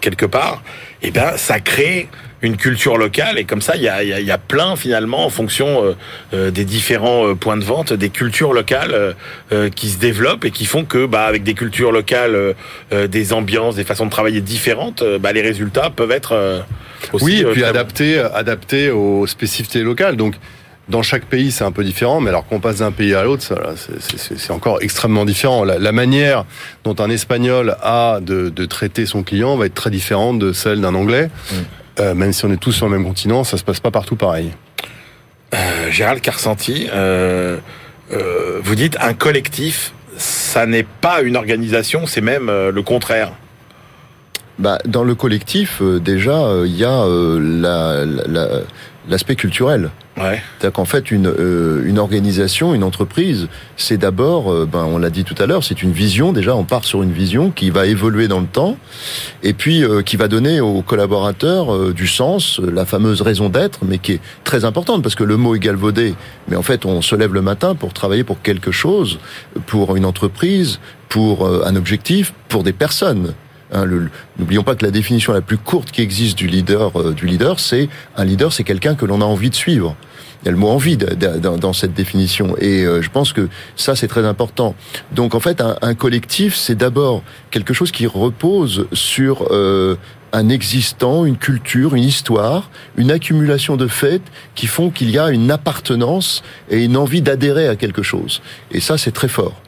quelque 0.00 0.26
part, 0.26 0.62
eh 1.02 1.10
ben, 1.10 1.36
ça 1.36 1.60
crée 1.60 2.08
une 2.46 2.56
culture 2.56 2.96
locale 2.96 3.38
et 3.38 3.44
comme 3.44 3.60
ça, 3.60 3.76
il 3.76 3.82
y 3.82 3.88
a, 3.88 4.02
y, 4.02 4.12
a, 4.12 4.20
y 4.20 4.30
a, 4.30 4.38
plein 4.38 4.76
finalement 4.76 5.26
en 5.26 5.30
fonction 5.30 5.84
euh, 5.84 5.96
euh, 6.32 6.50
des 6.50 6.64
différents 6.64 7.34
points 7.34 7.56
de 7.56 7.64
vente, 7.64 7.92
des 7.92 8.08
cultures 8.08 8.52
locales 8.52 9.14
euh, 9.52 9.68
qui 9.70 9.90
se 9.90 9.98
développent 9.98 10.44
et 10.44 10.50
qui 10.50 10.64
font 10.64 10.84
que, 10.84 11.06
bah, 11.06 11.24
avec 11.24 11.42
des 11.42 11.54
cultures 11.54 11.92
locales, 11.92 12.54
des 12.92 13.32
ambiances, 13.32 13.76
des 13.76 13.84
façons 13.84 14.06
de 14.06 14.10
travailler 14.10 14.40
différentes, 14.40 15.02
bah, 15.20 15.32
les 15.32 15.42
résultats 15.42 15.90
peuvent 15.90 16.10
être 16.10 16.64
aussi 17.12 17.24
oui, 17.24 17.40
et 17.40 17.44
puis 17.46 17.64
adaptés, 17.64 18.18
adaptés 18.18 18.90
aux 18.90 19.26
spécificités 19.26 19.82
locales. 19.82 20.16
Donc 20.16 20.36
dans 20.88 21.02
chaque 21.02 21.24
pays, 21.24 21.50
c'est 21.50 21.64
un 21.64 21.72
peu 21.72 21.82
différent, 21.82 22.20
mais 22.20 22.28
alors 22.30 22.46
qu'on 22.46 22.60
passe 22.60 22.76
d'un 22.76 22.92
pays 22.92 23.14
à 23.14 23.24
l'autre, 23.24 23.44
c'est 23.98 24.50
encore 24.52 24.78
extrêmement 24.82 25.24
différent. 25.24 25.64
La, 25.64 25.78
la, 25.78 25.92
manière 25.92 26.44
dont 26.84 26.94
un 27.00 27.10
Espagnol 27.10 27.76
a 27.82 28.20
de, 28.20 28.50
de, 28.50 28.66
traiter 28.66 29.04
son 29.04 29.24
client 29.24 29.56
va 29.56 29.66
être 29.66 29.74
très 29.74 29.90
différente 29.90 30.38
de 30.38 30.52
celle 30.52 30.80
d'un 30.80 30.94
Anglais. 30.94 31.28
Mm. 31.50 31.56
Euh, 31.98 32.14
même 32.14 32.32
si 32.32 32.44
on 32.44 32.52
est 32.52 32.58
tous 32.58 32.72
sur 32.72 32.86
le 32.86 32.92
même 32.92 33.06
continent, 33.06 33.44
ça 33.44 33.56
se 33.56 33.64
passe 33.64 33.80
pas 33.80 33.90
partout 33.90 34.16
pareil. 34.16 34.52
Euh, 35.54 35.90
Gérald 35.90 36.20
Carcenti, 36.20 36.88
euh, 36.92 37.58
euh, 38.12 38.60
vous 38.62 38.74
dites 38.74 38.98
un 39.00 39.14
collectif, 39.14 39.92
ça 40.18 40.66
n'est 40.66 40.82
pas 40.82 41.22
une 41.22 41.36
organisation, 41.36 42.06
c'est 42.06 42.20
même 42.20 42.48
euh, 42.48 42.70
le 42.70 42.82
contraire. 42.82 43.32
Bah, 44.58 44.78
dans 44.86 45.04
le 45.04 45.14
collectif, 45.14 45.80
euh, 45.80 46.00
déjà, 46.00 46.50
il 46.64 46.76
y 46.76 46.84
a 46.84 47.06
la, 47.38 48.04
la, 48.04 48.48
l'aspect 49.08 49.36
culturel. 49.36 49.90
Ouais. 50.16 50.40
C'est-à-dire 50.58 50.72
qu'en 50.72 50.84
fait, 50.84 51.10
une, 51.10 51.26
euh, 51.26 51.84
une 51.86 51.98
organisation, 51.98 52.74
une 52.74 52.82
entreprise, 52.82 53.48
c'est 53.76 53.98
d'abord, 53.98 54.50
euh, 54.50 54.66
ben, 54.70 54.84
on 54.84 54.98
l'a 54.98 55.10
dit 55.10 55.24
tout 55.24 55.34
à 55.38 55.46
l'heure, 55.46 55.62
c'est 55.62 55.82
une 55.82 55.92
vision. 55.92 56.32
Déjà, 56.32 56.56
on 56.56 56.64
part 56.64 56.84
sur 56.84 57.02
une 57.02 57.12
vision 57.12 57.50
qui 57.50 57.70
va 57.70 57.86
évoluer 57.86 58.26
dans 58.28 58.40
le 58.40 58.46
temps, 58.46 58.76
et 59.42 59.52
puis 59.52 59.84
euh, 59.84 60.02
qui 60.02 60.16
va 60.16 60.28
donner 60.28 60.60
aux 60.60 60.82
collaborateurs 60.82 61.74
euh, 61.74 61.92
du 61.92 62.06
sens, 62.06 62.60
la 62.60 62.86
fameuse 62.86 63.20
raison 63.20 63.48
d'être, 63.48 63.80
mais 63.84 63.98
qui 63.98 64.12
est 64.12 64.20
très 64.44 64.64
importante 64.64 65.02
parce 65.02 65.14
que 65.14 65.24
le 65.24 65.36
mot 65.36 65.54
est 65.54 65.60
galvaudé. 65.60 66.14
Mais 66.48 66.56
en 66.56 66.62
fait, 66.62 66.86
on 66.86 67.02
se 67.02 67.14
lève 67.14 67.34
le 67.34 67.42
matin 67.42 67.74
pour 67.74 67.92
travailler 67.92 68.24
pour 68.24 68.40
quelque 68.42 68.70
chose, 68.70 69.18
pour 69.66 69.96
une 69.96 70.04
entreprise, 70.04 70.80
pour 71.08 71.46
euh, 71.46 71.62
un 71.64 71.76
objectif, 71.76 72.32
pour 72.48 72.62
des 72.62 72.72
personnes. 72.72 73.34
Hein, 73.76 73.86
N'oublions 74.38 74.62
pas 74.62 74.74
que 74.74 74.84
la 74.84 74.90
définition 74.90 75.32
la 75.32 75.42
plus 75.42 75.58
courte 75.58 75.90
qui 75.90 76.00
existe 76.00 76.38
du 76.38 76.46
leader, 76.46 76.98
euh, 76.98 77.12
du 77.12 77.26
leader, 77.26 77.60
c'est 77.60 77.88
un 78.16 78.24
leader, 78.24 78.52
c'est 78.52 78.64
quelqu'un 78.64 78.94
que 78.94 79.04
l'on 79.04 79.20
a 79.20 79.24
envie 79.24 79.50
de 79.50 79.54
suivre. 79.54 79.94
Il 80.42 80.46
y 80.46 80.48
a 80.48 80.52
le 80.52 80.58
mot 80.58 80.68
envie 80.68 80.96
dans, 80.96 81.72
cette 81.72 81.92
définition, 81.92 82.56
et 82.58 82.84
euh, 82.84 83.02
je 83.02 83.10
pense 83.10 83.32
que 83.32 83.48
ça 83.74 83.96
c'est 83.96 84.06
très 84.06 84.24
important. 84.24 84.74
Donc 85.12 85.34
en 85.34 85.40
fait, 85.40 85.60
un, 85.60 85.94
collectif, 85.94 86.54
c'est 86.54 86.74
d'abord 86.74 87.22
quelque 87.50 87.74
chose 87.74 87.90
qui 87.90 88.06
repose 88.06 88.86
sur 88.92 89.48
euh, 89.50 89.96
un 90.32 90.48
existant, 90.48 91.24
une 91.24 91.36
culture, 91.36 91.94
une 91.94 92.04
histoire, 92.04 92.70
une 92.96 93.10
accumulation 93.10 93.76
de 93.76 93.88
faits 93.88 94.22
qui 94.54 94.66
font 94.66 94.90
qu'il 94.90 95.10
y 95.10 95.18
a 95.18 95.30
une 95.30 95.50
appartenance 95.50 96.42
et 96.70 96.84
une 96.84 96.96
envie 96.96 97.22
d'adhérer 97.22 97.68
à 97.68 97.76
quelque 97.76 98.02
chose. 98.02 98.40
Et 98.70 98.80
ça, 98.80 98.96
c'est 98.96 99.12
très 99.12 99.28
fort. 99.28 99.60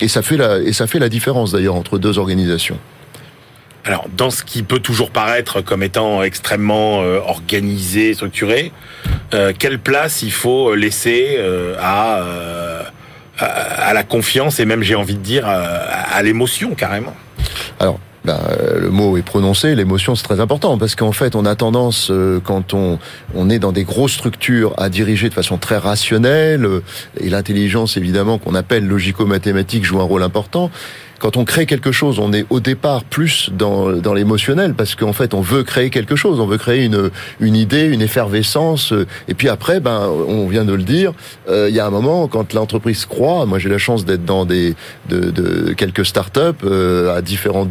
Et 0.00 0.08
ça 0.08 0.22
fait 0.22 0.36
la 0.36 1.08
différence 1.08 1.52
d'ailleurs 1.52 1.76
entre 1.76 1.98
deux 1.98 2.18
organisations. 2.18 2.78
Alors, 3.84 4.06
dans 4.16 4.30
ce 4.30 4.42
qui 4.44 4.62
peut 4.62 4.78
toujours 4.78 5.10
paraître 5.10 5.60
comme 5.60 5.82
étant 5.82 6.22
extrêmement 6.22 7.02
euh, 7.02 7.20
organisé, 7.20 8.14
structuré, 8.14 8.72
euh, 9.34 9.52
quelle 9.58 9.78
place 9.78 10.22
il 10.22 10.32
faut 10.32 10.74
laisser 10.74 11.36
euh, 11.36 11.76
à, 11.78 12.22
à, 13.38 13.44
à, 13.44 13.92
la 13.92 14.02
confiance 14.02 14.58
et 14.58 14.64
même, 14.64 14.82
j'ai 14.82 14.94
envie 14.94 15.16
de 15.16 15.22
dire, 15.22 15.46
à, 15.46 15.58
à 15.58 16.22
l'émotion 16.22 16.74
carrément? 16.74 17.14
Alors, 17.78 17.98
ben, 18.24 18.40
le 18.78 18.88
mot 18.88 19.18
est 19.18 19.22
prononcé, 19.22 19.74
l'émotion 19.74 20.14
c'est 20.14 20.22
très 20.22 20.40
important 20.40 20.78
parce 20.78 20.94
qu'en 20.94 21.12
fait 21.12 21.36
on 21.36 21.44
a 21.44 21.54
tendance 21.56 22.10
euh, 22.10 22.40
quand 22.42 22.72
on, 22.72 22.98
on 23.34 23.50
est 23.50 23.58
dans 23.58 23.70
des 23.70 23.84
grosses 23.84 24.14
structures 24.14 24.72
à 24.78 24.88
diriger 24.88 25.28
de 25.28 25.34
façon 25.34 25.58
très 25.58 25.76
rationnelle 25.76 26.64
euh, 26.64 26.82
et 27.20 27.28
l'intelligence 27.28 27.98
évidemment 27.98 28.38
qu'on 28.38 28.54
appelle 28.54 28.86
logico-mathématique 28.86 29.84
joue 29.84 30.00
un 30.00 30.04
rôle 30.04 30.22
important 30.22 30.70
quand 31.18 31.36
on 31.36 31.44
crée 31.44 31.66
quelque 31.66 31.92
chose, 31.92 32.18
on 32.18 32.32
est 32.32 32.46
au 32.50 32.60
départ 32.60 33.04
plus 33.04 33.50
dans, 33.52 33.92
dans 33.92 34.14
l'émotionnel 34.14 34.74
parce 34.74 34.94
qu'en 34.94 35.12
fait, 35.12 35.34
on 35.34 35.40
veut 35.40 35.62
créer 35.62 35.90
quelque 35.90 36.16
chose, 36.16 36.40
on 36.40 36.46
veut 36.46 36.58
créer 36.58 36.84
une, 36.84 37.10
une 37.40 37.56
idée, 37.56 37.84
une 37.84 38.02
effervescence. 38.02 38.92
Et 39.28 39.34
puis 39.34 39.48
après, 39.48 39.80
ben, 39.80 40.08
on 40.28 40.46
vient 40.46 40.64
de 40.64 40.74
le 40.74 40.82
dire, 40.82 41.12
euh, 41.48 41.68
il 41.68 41.74
y 41.74 41.80
a 41.80 41.86
un 41.86 41.90
moment 41.90 42.28
quand 42.28 42.52
l'entreprise 42.52 43.06
croit. 43.06 43.46
Moi, 43.46 43.58
j'ai 43.58 43.68
la 43.68 43.78
chance 43.78 44.04
d'être 44.04 44.24
dans 44.24 44.44
des 44.44 44.74
de, 45.08 45.30
de 45.30 45.72
quelques 45.72 46.06
startups 46.06 46.40
euh, 46.64 47.16
à 47.16 47.22
différents 47.22 47.68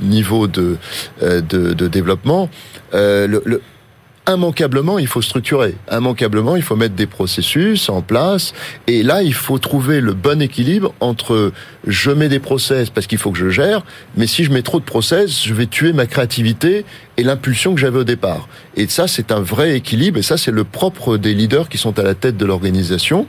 niveaux 0.00 0.46
de 0.46 0.76
euh, 1.22 1.40
de, 1.40 1.72
de 1.72 1.88
développement. 1.88 2.48
Euh, 2.94 3.26
le, 3.26 3.42
le 3.44 3.62
immanquablement, 4.28 4.98
il 4.98 5.06
faut 5.06 5.22
structurer. 5.22 5.74
Immanquablement, 5.90 6.56
il 6.56 6.62
faut 6.62 6.76
mettre 6.76 6.94
des 6.94 7.06
processus 7.06 7.88
en 7.88 8.02
place. 8.02 8.52
Et 8.86 9.02
là, 9.02 9.22
il 9.22 9.34
faut 9.34 9.58
trouver 9.58 10.00
le 10.00 10.12
bon 10.12 10.40
équilibre 10.40 10.94
entre 11.00 11.52
je 11.86 12.10
mets 12.10 12.28
des 12.28 12.38
process 12.38 12.90
parce 12.90 13.06
qu'il 13.06 13.18
faut 13.18 13.32
que 13.32 13.38
je 13.38 13.50
gère, 13.50 13.82
mais 14.16 14.26
si 14.26 14.44
je 14.44 14.52
mets 14.52 14.62
trop 14.62 14.78
de 14.78 14.84
process, 14.84 15.44
je 15.44 15.52
vais 15.54 15.66
tuer 15.66 15.92
ma 15.92 16.06
créativité 16.06 16.84
et 17.16 17.24
l'impulsion 17.24 17.74
que 17.74 17.80
j'avais 17.80 17.98
au 17.98 18.04
départ. 18.04 18.48
Et 18.76 18.86
ça, 18.86 19.08
c'est 19.08 19.32
un 19.32 19.40
vrai 19.40 19.76
équilibre. 19.76 20.18
Et 20.18 20.22
ça, 20.22 20.36
c'est 20.36 20.52
le 20.52 20.64
propre 20.64 21.16
des 21.16 21.34
leaders 21.34 21.68
qui 21.68 21.78
sont 21.78 21.98
à 21.98 22.02
la 22.02 22.14
tête 22.14 22.36
de 22.36 22.46
l'organisation, 22.46 23.26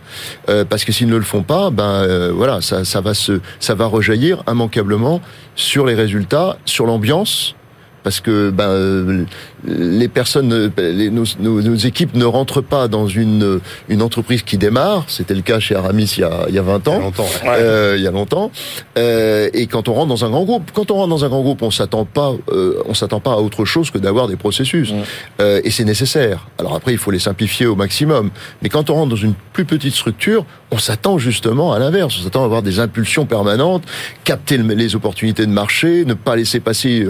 euh, 0.50 0.64
parce 0.64 0.86
que 0.86 0.92
s'ils 0.92 1.10
ne 1.10 1.18
le 1.18 1.24
font 1.24 1.44
pas, 1.44 1.72
ben 1.72 1.84
euh, 1.84 2.32
voilà, 2.34 2.62
ça, 2.62 2.86
ça 2.86 3.02
va 3.02 3.14
se, 3.14 3.42
ça 3.60 3.74
va 3.74 3.88
rejaillir 3.88 4.44
immanquablement 4.48 5.22
sur 5.56 5.86
les 5.86 5.96
résultats, 5.96 6.58
sur 6.66 6.86
l'ambiance 6.86 7.56
parce 8.04 8.20
que 8.20 8.50
ben, 8.52 9.26
les 9.66 10.08
personnes, 10.08 10.72
les, 10.78 11.10
nos, 11.10 11.24
nos, 11.40 11.62
nos, 11.62 11.76
équipes 11.76 12.16
ne 12.16 12.26
rentrent 12.26 12.62
pas 12.62 12.88
dans 12.88 13.08
une, 13.08 13.60
une 13.90 14.02
entreprise 14.02 14.44
qui 14.44 14.58
démarre. 14.58 15.06
C'était 15.08 15.34
le 15.34 15.42
cas 15.42 15.60
chez 15.60 15.76
Aramis 15.76 16.14
il 16.18 16.22
y 16.22 16.24
a, 16.24 16.46
il 16.50 16.56
y 16.56 16.60
a 16.60 16.62
20 16.62 16.88
ans. 16.88 16.94
Il 16.94 16.98
y 16.98 17.00
a 17.00 17.04
longtemps. 17.04 17.24
Ouais. 17.24 17.50
Euh, 17.50 17.96
il 17.98 18.04
y 18.04 18.08
a 18.08 18.12
longtemps. 18.12 18.52
Euh, 18.98 19.50
et 19.54 19.68
quand 19.68 19.88
on 19.88 19.94
rentre 19.94 20.08
dans 20.08 20.26
un 20.26 20.30
grand 20.30 20.44
groupe, 20.44 20.72
quand 20.74 20.92
on 20.92 20.96
rentre 20.96 21.10
dans 21.10 21.26
un 21.26 21.30
grand 21.30 21.42
groupe, 21.42 21.62
on 21.62 21.72
s'attend 21.72 22.06
pas, 22.06 22.34
euh, 22.52 22.82
on 22.86 22.94
s'attend 22.94 23.20
pas 23.20 23.34
à 23.34 23.38
autre 23.38 23.66
chose 23.66 23.92
que 23.92 23.98
d'avoir 23.98 24.28
des 24.28 24.36
processus. 24.36 24.92
Mmh. 24.92 25.44
et 25.64 25.72
c'est 25.72 25.86
nécessaire. 25.86 26.48
Alors 26.60 26.76
après, 26.76 26.92
il 26.92 26.98
faut 26.98 27.12
les 27.12 27.20
simplifier 27.20 27.66
au 27.66 27.76
maximum. 27.76 28.32
Mais 28.62 28.70
quand 28.70 28.90
on 28.90 28.96
rentre 28.96 29.10
dans 29.10 29.16
une 29.16 29.34
plus 29.54 29.66
petite 29.66 29.94
structure, 29.94 30.46
on 30.72 30.78
s'attend 30.78 31.18
justement 31.18 31.74
à 31.74 31.80
l'inverse. 31.80 32.16
On 32.20 32.24
s'attend 32.24 32.42
à 32.42 32.46
avoir 32.46 32.64
des 32.64 32.80
impulsions 32.80 33.26
permanentes, 33.26 33.84
capter 34.24 34.58
les 34.58 34.96
opportunités 34.96 35.46
de 35.46 35.52
marché, 35.52 36.04
ne 36.06 36.14
pas 36.14 36.36
laisser 36.36 36.60
passer 36.60 37.06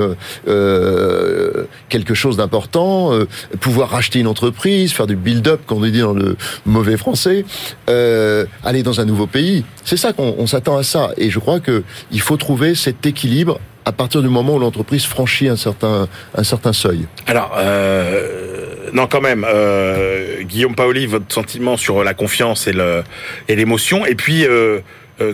euh, 0.48 1.66
quelque 1.90 2.14
chose 2.14 2.38
d'important, 2.44 3.14
euh, 3.14 3.28
pouvoir 3.60 3.90
racheter 3.90 4.20
une 4.20 4.28
entreprise, 4.28 4.94
faire 4.94 5.08
du 5.08 5.16
build-up, 5.16 5.62
qu'on 5.66 5.82
dit 5.82 6.00
dans 6.00 6.14
le 6.14 6.36
mauvais 6.66 6.98
français, 6.98 7.46
euh, 7.90 8.46
aller 8.64 8.84
dans 8.84 9.00
un 9.00 9.06
nouveau 9.06 9.28
pays. 9.28 9.64
C'est 9.84 9.98
ça 9.98 10.14
qu'on 10.14 10.46
s'attend 10.48 10.78
à 10.78 10.84
ça. 10.84 11.12
Et 11.18 11.30
je 11.30 11.40
crois 11.40 11.60
que 11.60 11.84
il 12.12 12.22
faut 12.22 12.38
trouver 12.38 12.76
cet 12.76 13.06
équilibre 13.06 13.60
à 13.86 13.92
partir 13.92 14.22
du 14.22 14.30
moment 14.30 14.56
où 14.56 14.60
l'entreprise 14.60 15.06
franchit 15.06 15.50
un 15.50 15.56
certain, 15.56 16.08
un 16.36 16.44
certain 16.44 16.74
seuil. 16.74 17.06
Alors, 17.28 17.54
euh, 17.58 18.90
non, 18.94 19.08
quand 19.08 19.22
même, 19.22 19.46
euh, 19.48 20.42
Guillaume 20.44 20.76
Paoli, 20.76 21.06
votre 21.06 21.34
sentiment 21.34 21.78
sur 21.78 22.04
la 22.04 22.14
confiance 22.14 22.68
et 22.68 22.74
le 22.74 23.04
et 23.48 23.56
l'émotion, 23.56 24.06
et 24.06 24.16
puis 24.16 24.46
euh, 24.46 24.80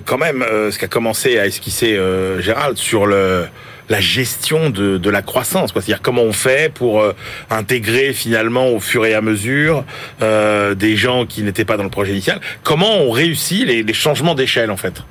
quand 0.06 0.18
même, 0.18 0.46
ce 0.72 0.78
qu'a 0.78 0.88
commencé 0.88 1.40
à 1.40 1.46
esquisser 1.46 1.98
Gérald 2.40 2.78
sur 2.78 3.06
le 3.06 3.48
la 3.90 4.00
gestion 4.00 4.70
de, 4.70 4.98
de 4.98 5.10
la 5.10 5.22
croissance. 5.22 5.72
C'est-à-dire 5.74 6.02
comment 6.02 6.22
on 6.22 6.32
fait 6.34 6.72
pour 6.74 7.02
euh, 7.02 7.14
intégrer 7.50 8.14
finalement 8.14 8.70
au 8.70 8.80
fur 8.80 9.06
et 9.06 9.14
à 9.14 9.22
mesure 9.22 9.84
euh, 10.22 10.76
des 10.76 10.96
gens 10.96 11.26
qui 11.26 11.42
n'étaient 11.42 11.66
pas 11.66 11.76
dans 11.76 11.84
le 11.84 11.90
projet 11.90 12.12
initial. 12.12 12.40
Comment 12.64 12.98
on 12.98 13.12
réussit 13.12 13.66
les, 13.66 13.84
les 13.84 13.94
changements 13.94 14.36
d'échelle 14.36 14.72
en 14.72 14.78
fait? 14.78 15.02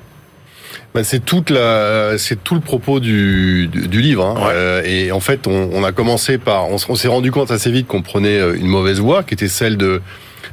Ben 0.94 1.04
c'est 1.04 1.22
toute 1.22 1.50
la, 1.50 2.16
c'est 2.16 2.42
tout 2.42 2.54
le 2.54 2.60
propos 2.62 2.98
du, 2.98 3.66
du, 3.66 3.88
du 3.88 4.00
livre. 4.00 4.24
Hein. 4.24 4.34
Ouais. 4.38 4.52
Euh, 4.54 4.82
et 4.84 5.12
en 5.12 5.20
fait, 5.20 5.46
on, 5.46 5.70
on, 5.72 5.84
a 5.84 5.92
commencé 5.92 6.38
par, 6.38 6.70
on, 6.70 6.76
on 6.88 6.94
s'est 6.94 7.08
rendu 7.08 7.30
compte 7.30 7.50
assez 7.50 7.70
vite 7.70 7.86
qu'on 7.86 8.00
prenait 8.00 8.40
une 8.56 8.68
mauvaise 8.68 8.98
voie, 8.98 9.22
qui 9.22 9.34
était 9.34 9.48
celle 9.48 9.76
de 9.76 10.00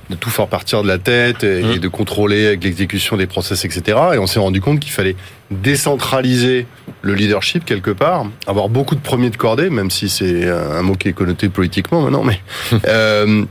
de 0.10 0.16
tout 0.16 0.30
faire 0.30 0.48
partir 0.48 0.84
de 0.84 0.88
la 0.88 0.98
tête 0.98 1.44
et, 1.44 1.64
mmh. 1.64 1.72
et 1.72 1.80
de 1.80 1.88
contrôler 1.88 2.48
avec 2.48 2.64
l'exécution 2.64 3.18
des 3.18 3.28
process, 3.28 3.66
etc. 3.66 3.98
Et 4.14 4.18
on 4.18 4.28
s'est 4.28 4.40
rendu 4.40 4.62
compte 4.62 4.80
qu'il 4.80 4.92
fallait 4.92 5.16
décentraliser 5.52 6.68
le 7.02 7.14
leadership 7.14 7.66
quelque 7.66 7.92
part, 7.92 8.26
avoir 8.48 8.70
beaucoup 8.70 8.96
de 8.96 9.02
premiers 9.02 9.30
de 9.30 9.38
cordée, 9.38 9.70
même 9.70 9.92
si 9.92 10.10
c'est 10.10 10.48
un 10.50 10.82
mot 10.82 10.96
qui 10.96 11.08
est 11.08 11.14
connoté 11.14 11.50
politiquement 11.50 12.02
maintenant, 12.02 12.24
mais 12.24 12.40
euh, 12.88 13.46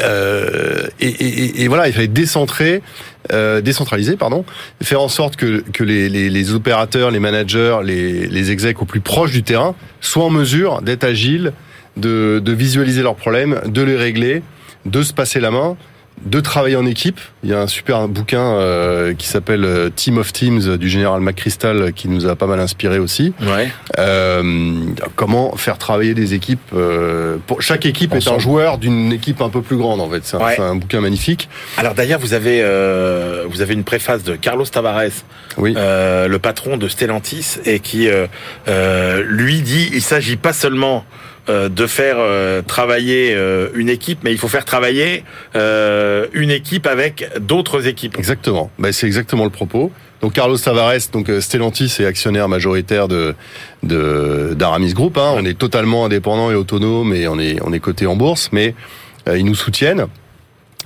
Euh, 0.00 0.86
et, 1.00 1.08
et, 1.08 1.62
et, 1.62 1.68
voilà, 1.68 1.88
il 1.88 1.92
fallait 1.92 2.08
décentrer, 2.08 2.82
euh, 3.32 3.60
décentraliser, 3.60 4.16
pardon, 4.16 4.44
faire 4.82 5.00
en 5.00 5.08
sorte 5.08 5.36
que, 5.36 5.62
que 5.72 5.84
les, 5.84 6.08
les, 6.08 6.30
les 6.30 6.54
opérateurs, 6.54 7.10
les 7.10 7.20
managers, 7.20 7.78
les, 7.84 8.26
les 8.26 8.50
execs 8.50 8.80
au 8.80 8.84
plus 8.84 9.00
proche 9.00 9.32
du 9.32 9.42
terrain 9.42 9.74
soient 10.00 10.24
en 10.24 10.30
mesure 10.30 10.82
d'être 10.82 11.04
agiles, 11.04 11.52
de, 11.96 12.40
de 12.42 12.52
visualiser 12.52 13.02
leurs 13.02 13.14
problèmes, 13.14 13.60
de 13.66 13.82
les 13.82 13.96
régler, 13.96 14.42
de 14.86 15.02
se 15.02 15.12
passer 15.12 15.40
la 15.40 15.50
main 15.50 15.76
de 16.24 16.38
travailler 16.38 16.76
en 16.76 16.86
équipe. 16.86 17.20
Il 17.42 17.50
y 17.50 17.54
a 17.54 17.60
un 17.60 17.66
super 17.66 18.06
bouquin 18.06 18.38
euh, 18.54 19.14
qui 19.14 19.26
s'appelle 19.26 19.64
euh, 19.64 19.90
Team 19.90 20.16
of 20.18 20.32
Teams 20.32 20.76
du 20.76 20.88
général 20.88 21.20
McChrystal 21.20 21.92
qui 21.92 22.08
nous 22.08 22.26
a 22.26 22.36
pas 22.36 22.46
mal 22.46 22.60
inspiré 22.60 23.00
aussi. 23.00 23.34
Ouais. 23.42 23.68
Euh, 23.98 24.84
comment 25.16 25.56
faire 25.56 25.76
travailler 25.76 26.14
des 26.14 26.32
équipes. 26.34 26.60
Euh, 26.72 27.36
pour, 27.48 27.62
chaque 27.62 27.84
équipe 27.84 28.14
est 28.14 28.28
un 28.28 28.38
joueur 28.38 28.78
d'une 28.78 29.12
équipe 29.12 29.40
un 29.42 29.48
peu 29.48 29.60
plus 29.60 29.76
grande 29.76 30.00
en 30.00 30.08
fait. 30.08 30.20
C'est 30.24 30.36
un, 30.36 30.40
Ouais. 30.46 30.60
un 30.60 30.76
bouquin 30.76 31.00
magnifique. 31.00 31.48
Alors 31.78 31.94
d'ailleurs, 31.94 32.20
vous 32.20 32.32
avez 32.32 32.60
euh, 32.62 33.44
vous 33.48 33.60
avez 33.60 33.74
une 33.74 33.84
préface 33.84 34.22
de 34.22 34.36
Carlos 34.36 34.64
Tavares, 34.66 35.02
Oui. 35.58 35.74
euh, 35.76 36.28
le 36.28 36.38
patron 36.38 36.76
de 36.76 36.86
Stellantis, 36.86 37.56
et 37.64 37.80
qui 37.80 38.08
lui 39.26 39.62
dit 39.62 39.90
il 39.92 40.00
s'agit 40.00 40.36
pas 40.36 40.52
seulement 40.52 41.04
de 41.48 41.86
faire 41.86 42.16
euh, 42.18 42.62
travailler 42.62 43.34
euh, 43.34 43.68
une 43.74 43.88
équipe, 43.88 44.20
mais 44.24 44.32
il 44.32 44.38
faut 44.38 44.48
faire 44.48 44.64
travailler 44.64 45.24
euh, 45.56 46.26
une 46.32 46.50
équipe 46.50 46.86
avec 46.86 47.28
d'autres 47.40 47.86
équipes. 47.86 48.16
Exactement. 48.18 48.70
Bah, 48.78 48.92
c'est 48.92 49.06
exactement 49.06 49.44
le 49.44 49.50
propos. 49.50 49.92
Donc 50.24 50.32
Carlos 50.32 50.56
Tavares, 50.56 51.10
donc 51.12 51.28
euh, 51.28 51.42
Stellantis 51.42 51.96
est 52.00 52.06
actionnaire 52.06 52.48
majoritaire 52.48 53.08
de 53.08 53.34
d'Aramis 53.82 54.94
Group. 54.94 55.18
Hein. 55.18 55.34
On 55.36 55.44
est 55.44 55.58
totalement 55.58 56.06
indépendant 56.06 56.50
et 56.50 56.54
autonome 56.54 57.12
et 57.12 57.28
on 57.28 57.38
est 57.38 57.60
on 57.62 57.74
est 57.74 57.80
coté 57.80 58.06
en 58.06 58.16
bourse, 58.16 58.48
mais 58.50 58.74
euh, 59.28 59.36
ils 59.36 59.44
nous 59.44 59.54
soutiennent. 59.54 60.06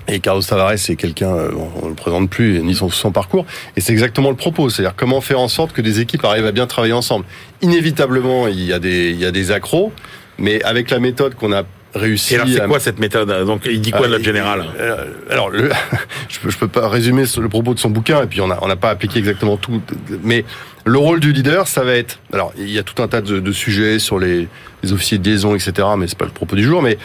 Et 0.09 0.21
Carlos 0.21 0.43
Tavares, 0.43 0.79
c'est 0.79 0.97
quelqu'un, 0.97 1.35
euh, 1.35 1.51
on 1.83 1.85
ne 1.85 1.91
le 1.91 1.95
présente 1.95 2.31
plus, 2.31 2.61
ni 2.63 2.75
son, 2.75 2.89
son 2.89 3.13
parcours. 3.13 3.45
Et 3.77 3.81
c'est 3.81 3.93
exactement 3.93 4.31
le 4.31 4.37
propos. 4.37 4.71
C'est-à-dire 4.71 4.95
comment 4.97 5.21
faire 5.21 5.39
en 5.39 5.49
sorte 5.49 5.73
que 5.73 5.83
des 5.83 6.01
équipes 6.01 6.25
arrivent 6.25 6.47
à 6.47 6.53
bien 6.53 6.67
travailler 6.67 6.95
ensemble. 6.95 7.27
Inévitablement, 7.61 8.49
il 8.49 8.65
y 8.65 8.73
a 8.73 8.79
des, 8.79 9.11
il 9.11 9.21
y 9.21 9.27
a 9.27 9.31
des 9.31 9.53
accros, 9.53 9.93
mais 10.39 10.63
avec 10.63 10.91
la 10.91 10.99
méthode 10.99 11.35
qu'on 11.35 11.53
a 11.53 11.65
réussi 11.95 12.35
Et 12.35 12.37
alors 12.37 12.49
c'est 12.49 12.61
à- 12.61 12.67
quoi 12.67 12.81
cette 12.81 12.99
méthode 12.99 13.29
Donc 13.47 13.63
il 13.65 13.81
dit 13.81 13.91
quoi 13.91 14.03
ah, 14.05 14.09
notre 14.09 14.21
et- 14.21 14.25
général? 14.25 14.65
euh, 14.79 15.07
Alors, 15.31 15.49
le, 15.51 15.71
je, 16.29 16.39
peux, 16.41 16.51
je 16.51 16.59
peux 16.59 16.69
pas 16.69 16.89
résumer 16.89 17.25
le 17.41 17.49
propos 17.49 17.73
de 17.75 17.79
son 17.79 17.91
bouquin, 17.91 18.23
et 18.23 18.27
puis 18.27 18.41
on 18.41 18.47
n'a 18.49 18.59
on 18.63 18.69
n'a 18.69 18.77
pas 18.77 18.91
appliqué 18.91 19.19
exactement 19.19 19.57
tout. 19.57 19.81
Mais 20.23 20.45
le 20.85 20.99
rôle 20.99 21.21
du 21.21 21.33
leader, 21.33 21.67
ça 21.67 21.83
va 21.85 21.95
être. 21.95 22.19
Alors, 22.33 22.53
il 22.59 22.71
y 22.71 22.79
a 22.79 22.83
tout 22.83 23.03
un 23.03 23.09
tas 23.09 23.21
de, 23.21 23.41
de 23.41 23.53
sujets 23.53 23.99
sur 23.99 24.19
les, 24.19 24.49
les 24.83 24.93
officiers 24.93 25.19
de 25.19 25.29
liaison, 25.29 25.55
etc. 25.55 25.89
Mais 25.97 26.07
c'est 26.09 26.19
pas 26.19 26.25
le 26.27 26.31
propos 26.31 26.57
du 26.57 26.63
jour. 26.65 26.83
Mais 26.83 26.99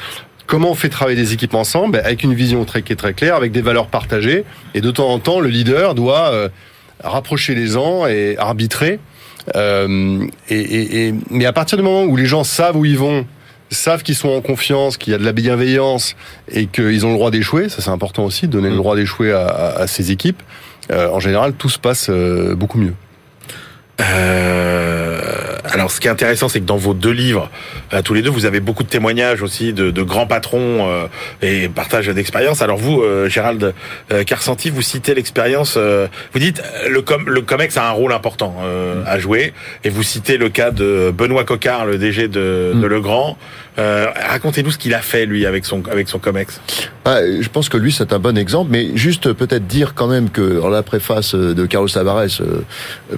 comment 0.45 0.71
on 0.71 0.75
fait 0.75 0.89
travailler 0.89 1.17
des 1.17 1.31
équipes 1.33 1.53
ensemble 1.55 1.97
avec 2.03 2.23
une 2.23 2.33
vision 2.33 2.63
très 2.65 2.81
très 2.81 3.13
claire, 3.13 3.35
avec 3.35 3.51
des 3.53 3.61
valeurs 3.61 3.87
partagées. 3.87 4.43
Et 4.73 4.81
de 4.81 4.91
temps 4.91 5.09
en 5.09 5.19
temps, 5.19 5.39
le 5.39 5.47
leader 5.49 5.95
doit 5.95 6.29
euh, 6.33 6.49
rapprocher 7.03 7.55
les 7.55 7.67
gens 7.67 8.05
et 8.05 8.35
arbitrer. 8.37 8.99
Euh, 9.55 10.25
et, 10.49 10.59
et- 10.59 11.07
et- 11.07 11.13
mais 11.29 11.45
à 11.45 11.53
partir 11.53 11.77
du 11.77 11.83
moment 11.83 12.03
où 12.03 12.15
les 12.15 12.25
gens 12.25 12.43
savent 12.43 12.77
où 12.77 12.85
ils 12.85 12.97
vont, 12.97 13.25
savent 13.69 14.03
qu'ils 14.03 14.15
sont 14.15 14.29
en 14.29 14.41
confiance, 14.41 14.97
qu'il 14.97 15.11
y 15.11 15.15
a 15.15 15.19
de 15.19 15.25
la 15.25 15.31
bienveillance 15.33 16.15
et 16.51 16.67
qu'ils 16.67 17.05
ont 17.05 17.09
le 17.09 17.15
droit 17.15 17.31
d'échouer, 17.31 17.69
ça 17.69 17.81
c'est 17.81 17.89
important 17.89 18.23
aussi, 18.23 18.47
de 18.47 18.51
donner 18.53 18.69
le 18.69 18.75
droit 18.77 18.95
d'échouer 18.95 19.31
à, 19.33 19.45
à- 19.47 19.79
à 19.81 19.87
ces 19.87 20.11
équipes. 20.11 20.41
euh, 20.91 21.09
en 21.09 21.19
général, 21.19 21.53
tout 21.53 21.69
se 21.69 21.79
passe 21.79 22.07
euh, 22.09 22.55
beaucoup 22.55 22.77
mieux. 22.77 22.93
Euh, 24.01 25.12
alors, 25.73 25.89
ce 25.89 25.99
qui 25.99 26.07
est 26.07 26.11
intéressant, 26.11 26.49
c'est 26.49 26.59
que 26.59 26.65
dans 26.65 26.77
vos 26.77 26.93
deux 26.93 27.11
livres, 27.11 27.49
euh, 27.93 28.03
tous 28.03 28.13
les 28.13 28.21
deux, 28.21 28.29
vous 28.29 28.45
avez 28.45 28.59
beaucoup 28.59 28.83
de 28.83 28.89
témoignages 28.89 29.41
aussi 29.41 29.73
de, 29.73 29.89
de 29.89 30.01
grands 30.03 30.27
patrons 30.27 30.87
euh, 30.87 31.07
et 31.41 31.67
partage 31.67 32.07
d'expériences. 32.07 32.61
Alors 32.61 32.77
vous, 32.77 33.01
euh, 33.01 33.27
Gérald 33.27 33.73
euh, 34.11 34.23
Carsanti, 34.23 34.69
vous 34.69 34.83
citez 34.83 35.15
l'expérience. 35.15 35.73
euh, 35.77 36.07
vous 36.31 36.39
dites 36.39 36.61
le 36.87 37.01
com 37.01 37.23
le 37.27 37.41
Comex 37.41 37.75
a 37.77 37.87
un 37.87 37.91
rôle 37.91 38.13
important 38.13 38.55
euh, 38.61 39.03
à 39.07 39.17
jouer, 39.17 39.53
et 39.83 39.89
vous 39.89 40.03
citez 40.03 40.37
le 40.37 40.49
cas 40.49 40.69
de 40.69 41.11
Benoît 41.11 41.43
Coquard, 41.43 41.85
le 41.85 41.97
DG 41.97 42.27
de, 42.27 42.73
de 42.75 42.87
Legrand. 42.87 43.37
Euh, 43.79 44.07
Racontez-nous 44.29 44.71
ce 44.71 44.77
qu'il 44.77 44.93
a 44.93 44.99
fait 44.99 45.25
lui 45.25 45.45
avec 45.45 45.65
son 45.65 45.81
avec 45.89 46.07
son 46.07 46.19
Comex. 46.19 46.59
Ah, 47.05 47.19
je 47.39 47.47
pense 47.49 47.69
que 47.69 47.77
lui 47.77 47.91
c'est 47.91 48.13
un 48.13 48.19
bon 48.19 48.37
exemple, 48.37 48.69
mais 48.71 48.95
juste 48.95 49.33
peut-être 49.33 49.65
dire 49.67 49.93
quand 49.95 50.07
même 50.07 50.29
que 50.29 50.59
dans 50.61 50.69
la 50.69 50.83
préface 50.83 51.33
de 51.35 51.65
Carlos 51.65 51.89
Tavares, 51.89 52.27
euh, 52.41 52.61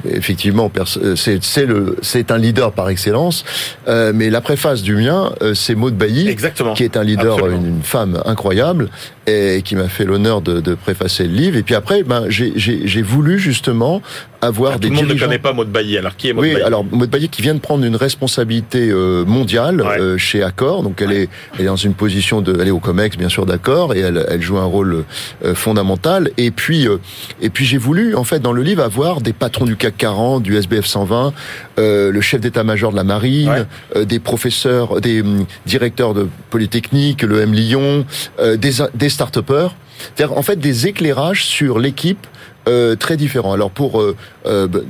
effectivement, 0.09 0.69
pers- 0.69 0.97
euh, 1.01 1.15
c'est 1.15 1.43
c'est 1.43 1.65
le 1.65 1.97
c'est 2.01 2.31
un 2.31 2.37
leader 2.37 2.71
par 2.71 2.89
excellence, 2.89 3.43
euh, 3.87 4.11
mais 4.15 4.29
la 4.29 4.41
préface 4.41 4.81
du 4.81 4.95
mien, 4.95 5.33
euh, 5.41 5.53
c'est 5.53 5.75
Maud 5.75 5.95
Bailly, 5.95 6.29
Exactement. 6.29 6.73
qui 6.73 6.83
est 6.83 6.95
un 6.97 7.03
leader, 7.03 7.33
Absolument. 7.35 7.61
une 7.65 7.83
femme 7.83 8.21
incroyable, 8.25 8.89
et 9.27 9.61
qui 9.63 9.75
m'a 9.75 9.87
fait 9.87 10.05
l'honneur 10.05 10.41
de, 10.41 10.59
de 10.61 10.75
préfacer 10.75 11.23
le 11.23 11.33
livre. 11.33 11.57
Et 11.57 11.63
puis 11.63 11.75
après, 11.75 12.03
ben 12.03 12.25
j'ai 12.29 13.01
voulu 13.01 13.39
justement 13.39 14.01
avoir 14.41 14.73
Ah, 14.75 14.77
des 14.77 14.87
tout 14.89 14.93
le 14.93 14.99
monde 15.01 15.13
ne 15.13 15.19
connaît 15.19 15.39
pas 15.39 15.53
Maud 15.53 15.69
Bailly. 15.71 15.97
Alors 15.97 16.15
qui 16.15 16.29
est 16.29 16.33
Maud 16.33 16.43
Oui, 16.43 16.51
Bailly 16.53 16.63
alors 16.63 16.83
Maud 16.83 17.09
Bailly 17.09 17.29
qui 17.29 17.41
vient 17.41 17.55
de 17.55 17.59
prendre 17.59 17.83
une 17.83 17.95
responsabilité 17.95 18.89
euh, 18.91 19.25
mondiale 19.25 19.81
Ouais. 19.81 19.99
euh, 19.99 20.17
chez 20.17 20.43
Accor, 20.43 20.83
donc 20.83 21.01
elle 21.01 21.11
est 21.13 21.29
elle 21.55 21.61
est 21.61 21.67
dans 21.67 21.75
une 21.75 21.93
position 21.95 22.41
de, 22.41 22.55
elle 22.61 22.67
est 22.67 22.71
au 22.71 22.79
Comex 22.79 23.17
bien 23.17 23.29
sûr 23.29 23.45
d'Accor 23.47 23.95
et 23.95 23.99
elle, 24.01 24.23
elle 24.29 24.41
joue 24.41 24.57
un 24.57 24.65
rôle 24.65 25.03
euh, 25.43 25.55
fondamental. 25.55 26.29
Et 26.37 26.51
puis 26.51 26.87
euh, 26.87 26.97
et 27.41 27.49
puis 27.49 27.65
j'ai 27.65 27.77
voulu 27.79 28.15
en 28.15 28.23
fait 28.23 28.39
dans 28.39 28.51
le 28.53 28.61
livre 28.61 28.83
avoir 28.83 29.21
des 29.21 29.33
patrons 29.33 29.65
du 29.65 29.75
CAC 29.75 29.97
40, 29.97 30.43
du 30.43 30.55
SBF 30.55 30.85
120, 30.85 31.33
euh, 31.79 32.11
le 32.11 32.21
chef 32.21 32.41
d'état-major 32.41 32.91
de 32.91 32.97
la 32.97 33.03
marine, 33.03 33.49
Ouais. 33.49 33.63
euh, 33.95 34.05
des 34.05 34.19
professeurs, 34.19 35.01
des 35.01 35.21
hum, 35.21 35.45
directeurs 35.65 36.13
de 36.13 36.27
polytechnique, 36.51 37.23
le 37.23 37.41
M 37.41 37.53
Lyon, 37.53 38.05
euh, 38.39 38.57
des 38.57 38.73
des 38.93 39.09
start-upers. 39.15 39.75
C'est-à-dire 40.15 40.37
en 40.37 40.41
fait 40.43 40.57
des 40.59 40.87
éclairages 40.87 41.45
sur 41.45 41.79
l'équipe 41.79 42.27
euh, 42.67 42.95
très 42.95 43.15
différents. 43.15 43.53
Alors 43.53 43.69
pour 43.69 44.01
euh, 44.01 44.15
euh, 44.47 44.67
Be- 44.67 44.83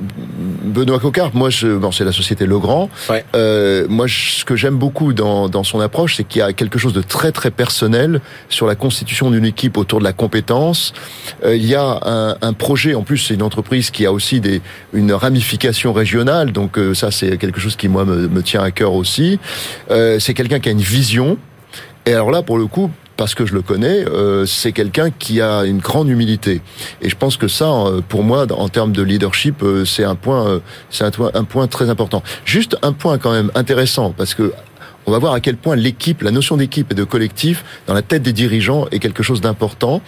Benoît 0.64 0.98
Cocard, 0.98 1.30
moi, 1.34 1.50
je, 1.50 1.68
bon, 1.76 1.92
c'est 1.92 2.04
la 2.04 2.12
société 2.12 2.46
Legrand. 2.46 2.88
Ouais. 3.10 3.22
Moi, 3.88 4.06
je- 4.06 4.30
ce 4.40 4.44
que 4.46 4.56
j'aime 4.56 4.76
beaucoup 4.76 5.12
dans, 5.12 5.48
dans 5.50 5.62
son 5.62 5.80
approche, 5.80 6.16
c'est 6.16 6.24
qu'il 6.24 6.40
y 6.40 6.42
a 6.42 6.52
quelque 6.54 6.78
chose 6.78 6.94
de 6.94 7.02
très 7.02 7.32
très 7.32 7.50
personnel 7.50 8.20
sur 8.48 8.66
la 8.66 8.74
constitution 8.74 9.30
d'une 9.30 9.44
équipe 9.44 9.76
autour 9.76 9.98
de 10.00 10.04
la 10.04 10.12
compétence. 10.14 10.92
Il 11.44 11.64
y 11.66 11.74
a 11.74 12.00
un, 12.02 12.36
un 12.40 12.52
projet, 12.54 12.94
en 12.94 13.02
plus, 13.02 13.18
c'est 13.18 13.34
une 13.34 13.42
entreprise 13.42 13.90
qui 13.90 14.06
a 14.06 14.12
aussi 14.12 14.40
des, 14.40 14.60
une 14.94 15.12
ramification 15.12 15.92
régionale, 15.92 16.52
donc 16.52 16.78
ça, 16.94 17.10
c'est 17.10 17.36
quelque 17.36 17.60
chose 17.60 17.76
qui 17.76 17.88
moi 17.88 18.04
me, 18.06 18.26
me 18.28 18.42
tient 18.42 18.62
à 18.62 18.70
cœur 18.70 18.94
aussi. 18.94 19.38
C'est 20.18 20.34
quelqu'un 20.34 20.60
qui 20.60 20.68
a 20.70 20.72
une 20.72 20.80
vision. 20.80 21.36
Et 22.06 22.12
alors 22.14 22.30
là, 22.30 22.42
pour 22.42 22.56
le 22.58 22.66
coup, 22.66 22.90
parce 23.16 23.34
que 23.34 23.46
je 23.46 23.54
le 23.54 23.62
connais, 23.62 24.04
euh, 24.06 24.44
c'est 24.46 24.72
quelqu'un 24.72 25.10
qui 25.10 25.40
a 25.40 25.64
une 25.64 25.78
grande 25.78 26.08
humilité. 26.08 26.60
Et 27.02 27.08
je 27.08 27.16
pense 27.16 27.36
que 27.36 27.48
ça, 27.48 27.68
euh, 27.70 28.00
pour 28.06 28.22
moi, 28.22 28.46
en 28.52 28.68
termes 28.68 28.92
de 28.92 29.02
leadership, 29.02 29.62
euh, 29.62 29.84
c'est 29.84 30.04
un 30.04 30.14
point, 30.14 30.46
euh, 30.46 30.58
c'est 30.90 31.04
un, 31.04 31.10
point- 31.10 31.30
un 31.34 31.44
point 31.44 31.66
très 31.66 31.88
important. 31.90 32.22
Juste 32.44 32.76
un 32.82 32.92
point 32.92 33.18
quand 33.18 33.32
même 33.32 33.50
intéressant, 33.54 34.12
parce 34.16 34.34
que 34.34 34.52
on 35.06 35.12
va 35.12 35.18
voir 35.18 35.32
à 35.34 35.40
quel 35.40 35.56
point 35.56 35.76
l'équipe, 35.76 36.22
la 36.22 36.32
notion 36.32 36.56
d'équipe 36.56 36.90
et 36.90 36.94
de 36.94 37.04
collectif 37.04 37.64
dans 37.86 37.94
la 37.94 38.02
tête 38.02 38.22
des 38.22 38.32
dirigeants 38.32 38.86
est 38.90 38.98
quelque 38.98 39.22
chose 39.22 39.40
d'important. 39.40 40.02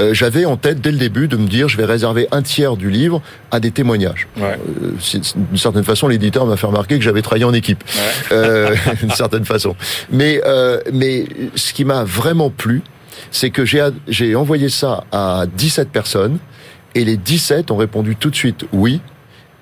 Euh, 0.00 0.14
J'avais 0.14 0.46
en 0.46 0.56
tête 0.56 0.80
dès 0.80 0.90
le 0.90 0.96
début 0.98 1.28
de 1.28 1.36
me 1.36 1.46
dire, 1.46 1.68
je 1.68 1.76
vais 1.76 1.84
réserver 1.84 2.28
un 2.32 2.42
tiers 2.42 2.76
du 2.76 2.90
livre 2.90 3.20
à 3.50 3.60
des 3.60 3.70
témoignages. 3.70 4.26
Ouais. 4.38 4.58
Euh, 4.82 4.94
D'une 5.34 5.58
certaine 5.58 5.84
façon, 5.84 6.08
l'éditeur 6.08 6.46
m'a 6.46 6.56
fait 6.56 6.66
remarquer 6.66 6.98
que 6.98 7.04
j'avais 7.04 7.22
travaillé 7.22 7.44
en 7.44 7.52
équipe, 7.52 7.84
euh, 8.32 8.74
d'une 9.00 9.10
certaine 9.10 9.44
façon. 9.44 9.76
Mais, 10.10 10.40
euh, 10.46 10.80
mais 10.92 11.26
ce 11.54 11.72
qui 11.74 11.84
m'a 11.84 12.04
vraiment 12.04 12.50
plu, 12.50 12.82
c'est 13.30 13.50
que 13.50 13.64
j'ai 13.64 13.86
j'ai 14.06 14.34
envoyé 14.34 14.70
ça 14.70 15.04
à 15.12 15.44
17 15.56 15.90
personnes 15.90 16.38
et 16.94 17.04
les 17.04 17.16
17 17.16 17.70
ont 17.70 17.76
répondu 17.76 18.16
tout 18.16 18.30
de 18.30 18.36
suite 18.36 18.64
oui. 18.72 19.00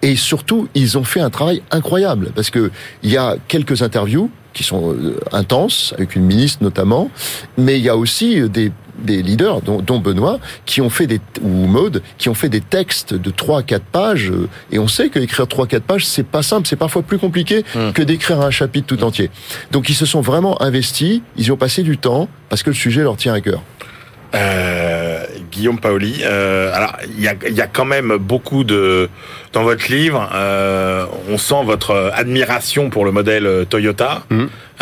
Et 0.03 0.14
surtout, 0.14 0.68
ils 0.75 0.99
ont 0.99 1.05
fait 1.05 1.20
un 1.20 1.31
travail 1.31 1.62
incroyable 1.70 2.31
parce 2.35 2.51
que 2.51 2.70
il 3.03 3.11
y 3.11 3.16
a 3.16 3.37
quelques 3.49 3.83
interviews 3.83 4.31
qui 4.57 4.64
sont 4.64 4.92
euh, 4.95 5.21
intenses 5.33 5.92
avec 5.97 6.16
une 6.16 6.25
ministre 6.25 6.64
notamment, 6.64 7.11
mais 7.59 7.79
il 7.79 7.85
y 7.85 7.90
a 7.90 7.97
aussi 7.97 8.40
euh, 8.40 8.49
des 8.49 8.73
des 8.99 9.23
leaders, 9.23 9.61
dont, 9.61 9.83
dont 9.83 9.99
Benoît, 9.99 10.38
qui 10.64 10.81
ont 10.81 10.88
fait 10.88 11.07
des 11.07 11.21
ou 11.42 11.49
Maude, 11.66 12.01
qui 12.16 12.31
ont 12.31 12.35
fait 12.35 12.49
des 12.49 12.62
textes 12.62 13.12
de 13.12 13.31
3 13.31 13.59
à 13.59 13.62
4 13.62 13.83
pages. 13.85 14.31
euh, 14.31 14.49
Et 14.73 14.79
on 14.79 14.88
sait 14.88 15.11
que 15.11 15.19
écrire 15.19 15.47
3 15.47 15.66
à 15.66 15.69
4 15.69 15.83
pages, 15.83 16.07
c'est 16.07 16.27
pas 16.27 16.42
simple, 16.42 16.66
c'est 16.66 16.77
parfois 16.77 17.03
plus 17.03 17.19
compliqué 17.19 17.62
que 17.92 18.03
d'écrire 18.03 18.40
un 18.40 18.51
chapitre 18.51 18.87
tout 18.87 19.05
entier. 19.05 19.29
Donc 19.71 19.90
ils 19.90 19.95
se 19.95 20.07
sont 20.07 20.23
vraiment 20.23 20.62
investis, 20.62 21.21
ils 21.37 21.45
y 21.45 21.51
ont 21.51 21.59
passé 21.59 21.83
du 21.83 21.99
temps 21.99 22.27
parce 22.49 22.62
que 22.62 22.71
le 22.71 22.75
sujet 22.77 23.03
leur 23.03 23.19
tient 23.19 23.35
à 23.35 23.42
cœur. 23.42 23.61
Euh, 24.37 25.25
Guillaume 25.51 25.81
Paoli. 25.81 26.20
Euh, 26.22 26.70
alors, 26.75 26.96
il 27.16 27.20
y 27.22 27.29
a, 27.29 27.35
y 27.49 27.61
a 27.62 27.66
quand 27.66 27.87
même 27.87 28.16
beaucoup 28.18 28.62
de 28.64 29.09
dans 29.55 29.62
votre 29.62 29.90
livre. 29.90 30.29
euh, 30.35 31.07
on 31.31 31.38
sent 31.38 31.64
votre 31.64 32.12
admiration 32.14 32.90
pour 32.90 33.07
le 33.07 33.12
modèle 33.12 33.64
Toyota, 33.70 34.22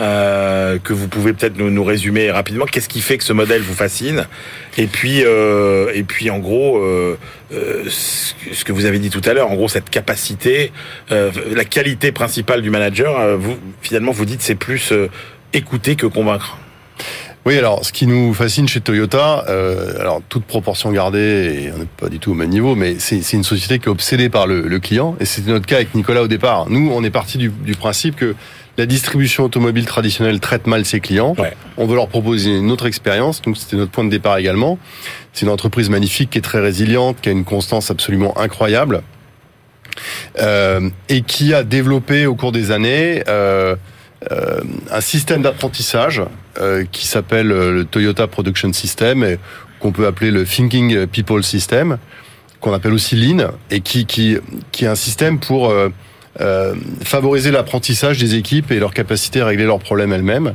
euh, 0.00 0.78
que 0.82 0.92
vous 0.92 1.06
pouvez 1.06 1.32
peut-être 1.32 1.56
nous, 1.56 1.70
nous 1.70 1.84
résumer 1.84 2.32
rapidement. 2.32 2.64
Qu'est-ce 2.64 2.88
qui 2.88 3.00
fait 3.00 3.18
que 3.18 3.24
ce 3.24 3.32
modèle 3.32 3.62
vous 3.62 3.74
fascine? 3.74 4.26
Et 4.76 4.86
puis, 4.88 5.22
euh, 5.24 5.92
et 5.94 6.02
puis, 6.02 6.28
en 6.30 6.38
gros, 6.40 6.78
euh, 6.78 7.16
ce 7.88 8.34
que- 8.34 8.54
ce 8.54 8.64
que 8.64 8.72
vous 8.72 8.86
avez 8.86 8.98
dit 8.98 9.10
tout 9.10 9.22
à 9.24 9.32
l'heure, 9.34 9.50
en 9.52 9.54
gros, 9.54 9.68
cette 9.68 9.90
capacité, 9.90 10.72
euh, 11.12 11.30
la 11.54 11.64
qualité 11.64 12.10
principale 12.10 12.62
du 12.62 12.70
manager, 12.70 13.20
euh, 13.20 13.36
vous 13.36 13.56
finalement, 13.80 14.10
vous 14.10 14.24
dites, 14.24 14.42
c'est 14.42 14.56
plus 14.56 14.90
euh, 14.90 15.08
écouter 15.52 15.94
que 15.94 16.06
convaincre. 16.06 16.58
Oui, 17.46 17.58
alors 17.58 17.84
ce 17.84 17.92
qui 17.92 18.06
nous 18.06 18.32
fascine 18.32 18.66
chez 18.66 18.80
Toyota, 18.80 19.44
euh, 19.48 20.00
alors 20.00 20.22
toute 20.30 20.44
proportion 20.44 20.90
gardée, 20.92 21.64
et 21.66 21.72
on 21.74 21.78
n'est 21.78 21.84
pas 21.84 22.08
du 22.08 22.18
tout 22.18 22.30
au 22.30 22.34
même 22.34 22.48
niveau, 22.48 22.74
mais 22.74 22.96
c'est 22.98 23.20
c'est 23.20 23.36
une 23.36 23.44
société 23.44 23.78
qui 23.78 23.86
est 23.86 23.90
obsédée 23.90 24.30
par 24.30 24.46
le, 24.46 24.62
le 24.62 24.78
client, 24.78 25.14
et 25.20 25.26
c'était 25.26 25.50
notre 25.50 25.66
cas 25.66 25.76
avec 25.76 25.94
Nicolas 25.94 26.22
au 26.22 26.26
départ. 26.26 26.70
Nous, 26.70 26.90
on 26.90 27.04
est 27.04 27.10
parti 27.10 27.36
du, 27.36 27.50
du 27.50 27.74
principe 27.74 28.16
que 28.16 28.34
la 28.78 28.86
distribution 28.86 29.44
automobile 29.44 29.84
traditionnelle 29.84 30.40
traite 30.40 30.66
mal 30.66 30.86
ses 30.86 31.00
clients. 31.00 31.34
Ouais. 31.38 31.52
On 31.76 31.86
veut 31.86 31.96
leur 31.96 32.08
proposer 32.08 32.56
une 32.56 32.70
autre 32.70 32.86
expérience, 32.86 33.42
donc 33.42 33.58
c'était 33.58 33.76
notre 33.76 33.92
point 33.92 34.04
de 34.04 34.10
départ 34.10 34.38
également. 34.38 34.78
C'est 35.32 35.44
une 35.44 35.52
entreprise 35.52 35.90
magnifique 35.90 36.30
qui 36.30 36.38
est 36.38 36.42
très 36.42 36.60
résiliente, 36.60 37.20
qui 37.20 37.28
a 37.28 37.32
une 37.32 37.44
constance 37.44 37.90
absolument 37.90 38.36
incroyable, 38.38 39.02
euh, 40.40 40.88
et 41.08 41.20
qui 41.20 41.52
a 41.52 41.62
développé 41.62 42.26
au 42.26 42.34
cours 42.34 42.52
des 42.52 42.70
années 42.70 43.22
euh, 43.28 43.76
euh, 44.32 44.60
un 44.90 45.00
système 45.00 45.42
d'apprentissage 45.42 46.22
euh, 46.60 46.84
qui 46.90 47.06
s'appelle 47.06 47.52
euh, 47.52 47.72
le 47.72 47.84
Toyota 47.84 48.26
Production 48.26 48.72
System, 48.72 49.24
et 49.24 49.38
qu'on 49.80 49.92
peut 49.92 50.06
appeler 50.06 50.30
le 50.30 50.44
Thinking 50.44 51.06
People 51.06 51.42
System, 51.44 51.98
qu'on 52.60 52.72
appelle 52.72 52.94
aussi 52.94 53.16
Lean, 53.16 53.50
et 53.70 53.80
qui, 53.80 54.06
qui, 54.06 54.36
qui 54.72 54.84
est 54.84 54.88
un 54.88 54.94
système 54.94 55.38
pour 55.38 55.68
euh, 55.70 55.90
euh, 56.40 56.74
favoriser 57.04 57.50
l'apprentissage 57.52 58.18
des 58.18 58.34
équipes 58.34 58.72
et 58.72 58.80
leur 58.80 58.92
capacité 58.92 59.40
à 59.40 59.46
régler 59.46 59.66
leurs 59.66 59.78
problèmes 59.78 60.12
elles-mêmes. 60.12 60.54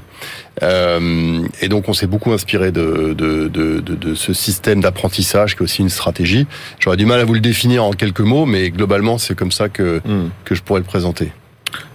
Euh, 0.62 1.40
et 1.62 1.70
donc 1.70 1.88
on 1.88 1.94
s'est 1.94 2.08
beaucoup 2.08 2.34
inspiré 2.34 2.72
de, 2.72 3.14
de, 3.14 3.48
de, 3.48 3.80
de, 3.80 4.16
ce 4.16 4.34
système 4.34 4.82
d'apprentissage 4.82 5.56
qui 5.56 5.62
est 5.62 5.64
aussi 5.64 5.82
une 5.82 5.90
stratégie. 5.90 6.48
J'aurais 6.80 6.98
du 6.98 7.06
mal 7.06 7.20
à 7.20 7.24
vous 7.24 7.34
le 7.34 7.40
définir 7.40 7.86
en 7.86 7.92
quelques 7.92 8.20
mots, 8.20 8.46
mais 8.46 8.72
globalement 8.72 9.18
c'est 9.18 9.36
comme 9.36 9.52
ça 9.52 9.70
que, 9.70 10.02
Hmm. 10.04 10.30
que 10.44 10.56
je 10.56 10.64
pourrais 10.64 10.80
le 10.80 10.86
présenter. 10.86 11.32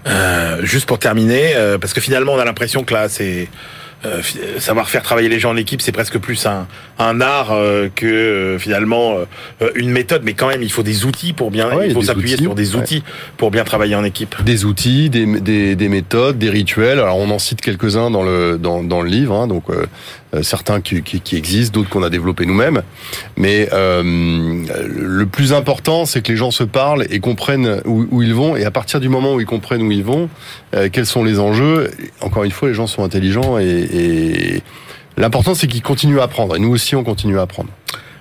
Euh, 0.06 0.60
juste 0.62 0.86
pour 0.86 0.98
terminer, 0.98 1.54
euh, 1.56 1.78
parce 1.78 1.92
que 1.94 2.00
finalement 2.00 2.34
on 2.34 2.38
a 2.38 2.44
l'impression 2.44 2.84
que 2.84 2.92
là 2.92 3.08
c'est 3.08 3.48
euh, 4.04 4.20
savoir 4.58 4.90
faire 4.90 5.02
travailler 5.02 5.30
les 5.30 5.40
gens 5.40 5.52
en 5.52 5.56
équipe, 5.56 5.80
c'est 5.80 5.90
presque 5.92 6.18
plus 6.18 6.44
un, 6.44 6.66
un 6.98 7.22
art 7.22 7.52
euh, 7.52 7.88
que 7.94 8.04
euh, 8.04 8.58
finalement 8.58 9.16
euh, 9.62 9.70
une 9.76 9.88
méthode, 9.90 10.20
mais 10.24 10.34
quand 10.34 10.48
même 10.48 10.62
il 10.62 10.70
faut 10.70 10.82
des 10.82 11.06
outils 11.06 11.32
pour 11.32 11.50
bien, 11.50 11.74
Ouais, 11.74 11.88
il 11.88 11.94
faut 11.94 12.02
s'appuyer 12.02 12.36
sur 12.36 12.54
des 12.54 12.74
ouais. 12.76 12.82
outils 12.82 13.02
pour 13.38 13.50
bien 13.50 13.64
travailler 13.64 13.94
en 13.94 14.04
équipe. 14.04 14.36
Des 14.44 14.66
outils, 14.66 15.08
des, 15.08 15.24
des, 15.40 15.74
des 15.74 15.88
méthodes, 15.88 16.36
des 16.36 16.50
rituels. 16.50 16.98
Alors 17.00 17.16
on 17.16 17.30
en 17.30 17.38
cite 17.38 17.62
quelques-uns 17.62 18.10
dans 18.10 18.22
le 18.22 18.58
dans, 18.58 18.84
dans 18.84 19.00
le 19.00 19.08
livre, 19.08 19.34
hein, 19.34 19.46
donc 19.46 19.64
certains 20.42 20.80
qui, 20.80 21.02
qui, 21.02 21.20
qui 21.20 21.36
existent, 21.36 21.78
d'autres 21.78 21.90
qu'on 21.90 22.02
a 22.02 22.10
développés 22.10 22.46
nous-mêmes. 22.46 22.82
Mais 23.36 23.68
euh, 23.72 24.02
le 24.02 25.26
plus 25.26 25.52
important, 25.52 26.06
c'est 26.06 26.22
que 26.22 26.32
les 26.32 26.36
gens 26.36 26.50
se 26.50 26.64
parlent 26.64 27.06
et 27.10 27.20
comprennent 27.20 27.80
où, 27.84 28.06
où 28.10 28.22
ils 28.22 28.34
vont. 28.34 28.56
Et 28.56 28.64
à 28.64 28.70
partir 28.70 29.00
du 29.00 29.08
moment 29.08 29.34
où 29.34 29.40
ils 29.40 29.46
comprennent 29.46 29.82
où 29.82 29.92
ils 29.92 30.04
vont, 30.04 30.28
euh, 30.74 30.88
quels 30.92 31.06
sont 31.06 31.24
les 31.24 31.38
enjeux. 31.38 31.90
Encore 32.20 32.44
une 32.44 32.50
fois, 32.50 32.68
les 32.68 32.74
gens 32.74 32.86
sont 32.86 33.04
intelligents 33.04 33.58
et, 33.58 33.64
et 33.64 34.62
l'important 35.16 35.54
c'est 35.54 35.66
qu'ils 35.66 35.82
continuent 35.82 36.20
à 36.20 36.24
apprendre. 36.24 36.56
Et 36.56 36.58
nous 36.58 36.70
aussi, 36.70 36.96
on 36.96 37.04
continue 37.04 37.38
à 37.38 37.42
apprendre. 37.42 37.70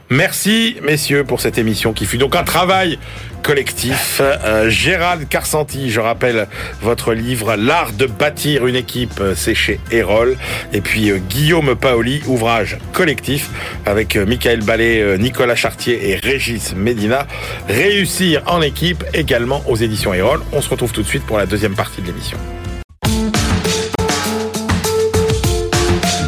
Merci 0.09 0.75
messieurs 0.83 1.23
pour 1.23 1.39
cette 1.39 1.57
émission 1.57 1.93
qui 1.93 2.05
fut 2.05 2.17
donc 2.17 2.35
un 2.35 2.43
travail 2.43 2.99
collectif. 3.41 4.21
Euh, 4.21 4.69
Gérald 4.69 5.27
Carsanti, 5.27 5.89
je 5.91 5.99
rappelle 5.99 6.47
votre 6.81 7.13
livre 7.13 7.55
L'art 7.55 7.93
de 7.93 8.05
bâtir 8.05 8.67
une 8.67 8.75
équipe, 8.75 9.19
euh, 9.19 9.33
c'est 9.35 9.55
chez 9.55 9.79
Erol. 9.91 10.37
Et 10.71 10.81
puis 10.81 11.09
euh, 11.09 11.17
Guillaume 11.17 11.75
Paoli, 11.75 12.21
ouvrage 12.27 12.77
collectif 12.91 13.49
avec 13.85 14.15
Michael 14.15 14.63
Ballet, 14.63 15.17
Nicolas 15.17 15.55
Chartier 15.55 16.09
et 16.09 16.15
Régis 16.15 16.75
Medina. 16.75 17.27
Réussir 17.67 18.43
en 18.45 18.61
équipe 18.61 19.03
également 19.13 19.63
aux 19.67 19.75
éditions 19.75 20.13
Erol. 20.13 20.41
On 20.51 20.61
se 20.61 20.69
retrouve 20.69 20.91
tout 20.91 21.01
de 21.01 21.07
suite 21.07 21.25
pour 21.25 21.37
la 21.37 21.45
deuxième 21.45 21.75
partie 21.75 22.01
de 22.01 22.07
l'émission. 22.07 22.37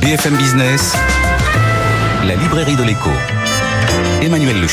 BFM 0.02 0.36
Business, 0.36 0.96
la 2.28 2.36
librairie 2.36 2.76
de 2.76 2.84
l'écho. 2.84 3.12
Emmanuel 4.22 4.62
Le. 4.62 4.68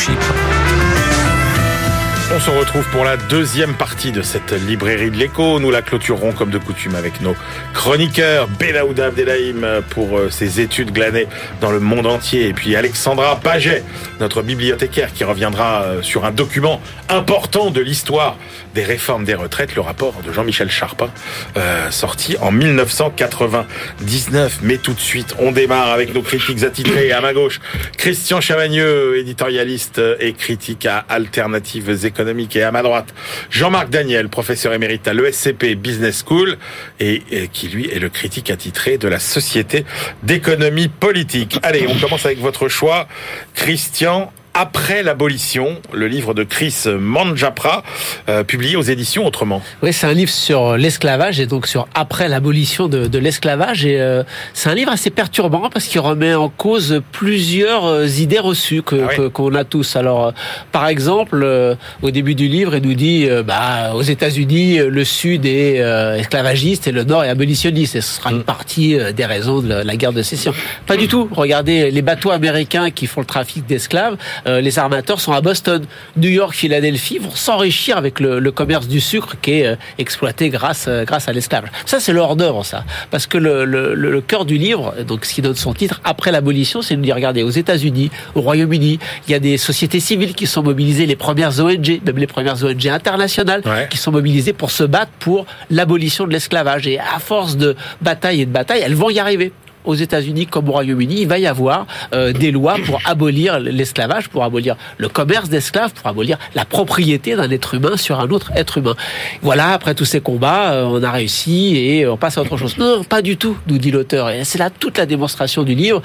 On 2.35 2.41
se 2.41 2.49
retrouve 2.49 2.89
pour 2.91 3.05
la 3.05 3.19
deuxième 3.19 3.75
partie 3.75 4.11
de 4.11 4.23
cette 4.23 4.53
librairie 4.53 5.11
de 5.11 5.17
l'écho. 5.17 5.61
Nous 5.61 5.71
la 5.71 5.83
clôturerons 5.83 6.33
comme 6.33 6.51
de 6.51 6.57
coutume 6.57 6.95
avec 6.95 7.21
nos 7.21 7.35
chroniqueurs. 7.75 8.49
Belaouda 8.49 9.07
Abdelhaim 9.07 9.83
pour 9.91 10.17
euh, 10.17 10.31
ses 10.31 10.61
études 10.61 10.93
glanées 10.93 11.27
dans 11.61 11.71
le 11.71 11.79
monde 11.79 12.07
entier. 12.07 12.49
Et 12.49 12.55
puis 12.55 12.75
Alexandra 12.75 13.39
Paget, 13.39 13.85
notre 14.19 14.41
bibliothécaire 14.41 15.13
qui 15.13 15.25
reviendra 15.25 15.83
euh, 15.83 16.03
sur 16.03 16.25
un 16.25 16.31
document 16.31 16.81
important 17.11 17.71
de 17.71 17.83
l'histoire 17.83 18.39
des 18.75 18.85
réformes 18.85 19.25
des 19.25 19.35
retraites, 19.35 19.75
le 19.75 19.81
rapport 19.81 20.15
de 20.27 20.33
Jean-Michel 20.33 20.71
Charpin, 20.71 21.11
euh, 21.57 21.91
sorti 21.91 22.37
en 22.41 22.51
1999. 22.51 24.61
Mais 24.63 24.79
tout 24.79 24.95
de 24.95 25.01
suite, 25.01 25.35
on 25.39 25.53
démarre 25.53 25.91
avec 25.91 26.15
nos 26.15 26.23
critiques 26.23 26.63
attitrés. 26.63 27.13
À 27.13 27.21
ma 27.21 27.33
gauche, 27.33 27.61
Christian 27.99 28.41
Chavagneux, 28.41 29.19
éditorialiste 29.19 30.01
et 30.21 30.33
critique 30.33 30.87
à 30.87 31.05
Alternatives 31.09 32.05
économiques. 32.05 32.57
Et 32.57 32.63
à 32.63 32.73
ma 32.73 32.83
droite, 32.83 33.15
Jean-Marc 33.51 33.91
Daniel, 33.91 34.29
professeur 34.29 34.73
émérite 34.73 35.07
à 35.09 35.15
l'ESCP 35.15 35.75
Business 35.75 36.25
School 36.27 36.57
et, 37.01 37.23
et 37.31 37.49
qui 37.49 37.69
lui 37.69 37.91
est 37.91 37.99
le 37.99 38.09
critique 38.09 38.51
attitré 38.51 38.99
de 38.99 39.09
la 39.09 39.19
Société 39.19 39.85
d'économie 40.23 40.89
politique. 40.89 41.59
Allez, 41.63 41.87
on 41.89 41.99
commence 41.99 42.27
avec 42.27 42.39
votre 42.39 42.69
choix. 42.69 43.09
Christian, 43.55 44.33
après 44.63 45.03
l'abolition, 45.03 45.77
le 45.93 46.07
livre 46.07 46.35
de 46.35 46.45
Chris 46.45 46.85
Manjapra, 46.87 47.83
euh, 48.29 48.45
publié 48.45 48.77
aux 48.77 48.83
éditions 48.83 49.27
Autrement. 49.27 49.61
Oui, 49.83 49.93
c'est 49.93 50.07
un 50.07 50.13
livre 50.13 50.31
sur 50.31 50.77
l'esclavage 50.77 51.41
et 51.41 51.47
donc 51.47 51.67
sur 51.67 51.89
après 51.95 52.29
l'abolition 52.29 52.87
de, 52.87 53.07
de 53.09 53.19
l'esclavage. 53.19 53.85
Et 53.85 54.01
euh, 54.01 54.23
c'est 54.55 54.69
un 54.71 54.75
livre 54.75 54.93
assez 54.93 55.11
perturbant 55.11 55.69
parce 55.69 55.87
qu'il 55.87 56.01
remet 56.01 56.35
en 56.35 56.49
cause 56.49 57.03
plusieurs 57.11 57.85
euh, 57.87 58.07
idées 58.07 58.39
reçues 58.39 58.83
que 58.83 58.97
Ah 59.05 59.09
oui. 59.19 59.31
qu'on 59.33 59.55
a 59.57 59.65
tous. 59.65 59.97
Alors, 59.97 60.27
euh, 60.27 60.31
par 60.71 60.87
exemple, 60.87 61.41
euh, 61.43 61.75
au 62.03 62.11
début 62.13 62.35
du 62.37 62.47
livre, 62.47 62.77
il 62.77 62.83
nous 62.83 62.95
dit, 62.95 63.29
bah, 63.45 63.93
aux 63.95 64.03
États-Unis, 64.03 64.79
le 64.79 65.05
Sud 65.05 65.45
est 65.47 65.81
euh, 65.81 66.17
esclavagiste 66.17 66.87
et 66.87 66.93
le 66.93 67.03
Nord 67.05 67.25
est 67.25 67.29
abolitionniste. 67.29 67.97
Et 67.97 68.01
ce 68.01 68.15
sera 68.17 68.31
Mm. 68.31 68.37
une 68.37 68.45
partie 68.45 68.99
euh, 68.99 69.11
des 69.13 69.25
raisons 69.27 69.61
de 69.61 69.69
la, 69.69 69.83
la 69.85 69.97
guerre 69.97 70.13
de 70.13 70.23
sécession. 70.23 70.55
Pas 70.87 70.97
du 70.97 71.09
tout. 71.09 71.29
Regardez 71.33 71.91
les 71.91 72.03
bateaux 72.03 72.31
américains 72.31 72.91
qui 72.91 73.07
font 73.07 73.21
le 73.21 73.27
trafic 73.27 73.67
d'esclaves. 73.67 74.17
Euh, 74.53 74.61
les 74.61 74.79
armateurs 74.79 75.21
sont 75.21 75.33
à 75.33 75.41
Boston, 75.41 75.85
New 76.17 76.29
York, 76.31 76.55
Philadelphie 76.55 77.19
vont 77.19 77.35
s'enrichir 77.35 77.97
avec 77.97 78.21
le, 78.21 78.39
le 78.39 78.51
commerce 78.53 78.87
du 78.89 79.01
sucre 79.01 79.37
qui 79.43 79.53
est 79.61 79.67
euh, 79.67 79.77
exploité 79.99 80.49
grâce 80.51 80.87
euh, 80.89 81.05
grâce 81.05 81.29
à 81.29 81.33
l'esclavage. 81.33 81.71
Ça 81.87 81.99
c'est 82.01 82.13
le 82.13 82.21
hors 82.21 82.37
d'œuvre 82.37 82.65
ça, 82.65 82.85
parce 83.11 83.27
que 83.27 83.39
le, 83.39 83.65
le, 83.65 83.95
le- 83.95 84.11
le 84.13 84.21
cœur 84.21 84.45
du 84.45 84.59
livre, 84.59 84.95
donc 85.07 85.25
ce 85.25 85.35
qui 85.35 85.43
donne 85.43 85.57
son 85.57 85.75
titre 85.75 86.01
après 86.05 86.31
l'abolition, 86.33 86.83
c'est 86.83 86.97
de 86.97 87.01
dire 87.03 87.15
regardez 87.15 87.43
aux 87.43 87.51
États-Unis, 87.51 88.11
au 88.35 88.41
Royaume-Uni, 88.43 88.99
il 89.27 89.31
y 89.31 89.35
a 89.35 89.39
des 89.41 89.57
sociétés 89.59 90.01
civiles 90.01 90.35
qui 90.35 90.47
sont 90.47 90.63
mobilisées, 90.63 91.07
les 91.07 91.17
premières 91.17 91.59
ONG, 91.61 92.01
même 92.05 92.19
les 92.19 92.27
premières 92.27 92.63
ONG 92.65 92.87
internationales 92.87 93.63
Ouais. 93.65 93.87
qui 93.91 93.97
sont 93.97 94.13
mobilisées 94.13 94.53
pour 94.53 94.71
se 94.71 94.85
battre 94.85 95.13
pour 95.19 95.47
l'abolition 95.71 96.27
de 96.27 96.33
l'esclavage. 96.33 96.87
Et 96.87 96.99
à 96.99 97.19
force 97.19 97.57
de 97.57 97.77
bataille 98.01 98.41
et 98.43 98.47
de 98.47 98.51
bataille, 98.51 98.83
elles 98.85 98.95
vont 98.95 99.09
y 99.11 99.19
arriver 99.19 99.53
aux 99.85 99.95
États-Unis 99.95 100.47
comme 100.47 100.69
au 100.69 100.73
Royaume-Uni, 100.73 101.23
il 101.23 101.29
va 101.29 101.39
y 101.39 101.47
avoir 101.47 101.87
euh, 102.15 102.33
des 102.33 102.51
lois 102.51 102.77
pour 102.87 103.01
abolir 103.05 103.59
l'esclavage, 103.61 104.29
pour 104.29 104.45
abolir 104.45 104.77
le 104.99 105.09
commerce 105.09 105.49
d'esclaves, 105.49 105.93
pour 105.93 106.07
abolir 106.07 106.39
la 106.55 106.65
propriété 106.65 107.37
d'un 107.37 107.51
être 107.51 107.75
humain 107.75 107.97
sur 107.97 108.21
un 108.21 108.29
autre 108.31 108.53
être 108.55 108.79
humain. 108.79 108.95
Voilà, 109.43 109.73
après 109.73 109.95
tous 109.95 110.05
ces 110.05 110.21
combats, 110.21 110.73
euh, 110.73 110.85
on 110.85 111.03
a 111.03 111.11
réussi 111.11 111.77
et 111.77 112.07
on 112.07 112.17
passe 112.17 112.39
à 112.39 112.43
autre 112.43 112.57
chose. 112.57 112.77
Non, 112.79 113.05
pas 113.05 113.23
du 113.23 113.37
tout, 113.37 113.57
nous 113.67 113.79
dit 113.79 113.91
l'auteur. 113.91 114.31
Et 114.31 114.45
c'est 114.45 114.59
là 114.59 114.71
toute 114.71 114.99
la 114.99 115.07
démonstration 115.07 115.63
du 115.63 115.75
livre. 115.75 116.03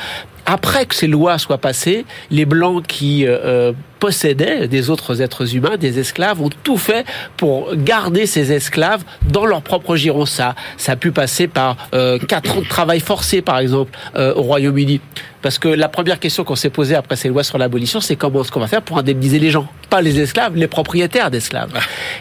Après 0.50 0.86
que 0.86 0.96
ces 0.96 1.08
lois 1.08 1.38
soient 1.40 1.58
passées, 1.58 2.06
les 2.32 2.46
Blancs 2.46 2.82
qui 2.88 3.26
euh, 3.28 3.38
euh, 3.44 3.74
possédaient 4.00 4.70
des 4.70 4.90
autres 4.90 5.22
êtres 5.22 5.54
humains, 5.56 5.76
des 5.76 6.00
esclaves, 6.00 6.42
ont 6.42 6.50
tout 6.64 6.78
fait 6.78 7.06
pour 7.36 7.76
garder 7.76 8.26
ces 8.26 8.54
esclaves 8.54 9.04
dans 9.30 9.46
leur 9.46 9.62
propre 9.62 9.98
giron. 9.98 10.26
Ça, 10.26 10.56
ça 10.78 10.94
a 10.94 10.96
pu 10.96 11.12
passer 11.12 11.48
par 11.50 11.76
euh, 11.94 12.18
quatre 12.18 12.58
ans 12.58 12.62
de 12.62 12.68
travail 12.68 13.02
forcé, 13.02 13.42
par 13.42 13.60
exemple, 13.60 13.92
euh, 14.16 14.34
au 14.36 14.44
Royaume-Uni. 14.44 15.02
Parce 15.42 15.60
que 15.60 15.68
la 15.68 15.90
première 15.90 16.18
question 16.18 16.46
qu'on 16.46 16.56
s'est 16.56 16.70
posée 16.70 16.96
après 16.96 17.18
ces 17.18 17.28
lois 17.28 17.44
sur 17.44 17.58
l'abolition, 17.58 18.00
c'est 18.00 18.16
comment 18.16 18.42
est-ce 18.42 18.52
qu'on 18.52 18.62
va 18.62 18.68
faire 18.68 18.82
pour 18.82 18.98
indemniser 19.00 19.40
les 19.40 19.52
gens? 19.52 19.68
Pas 19.90 20.02
les 20.02 20.18
esclaves, 20.18 20.56
les 20.56 20.68
propriétaires 20.68 21.30
d'esclaves. 21.30 21.72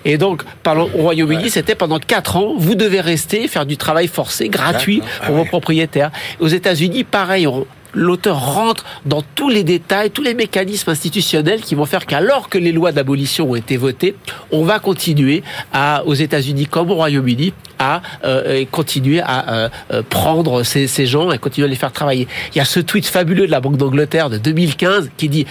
Et 0.04 0.18
donc, 0.18 0.42
parlons 0.64 0.90
au 0.98 1.02
Royaume-Uni, 1.02 1.48
c'était 1.50 1.76
pendant 1.76 2.00
quatre 2.00 2.36
ans, 2.36 2.54
vous 2.58 2.74
devez 2.74 3.00
rester, 3.00 3.46
faire 3.46 3.66
du 3.66 3.76
travail 3.76 4.08
forcé, 4.08 4.48
gratuit 4.48 4.98
D'accord. 4.98 5.14
Ah 5.22 5.26
pour 5.26 5.36
vos 5.36 5.44
propriétaires. 5.44 6.10
Aux 6.40 6.48
États-Unis, 6.48 7.04
pareil, 7.04 7.46
on- 7.46 7.66
l'auteur 7.96 8.54
rentre 8.54 8.84
dans 9.06 9.22
tous 9.34 9.48
les 9.48 9.64
détails, 9.64 10.10
tous 10.10 10.22
les 10.22 10.34
mécanismes 10.34 10.90
institutionnels 10.90 11.62
qui 11.62 11.74
vont 11.74 11.86
faire 11.86 12.06
qu'alors 12.06 12.48
que 12.48 12.58
les 12.58 12.70
lois 12.70 12.92
d'abolition 12.92 13.50
ont 13.50 13.56
été 13.56 13.76
votées, 13.76 14.14
on 14.52 14.62
va 14.62 14.78
continuer 14.78 15.42
à, 15.72 16.04
aux 16.04 16.14
États-Unis 16.14 16.66
comme 16.66 16.90
au 16.90 16.94
Royaume-Uni, 16.94 17.52
à 17.78 18.02
euh, 18.24 18.64
continuer 18.70 19.20
à 19.20 19.52
euh, 19.52 19.68
euh, 19.92 20.02
prendre 20.08 20.62
ces, 20.62 21.06
gens 21.06 21.30
et 21.32 21.38
continuer 21.38 21.66
à 21.66 21.70
les 21.70 21.76
faire 21.76 21.92
travailler. 21.92 22.28
Il 22.54 22.58
y 22.58 22.60
a 22.60 22.64
ce 22.64 22.80
tweet 22.80 23.06
fabuleux 23.06 23.46
de 23.46 23.50
la 23.50 23.60
Banque 23.60 23.76
d'Angleterre 23.76 24.30
de 24.30 24.38
2015 24.38 25.10
qui 25.16 25.28
dit 25.28 25.46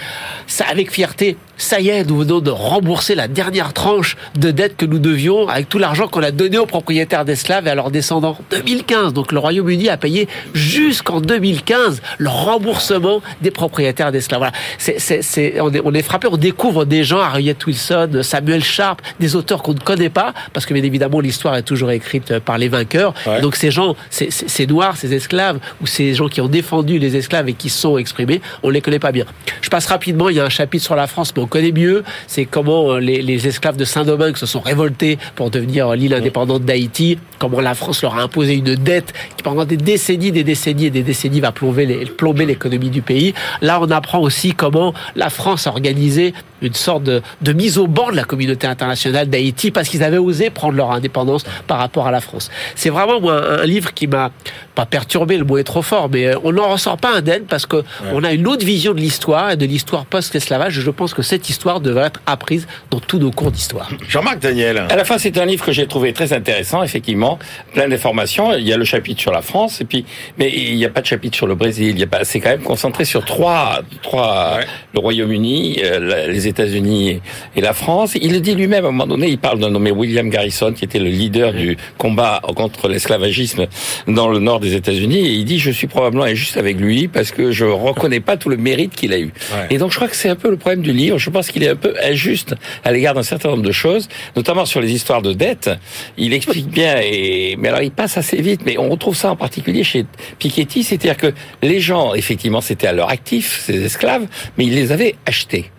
ça 0.46 0.64
avec 0.68 0.90
fierté 0.90 1.36
ça 1.58 1.80
y 1.80 1.88
est, 1.88 2.04
nous 2.04 2.18
venons 2.18 2.40
de 2.40 2.50
rembourser 2.50 3.14
la 3.14 3.28
dernière 3.28 3.72
tranche 3.72 4.16
de 4.38 4.50
dette 4.50 4.76
que 4.76 4.84
nous 4.84 4.98
devions 4.98 5.48
avec 5.48 5.68
tout 5.68 5.78
l'argent 5.78 6.06
qu'on 6.06 6.22
a 6.22 6.30
donné 6.30 6.58
aux 6.58 6.66
propriétaires 6.66 7.24
d'esclaves 7.24 7.66
et 7.66 7.70
à 7.70 7.74
leurs 7.74 7.90
descendants. 7.90 8.36
2015, 8.50 9.14
donc 9.14 9.32
le 9.32 9.38
Royaume-Uni 9.38 9.88
a 9.88 9.96
payé 9.96 10.28
jusqu'en 10.52 11.20
2015 11.20 12.02
le 12.18 12.28
remboursement 12.36 13.20
des 13.40 13.50
propriétaires 13.50 14.12
d'esclaves. 14.12 14.40
Voilà, 14.40 14.52
c'est, 14.78 14.98
c'est, 14.98 15.22
c'est, 15.22 15.60
on, 15.60 15.72
est, 15.72 15.80
on 15.84 15.92
est 15.94 16.02
frappé, 16.02 16.28
on 16.30 16.36
découvre 16.36 16.84
des 16.84 17.02
gens, 17.04 17.20
Harriet 17.20 17.56
Wilson, 17.66 18.20
Samuel 18.22 18.62
Sharp, 18.62 19.00
des 19.20 19.34
auteurs 19.36 19.62
qu'on 19.62 19.74
ne 19.74 19.78
connaît 19.80 20.10
pas, 20.10 20.34
parce 20.52 20.66
que 20.66 20.74
bien 20.74 20.82
évidemment 20.82 21.20
l'histoire 21.20 21.56
est 21.56 21.62
toujours 21.62 21.90
écrite 21.90 22.38
par 22.40 22.58
les 22.58 22.68
vainqueurs. 22.68 23.14
Ouais. 23.26 23.40
Donc 23.40 23.56
ces 23.56 23.70
gens, 23.70 23.96
ces, 24.10 24.30
ces, 24.30 24.48
ces 24.48 24.66
noirs, 24.66 24.96
ces 24.96 25.14
esclaves, 25.14 25.58
ou 25.80 25.86
ces 25.86 26.14
gens 26.14 26.28
qui 26.28 26.40
ont 26.40 26.48
défendu 26.48 26.98
les 26.98 27.16
esclaves 27.16 27.48
et 27.48 27.54
qui 27.54 27.68
sont 27.70 27.96
exprimés, 27.98 28.40
on 28.62 28.70
les 28.70 28.80
connaît 28.80 28.98
pas 28.98 29.12
bien. 29.12 29.24
Je 29.62 29.68
passe 29.70 29.86
rapidement, 29.86 30.28
il 30.28 30.36
y 30.36 30.40
a 30.40 30.44
un 30.44 30.48
chapitre 30.50 30.84
sur 30.84 30.96
la 30.96 31.06
France, 31.06 31.32
mais 31.36 31.42
on 31.42 31.46
connaît 31.46 31.72
mieux, 31.72 32.04
c'est 32.26 32.44
comment 32.44 32.92
euh, 32.92 32.98
les, 33.00 33.22
les 33.22 33.46
esclaves 33.48 33.76
de 33.76 33.84
Saint-Domingue 33.84 34.36
se 34.36 34.46
sont 34.46 34.60
révoltés 34.60 35.18
pour 35.34 35.50
devenir 35.50 35.94
l'île 35.94 36.14
indépendante 36.14 36.64
d'Haïti, 36.64 37.18
comment 37.38 37.60
la 37.60 37.74
France 37.74 38.02
leur 38.02 38.16
a 38.16 38.22
imposé 38.22 38.54
une 38.54 38.74
dette 38.74 39.12
qui 39.36 39.42
pendant 39.42 39.64
des 39.64 39.76
décennies, 39.76 40.32
des 40.32 40.44
décennies 40.44 40.86
et 40.86 40.90
des 40.90 41.02
décennies 41.02 41.40
va 41.40 41.52
plomber 41.52 41.86
les- 41.86 42.04
plomber 42.06 42.25
l'économie 42.32 42.90
du 42.90 43.02
pays. 43.02 43.34
Là, 43.60 43.78
on 43.80 43.90
apprend 43.90 44.20
aussi 44.20 44.52
comment 44.52 44.94
la 45.14 45.30
France 45.30 45.66
a 45.66 45.70
organisé 45.70 46.34
une 46.62 46.74
sorte 46.74 47.02
de, 47.02 47.22
de 47.42 47.52
mise 47.52 47.78
au 47.78 47.86
banc 47.86 48.10
de 48.10 48.16
la 48.16 48.24
communauté 48.24 48.66
internationale 48.66 49.28
d'Haïti 49.28 49.70
parce 49.70 49.88
qu'ils 49.88 50.02
avaient 50.02 50.18
osé 50.18 50.50
prendre 50.50 50.74
leur 50.74 50.90
indépendance 50.90 51.44
par 51.66 51.78
rapport 51.78 52.06
à 52.06 52.10
la 52.10 52.20
France. 52.20 52.50
C'est 52.74 52.90
vraiment 52.90 53.20
moi, 53.20 53.34
un, 53.34 53.62
un 53.62 53.66
livre 53.66 53.92
qui 53.92 54.06
m'a 54.06 54.30
pas 54.74 54.86
perturbé, 54.86 55.36
le 55.36 55.44
mot 55.44 55.58
est 55.58 55.64
trop 55.64 55.82
fort, 55.82 56.08
mais 56.10 56.26
euh, 56.26 56.38
on 56.44 56.52
n'en 56.52 56.68
ressort 56.70 56.96
pas 56.96 57.14
indemne 57.14 57.44
parce 57.48 57.66
que 57.66 57.82
on 58.12 58.24
a 58.24 58.32
une 58.32 58.46
autre 58.46 58.64
vision 58.64 58.92
de 58.92 59.00
l'histoire 59.00 59.50
et 59.50 59.56
de 59.56 59.66
l'histoire 59.66 60.06
post-esclavage. 60.06 60.80
Je 60.80 60.90
pense 60.90 61.14
que 61.14 61.22
cette 61.22 61.48
histoire 61.48 61.80
devrait 61.80 62.06
être 62.06 62.20
apprise 62.26 62.66
dans 62.90 63.00
tous 63.00 63.18
nos 63.18 63.30
cours 63.30 63.50
d'histoire. 63.50 63.90
Jean-Marc 64.08 64.38
Daniel. 64.40 64.84
À 64.90 64.96
la 64.96 65.04
fin, 65.04 65.18
c'est 65.18 65.38
un 65.38 65.46
livre 65.46 65.64
que 65.64 65.72
j'ai 65.72 65.86
trouvé 65.86 66.12
très 66.12 66.32
intéressant, 66.32 66.82
effectivement, 66.82 67.38
plein 67.72 67.88
d'informations. 67.88 68.54
Il 68.54 68.66
y 68.66 68.72
a 68.72 68.76
le 68.76 68.84
chapitre 68.84 69.20
sur 69.20 69.32
la 69.32 69.42
France, 69.42 69.80
et 69.80 69.84
puis, 69.84 70.04
mais 70.38 70.52
il 70.54 70.76
n'y 70.76 70.84
a 70.84 70.90
pas 70.90 71.00
de 71.00 71.06
chapitre 71.06 71.36
sur 71.36 71.46
le 71.46 71.54
Brésil. 71.54 71.90
Il 71.90 71.98
y 71.98 72.02
a 72.02 72.05
pas, 72.06 72.24
c'est 72.24 72.40
quand 72.40 72.50
même 72.50 72.62
concentré 72.62 73.04
sur 73.04 73.24
trois, 73.24 73.80
trois, 74.02 74.56
Ouais. 74.58 74.64
le 74.94 75.00
Royaume-Uni, 75.00 75.78
euh, 75.82 76.26
les 76.28 76.46
États-Unis 76.48 77.20
et 77.56 77.60
la 77.60 77.72
France. 77.72 78.16
Il 78.20 78.32
le 78.32 78.40
dit 78.40 78.54
lui-même 78.54 78.84
à 78.84 78.88
un 78.88 78.90
moment 78.92 79.06
donné. 79.06 79.28
Il 79.28 79.38
parle 79.38 79.58
d'un 79.58 79.70
nommé 79.70 79.90
William 79.90 80.28
Garrison, 80.30 80.72
qui 80.72 80.84
était 80.84 80.98
le 80.98 81.08
leader 81.10 81.52
du 81.52 81.76
combat 81.98 82.40
contre 82.54 82.88
l'esclavagisme 82.88 83.66
dans 84.08 84.28
le 84.28 84.38
nord 84.38 84.60
des 84.60 84.74
États-Unis, 84.74 85.18
et 85.18 85.32
il 85.32 85.44
dit 85.44 85.58
je 85.58 85.70
suis 85.70 85.86
probablement 85.86 86.24
injuste 86.24 86.56
avec 86.56 86.78
lui 86.78 87.08
parce 87.08 87.30
que 87.30 87.50
je 87.52 87.64
reconnais 87.64 88.20
pas 88.20 88.36
tout 88.36 88.48
le 88.48 88.56
mérite 88.56 88.94
qu'il 88.94 89.12
a 89.12 89.18
eu. 89.18 89.32
Ouais. 89.52 89.66
Et 89.70 89.78
donc 89.78 89.90
je 89.90 89.96
crois 89.96 90.08
que 90.08 90.16
c'est 90.16 90.28
un 90.28 90.36
peu 90.36 90.50
le 90.50 90.56
problème 90.56 90.82
du 90.82 90.92
livre. 90.92 91.18
Je 91.18 91.30
pense 91.30 91.50
qu'il 91.50 91.62
est 91.62 91.68
un 91.68 91.76
peu 91.76 91.94
injuste 92.02 92.54
à 92.84 92.92
l'égard 92.92 93.14
d'un 93.14 93.22
certain 93.22 93.50
nombre 93.50 93.62
de 93.62 93.72
choses, 93.72 94.08
notamment 94.36 94.66
sur 94.66 94.80
les 94.80 94.92
histoires 94.92 95.22
de 95.22 95.32
dette. 95.32 95.70
Il 96.16 96.32
explique 96.32 96.68
bien, 96.68 96.96
et 97.02 97.56
mais 97.58 97.68
alors 97.68 97.82
il 97.82 97.90
passe 97.90 98.16
assez 98.18 98.40
vite. 98.40 98.60
Mais 98.66 98.78
on 98.78 98.88
retrouve 98.88 99.16
ça 99.16 99.30
en 99.30 99.36
particulier 99.36 99.84
chez 99.84 100.04
Piketty, 100.38 100.82
c'est-à-dire 100.82 101.16
que 101.16 101.32
les 101.62 101.80
gens, 101.80 101.95
effectivement, 102.14 102.60
c'était 102.60 102.86
à 102.86 102.92
leur 102.92 103.10
actif, 103.10 103.62
ces 103.64 103.84
esclaves, 103.84 104.26
mais 104.56 104.66
ils 104.66 104.74
les 104.74 104.92
avaient 104.92 105.16
achetés. 105.26 105.70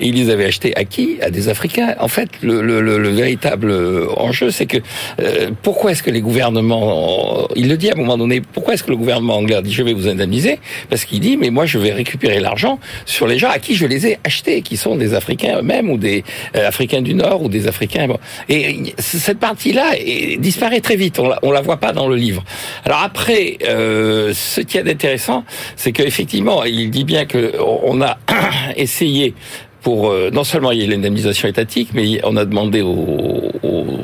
Et 0.00 0.08
ils 0.08 0.14
les 0.14 0.30
avaient 0.30 0.46
achetés 0.46 0.76
à 0.76 0.84
qui? 0.84 1.18
À 1.22 1.30
des 1.30 1.48
Africains. 1.48 1.94
En 2.00 2.08
fait, 2.08 2.28
le, 2.42 2.62
le, 2.62 2.80
le, 2.80 2.98
le 2.98 3.08
véritable 3.08 3.72
enjeu, 4.16 4.50
c'est 4.50 4.66
que 4.66 4.78
euh, 5.20 5.50
pourquoi 5.62 5.92
est-ce 5.92 6.02
que 6.02 6.10
les 6.10 6.20
gouvernements, 6.20 7.48
il 7.56 7.68
le 7.68 7.76
dit 7.76 7.90
à 7.90 7.94
un 7.94 7.96
moment 7.96 8.18
donné, 8.18 8.40
pourquoi 8.40 8.74
est-ce 8.74 8.84
que 8.84 8.90
le 8.90 8.96
gouvernement 8.96 9.36
anglais 9.36 9.60
dit 9.62 9.72
je 9.72 9.82
vais 9.82 9.92
vous 9.92 10.08
indemniser? 10.08 10.58
Parce 10.88 11.04
qu'il 11.04 11.20
dit 11.20 11.36
mais 11.36 11.50
moi 11.50 11.66
je 11.66 11.78
vais 11.78 11.92
récupérer 11.92 12.40
l'argent 12.40 12.78
sur 13.04 13.26
les 13.26 13.38
gens 13.38 13.50
à 13.50 13.58
qui 13.58 13.74
je 13.74 13.86
les 13.86 14.06
ai 14.06 14.18
achetés, 14.24 14.62
qui 14.62 14.76
sont 14.76 14.96
des 14.96 15.14
Africains 15.14 15.58
eux-mêmes 15.58 15.90
ou 15.90 15.98
des 15.98 16.24
euh, 16.56 16.68
Africains 16.68 17.02
du 17.02 17.14
Nord 17.14 17.42
ou 17.42 17.48
des 17.48 17.66
Africains. 17.66 18.06
Bon. 18.06 18.18
Et 18.48 18.94
cette 18.98 19.38
partie-là 19.38 19.92
disparaît 20.38 20.80
très 20.80 20.96
vite. 20.96 21.18
On 21.18 21.28
la, 21.28 21.38
on 21.42 21.50
la 21.50 21.60
voit 21.60 21.78
pas 21.78 21.92
dans 21.92 22.08
le 22.08 22.16
livre. 22.16 22.44
Alors 22.84 23.02
après, 23.02 23.58
euh, 23.68 24.32
ce 24.34 24.60
qui 24.60 24.78
est 24.78 24.88
intéressant, 24.88 25.44
c'est 25.76 25.92
qu'effectivement, 25.92 26.64
il 26.64 26.90
dit 26.90 27.04
bien 27.04 27.26
que 27.26 27.52
on 27.60 28.00
a 28.00 28.18
essayé 28.76 29.34
pour 29.82 30.10
euh, 30.10 30.30
non 30.32 30.44
seulement 30.44 30.70
il 30.70 30.80
y 30.80 30.84
a 30.84 30.86
l'indemnisation 30.86 31.48
étatique, 31.48 31.90
mais 31.92 32.20
on 32.24 32.36
a 32.36 32.44
demandé 32.44 32.82
aux, 32.82 33.50
aux, 33.62 33.98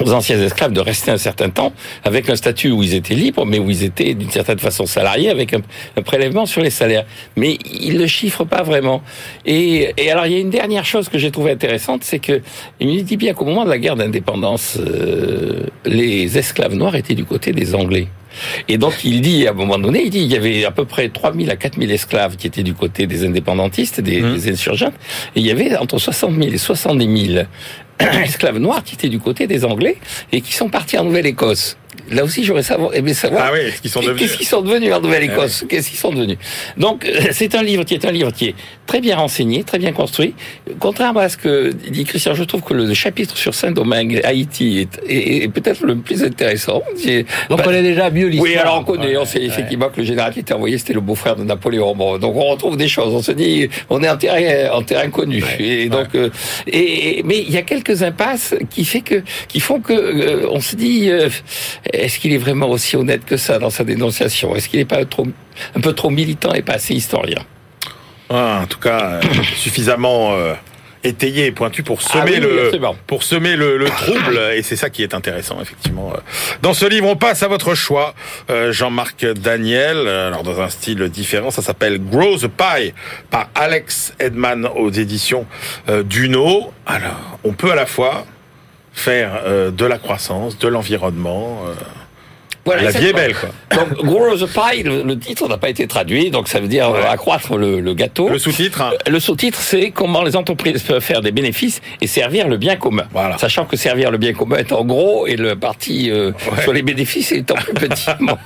aux 0.00 0.12
anciens 0.12 0.40
esclaves 0.40 0.72
de 0.72 0.80
rester 0.80 1.10
un 1.10 1.18
certain 1.18 1.50
temps 1.50 1.72
avec 2.04 2.28
un 2.30 2.36
statut 2.36 2.70
où 2.70 2.82
ils 2.82 2.94
étaient 2.94 3.14
libres, 3.14 3.44
mais 3.44 3.58
où 3.58 3.70
ils 3.70 3.84
étaient 3.84 4.14
d'une 4.14 4.30
certaine 4.30 4.58
façon 4.58 4.86
salariés 4.86 5.30
avec 5.30 5.54
un, 5.54 5.60
un 5.96 6.02
prélèvement 6.02 6.46
sur 6.46 6.62
les 6.62 6.70
salaires. 6.70 7.04
Mais 7.36 7.58
ils 7.64 7.98
le 7.98 8.06
chiffrent 8.06 8.44
pas 8.44 8.62
vraiment. 8.62 9.02
Et, 9.46 9.92
et 9.96 10.10
alors 10.10 10.26
il 10.26 10.32
y 10.32 10.36
a 10.36 10.40
une 10.40 10.50
dernière 10.50 10.84
chose 10.84 11.08
que 11.08 11.18
j'ai 11.18 11.30
trouvée 11.30 11.52
intéressante, 11.52 12.04
c'est 12.04 12.18
que 12.18 12.40
il 12.80 13.04
dit 13.04 13.16
bien 13.16 13.34
qu'au 13.34 13.44
moment 13.44 13.64
de 13.64 13.70
la 13.70 13.78
guerre 13.78 13.96
d'indépendance, 13.96 14.78
euh, 14.78 15.64
les 15.84 16.38
esclaves 16.38 16.74
noirs 16.74 16.96
étaient 16.96 17.14
du 17.14 17.24
côté 17.24 17.52
des 17.52 17.74
Anglais. 17.74 18.08
Et 18.68 18.78
donc 18.78 19.04
il 19.04 19.20
dit 19.22 19.46
à 19.48 19.50
un 19.50 19.54
moment 19.54 19.78
donné, 19.78 20.04
il 20.04 20.10
dit 20.10 20.20
il 20.20 20.32
y 20.32 20.36
avait 20.36 20.64
à 20.64 20.70
peu 20.70 20.84
près 20.84 21.08
3000 21.08 21.50
à 21.50 21.56
4000 21.56 21.90
esclaves 21.90 22.36
qui 22.36 22.46
étaient 22.46 22.62
du 22.62 22.74
côté 22.74 23.06
des 23.06 23.24
indépendantistes, 23.24 24.00
des, 24.00 24.20
Mmh. 24.20 24.34
des 24.34 24.50
insurgents, 24.52 24.92
et 25.34 25.40
il 25.40 25.46
y 25.46 25.50
avait 25.50 25.76
entre 25.76 25.98
60 25.98 26.34
000 26.36 26.52
et 26.52 26.58
70 26.58 27.26
000 27.34 27.44
esclaves 28.24 28.58
noirs 28.58 28.82
qui 28.82 28.94
étaient 28.94 29.08
du 29.08 29.18
côté 29.18 29.46
des 29.46 29.64
Anglais 29.64 29.96
et 30.32 30.40
qui 30.40 30.52
sont 30.52 30.68
partis 30.68 30.98
en 30.98 31.04
Nouvelle-Écosse. 31.04 31.76
Là 32.10 32.24
aussi, 32.24 32.44
j'aurais 32.44 32.62
savoir, 32.62 32.94
aimé 32.94 33.14
savoir 33.14 33.46
Ah 33.48 33.50
oui, 33.52 33.70
ce 33.74 33.80
qu'ils 33.80 33.90
sont 33.90 34.00
devenus. 34.00 34.20
Qu'est-ce 34.20 34.36
qu'ils 34.36 34.46
sont 34.46 34.62
devenus 34.62 34.92
en 34.92 35.00
Nouvelle-Écosse 35.00 35.64
Qu'est-ce 35.68 35.88
qu'ils 35.90 35.98
sont 35.98 36.12
devenus 36.12 36.38
Donc, 36.76 37.04
euh, 37.04 37.28
c'est 37.32 37.54
un 37.54 37.62
livre 37.62 37.84
qui 37.84 37.94
est 37.94 38.04
un 38.04 38.12
livre 38.12 38.32
qui 38.32 38.48
est 38.48 38.54
très 38.86 39.00
bien 39.00 39.16
renseigné, 39.16 39.64
très 39.64 39.78
bien 39.78 39.92
construit. 39.92 40.34
Contrairement 40.78 41.20
à 41.20 41.28
ce 41.28 41.36
que 41.36 41.70
dit 41.72 42.04
Christian, 42.04 42.34
je 42.34 42.44
trouve 42.44 42.62
que 42.62 42.74
le 42.74 42.92
chapitre 42.94 43.36
sur 43.36 43.54
Saint-Domingue, 43.54 44.20
Haïti, 44.24 44.78
est, 44.80 45.00
est- 45.08 45.44
est 45.44 45.48
peut-être 45.48 45.84
le 45.84 45.96
plus 45.96 46.22
intéressant. 46.24 46.82
C'est- 46.96 47.26
On 47.48 47.56
connaît 47.56 47.82
déjà 47.82 48.10
mieux 48.10 48.26
l'histoire. 48.28 48.50
oui, 48.52 48.56
alors 48.56 48.78
on 48.80 48.84
connaît, 48.84 49.08
Ouais, 49.08 49.16
on 49.16 49.24
sait 49.24 49.38
ouais. 49.40 49.46
effectivement 49.46 49.88
que 49.88 50.00
le 50.00 50.06
général 50.06 50.32
qui 50.32 50.40
était 50.40 50.54
envoyé, 50.54 50.78
c'était 50.78 50.94
le 50.94 51.00
beau-frère 51.00 51.36
de 51.36 51.44
Napoléon. 51.44 51.94
Bon, 51.94 52.18
donc 52.18 52.34
on 52.36 52.46
retrouve 52.50 52.76
des 52.76 52.88
choses. 52.88 53.12
On 53.14 53.22
se 53.22 53.32
dit, 53.32 53.68
on 53.88 54.02
est 54.02 54.08
en 54.08 54.16
terrain, 54.16 54.70
en 54.72 54.82
terrain 54.82 55.08
connu. 55.10 55.42
et 55.58 55.88
donc, 55.88 56.14
euh, 56.14 56.30
et, 56.66 57.22
mais 57.24 57.38
il 57.38 57.50
y 57.52 57.56
a 57.56 57.62
quelques 57.62 58.02
impasses 58.02 58.54
qui 58.70 58.84
fait 58.84 59.00
que, 59.02 59.22
qui 59.48 59.60
font 59.60 59.80
que, 59.80 59.92
euh, 59.92 60.46
on 60.50 60.60
se 60.60 60.76
dit, 60.76 61.08
euh, 61.10 61.28
est-ce 61.92 62.18
qu'il 62.18 62.32
est 62.32 62.38
vraiment 62.38 62.68
aussi 62.68 62.96
honnête 62.96 63.24
que 63.24 63.36
ça 63.36 63.58
dans 63.58 63.70
sa 63.70 63.84
dénonciation? 63.84 64.54
Est-ce 64.56 64.68
qu'il 64.68 64.78
n'est 64.78 64.84
pas 64.84 65.04
trop, 65.04 65.26
un 65.74 65.80
peu 65.80 65.92
trop 65.92 66.10
militant 66.10 66.52
et 66.52 66.62
pas 66.62 66.74
assez 66.74 66.94
historien? 66.94 67.42
Ah, 68.28 68.60
en 68.62 68.66
tout 68.66 68.78
cas, 68.78 69.14
euh, 69.14 69.20
suffisamment 69.56 70.34
euh, 70.34 70.54
étayé 71.02 71.46
et 71.46 71.52
pointu 71.52 71.82
pour 71.82 72.02
semer 72.02 72.22
Ah 72.22 72.24
oui, 72.26 72.32
oui, 72.34 72.40
le 72.40 72.64
absolument. 72.66 72.96
pour 73.06 73.22
semer 73.22 73.56
le, 73.56 73.76
le 73.78 73.86
trouble 73.86 74.38
et 74.54 74.62
c'est 74.62 74.76
ça 74.76 74.90
qui 74.90 75.02
est 75.02 75.14
intéressant 75.14 75.58
effectivement. 75.60 76.12
Dans 76.62 76.74
ce 76.74 76.86
livre, 76.86 77.08
on 77.08 77.16
passe 77.16 77.42
à 77.42 77.48
votre 77.48 77.74
choix, 77.74 78.14
euh, 78.50 78.70
Jean-Marc 78.70 79.24
Daniel. 79.24 80.06
Alors 80.06 80.42
dans 80.42 80.60
un 80.60 80.68
style 80.68 81.08
différent, 81.08 81.50
ça 81.50 81.62
s'appelle 81.62 81.98
Grow 81.98 82.36
the 82.36 82.48
Pie 82.48 82.92
par 83.30 83.48
Alex 83.54 84.14
Edman 84.20 84.66
aux 84.76 84.90
éditions 84.90 85.46
euh, 85.88 86.02
Duno. 86.02 86.72
Alors, 86.86 87.38
on 87.44 87.52
peut 87.52 87.72
à 87.72 87.76
la 87.76 87.86
fois 87.86 88.26
faire 88.92 89.42
euh, 89.44 89.70
de 89.70 89.84
la 89.84 89.98
croissance, 89.98 90.58
de 90.58 90.68
l'environnement. 90.68 91.62
Voilà, 92.74 92.90
la 92.90 92.98
vie 92.98 93.06
est 93.08 93.12
belle, 93.12 93.34
quoi. 93.34 93.48
Donc, 93.76 94.04
Grow 94.04 94.36
the 94.36 94.46
Pie, 94.46 94.82
le, 94.82 95.02
le 95.02 95.18
titre 95.18 95.48
n'a 95.48 95.58
pas 95.58 95.68
été 95.70 95.86
traduit, 95.86 96.30
donc 96.30 96.48
ça 96.48 96.60
veut 96.60 96.68
dire 96.68 96.90
Ouais. 96.90 96.98
euh, 96.98 97.10
accroître 97.10 97.56
le, 97.56 97.80
le 97.80 97.94
gâteau. 97.94 98.28
Le 98.28 98.38
sous-titre. 98.38 98.82
hein. 98.82 98.92
Le 99.08 99.18
sous-titre, 99.20 99.58
c'est 99.60 99.90
comment 99.90 100.22
les 100.22 100.36
entreprises 100.36 100.82
peuvent 100.82 101.02
faire 101.02 101.20
des 101.20 101.32
bénéfices 101.32 101.80
et 102.00 102.06
servir 102.06 102.48
le 102.48 102.56
bien 102.56 102.76
commun. 102.76 103.04
Voilà. 103.12 103.38
Sachant 103.38 103.64
que 103.64 103.76
servir 103.76 104.10
le 104.10 104.18
bien 104.18 104.32
commun 104.32 104.56
est 104.58 104.72
en 104.72 104.84
gros 104.84 105.26
et 105.26 105.36
le 105.36 105.56
parti 105.56 106.10
euh, 106.10 106.32
Ouais. 106.52 106.62
sur 106.62 106.72
les 106.72 106.82
bénéfices 106.82 107.32
est 107.32 107.50
en 107.50 107.54
plus 107.54 107.74
petit. 107.74 108.06
Bon. 108.20 108.36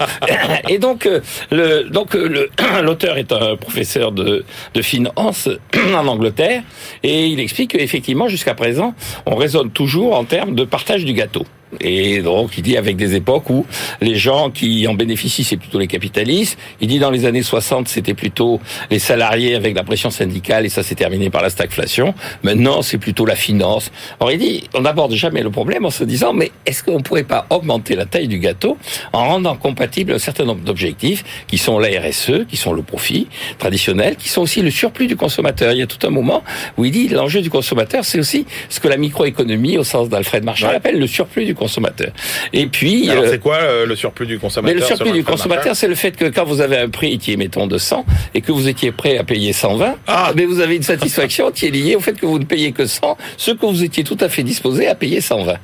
Et 0.69 0.79
donc, 0.79 1.07
euh, 1.07 1.21
le, 1.51 1.85
donc 1.91 2.15
euh, 2.15 2.29
le- 2.29 2.51
l'auteur 2.83 3.17
est 3.19 3.33
un 3.33 3.57
professeur 3.57 4.13
de, 4.13 4.45
de 4.75 4.83
finance 4.83 5.49
en 5.95 6.07
Angleterre 6.07 6.63
et 7.03 7.27
il 7.27 7.41
explique 7.41 7.73
qu'effectivement, 7.73 8.29
jusqu'à 8.29 8.55
présent, 8.55 8.95
on 9.27 9.35
raisonne 9.35 9.71
toujours 9.71 10.17
en 10.17 10.25
termes 10.25 10.55
de 10.55 10.65
partage 10.65 11.05
du 11.05 11.13
gâteau. 11.13 11.45
Et 11.81 12.23
donc, 12.23 12.57
il 12.59 12.63
dit 12.63 12.77
avec 12.77 12.97
des 12.97 13.15
époques 13.15 13.49
où 13.51 13.67
les 14.01 14.17
gens 14.17 14.51
qui 14.51 14.87
en 14.87 14.95
bénéficient, 14.95 15.45
c'est 15.45 15.57
plutôt 15.57 15.79
les 15.79 15.87
capitalistes. 15.87 16.59
Il 16.81 16.89
dit 16.89 16.99
dans 16.99 17.11
les 17.11 17.25
années 17.27 17.43
60, 17.43 17.89
c'était 17.89 18.15
plutôt 18.15 18.61
les 18.91 18.99
salariés 18.99 19.55
avec 19.55 19.75
la 19.75 19.85
pression 19.85 20.11
syndicale 20.11 20.67
et 20.67 20.69
ça 20.69 20.83
s'est 20.83 20.95
terminé 20.95 21.31
par 21.31 21.43
la 21.43 21.51
stagflation. 21.51 22.15
Maintenant, 22.43 22.83
c'est 22.83 22.99
plutôt 22.99 23.27
la 23.27 23.37
finance. 23.37 23.91
Alors, 24.21 24.33
il 24.33 24.39
dit, 24.39 24.65
on 24.75 24.81
n'aborde 24.83 25.13
jamais 25.15 25.43
le 25.43 25.51
problème 25.51 25.85
en 25.85 25.91
se 25.91 26.05
disant, 26.05 26.33
mais 26.33 26.51
est-ce 26.67 26.83
qu'on 26.83 27.01
pourrait 27.01 27.25
pas 27.25 27.47
augmenter 27.51 27.97
la 27.97 28.07
taille 28.07 28.29
du 28.29 28.39
gâteau 28.39 28.77
en 29.13 29.27
rendant 29.29 29.57
compatible 29.57 30.13
un 30.13 30.19
certain 30.19 30.45
nombre 30.45 30.63
d'objectifs 30.63 31.25
qui 31.47 31.59
sont 31.59 31.79
la 31.79 31.89
RSE, 32.01 32.47
qui 32.49 32.57
sont 32.57 32.73
le 32.73 32.83
profit 32.83 33.29
traditionnel, 33.59 34.17
qui 34.17 34.29
sont 34.29 34.43
aussi 34.43 34.63
le 34.63 34.71
surplus 34.71 35.07
du 35.07 35.17
consommateur. 35.17 35.73
Il 35.73 35.79
y 35.79 35.83
a 35.83 35.87
tout 35.87 36.05
un 36.07 36.11
moment 36.11 36.43
où 36.77 36.85
il 36.85 36.91
dit, 36.91 37.09
l'enjeu 37.09 37.41
du 37.41 37.51
consommateur, 37.51 38.05
c'est 38.05 38.19
aussi 38.19 38.47
ce 38.69 38.81
que 38.81 38.89
la 38.89 38.97
microéconomie, 38.97 39.79
au 39.79 39.85
sens 39.85 40.09
d'Alfred 40.09 40.45
Marshall, 40.45 40.71
Ouais. 40.71 40.77
appelle 40.77 40.99
le 40.99 41.07
surplus 41.07 41.45
du 41.45 41.55
consommateur. 41.55 41.64
Consommateur. 41.65 42.13
Et 42.53 42.67
puis, 42.67 43.09
Alors 43.09 43.25
euh, 43.25 43.29
c'est 43.31 43.39
quoi 43.39 43.57
euh, 43.57 43.87
le 43.87 43.97
surplus 43.97 44.27
du 44.27 44.39
consommateur 44.39 44.75
mais 44.75 44.79
le 44.79 44.87
surplus 44.87 45.13
du 45.13 45.25
consommateur, 45.25 45.75
c'est 45.75 45.89
le 45.89 45.95
fait 45.95 46.15
que 46.15 46.27
quand 46.27 46.45
vous 46.45 46.61
avez 46.61 46.77
un 46.77 46.91
prix 46.91 47.17
qui 47.17 47.33
est, 47.33 47.37
mettons, 47.37 47.67
de 47.67 47.79
100 47.79 48.05
et 48.35 48.43
que 48.43 48.53
vous 48.53 48.69
étiez 48.69 48.93
prêt 48.93 49.17
à 49.17 49.25
payer 49.25 49.55
120, 49.55 49.95
Ah. 50.07 50.33
mais 50.37 50.45
vous 50.45 50.61
avez 50.61 50.77
une 50.77 50.83
satisfaction 50.83 51.51
qui 51.51 51.67
est 51.67 51.71
liée 51.71 51.97
au 51.97 52.01
fait 52.01 52.13
que 52.13 52.27
vous 52.27 52.39
ne 52.39 52.45
payez 52.45 52.73
que 52.73 52.85
100, 52.85 53.17
ce 53.39 53.53
que 53.53 53.65
vous 53.65 53.83
étiez 53.83 54.05
tout 54.05 54.19
à 54.21 54.29
fait 54.29 54.43
disposé 54.43 54.89
à 54.89 54.95
payer 54.95 55.23
120. 55.23 55.55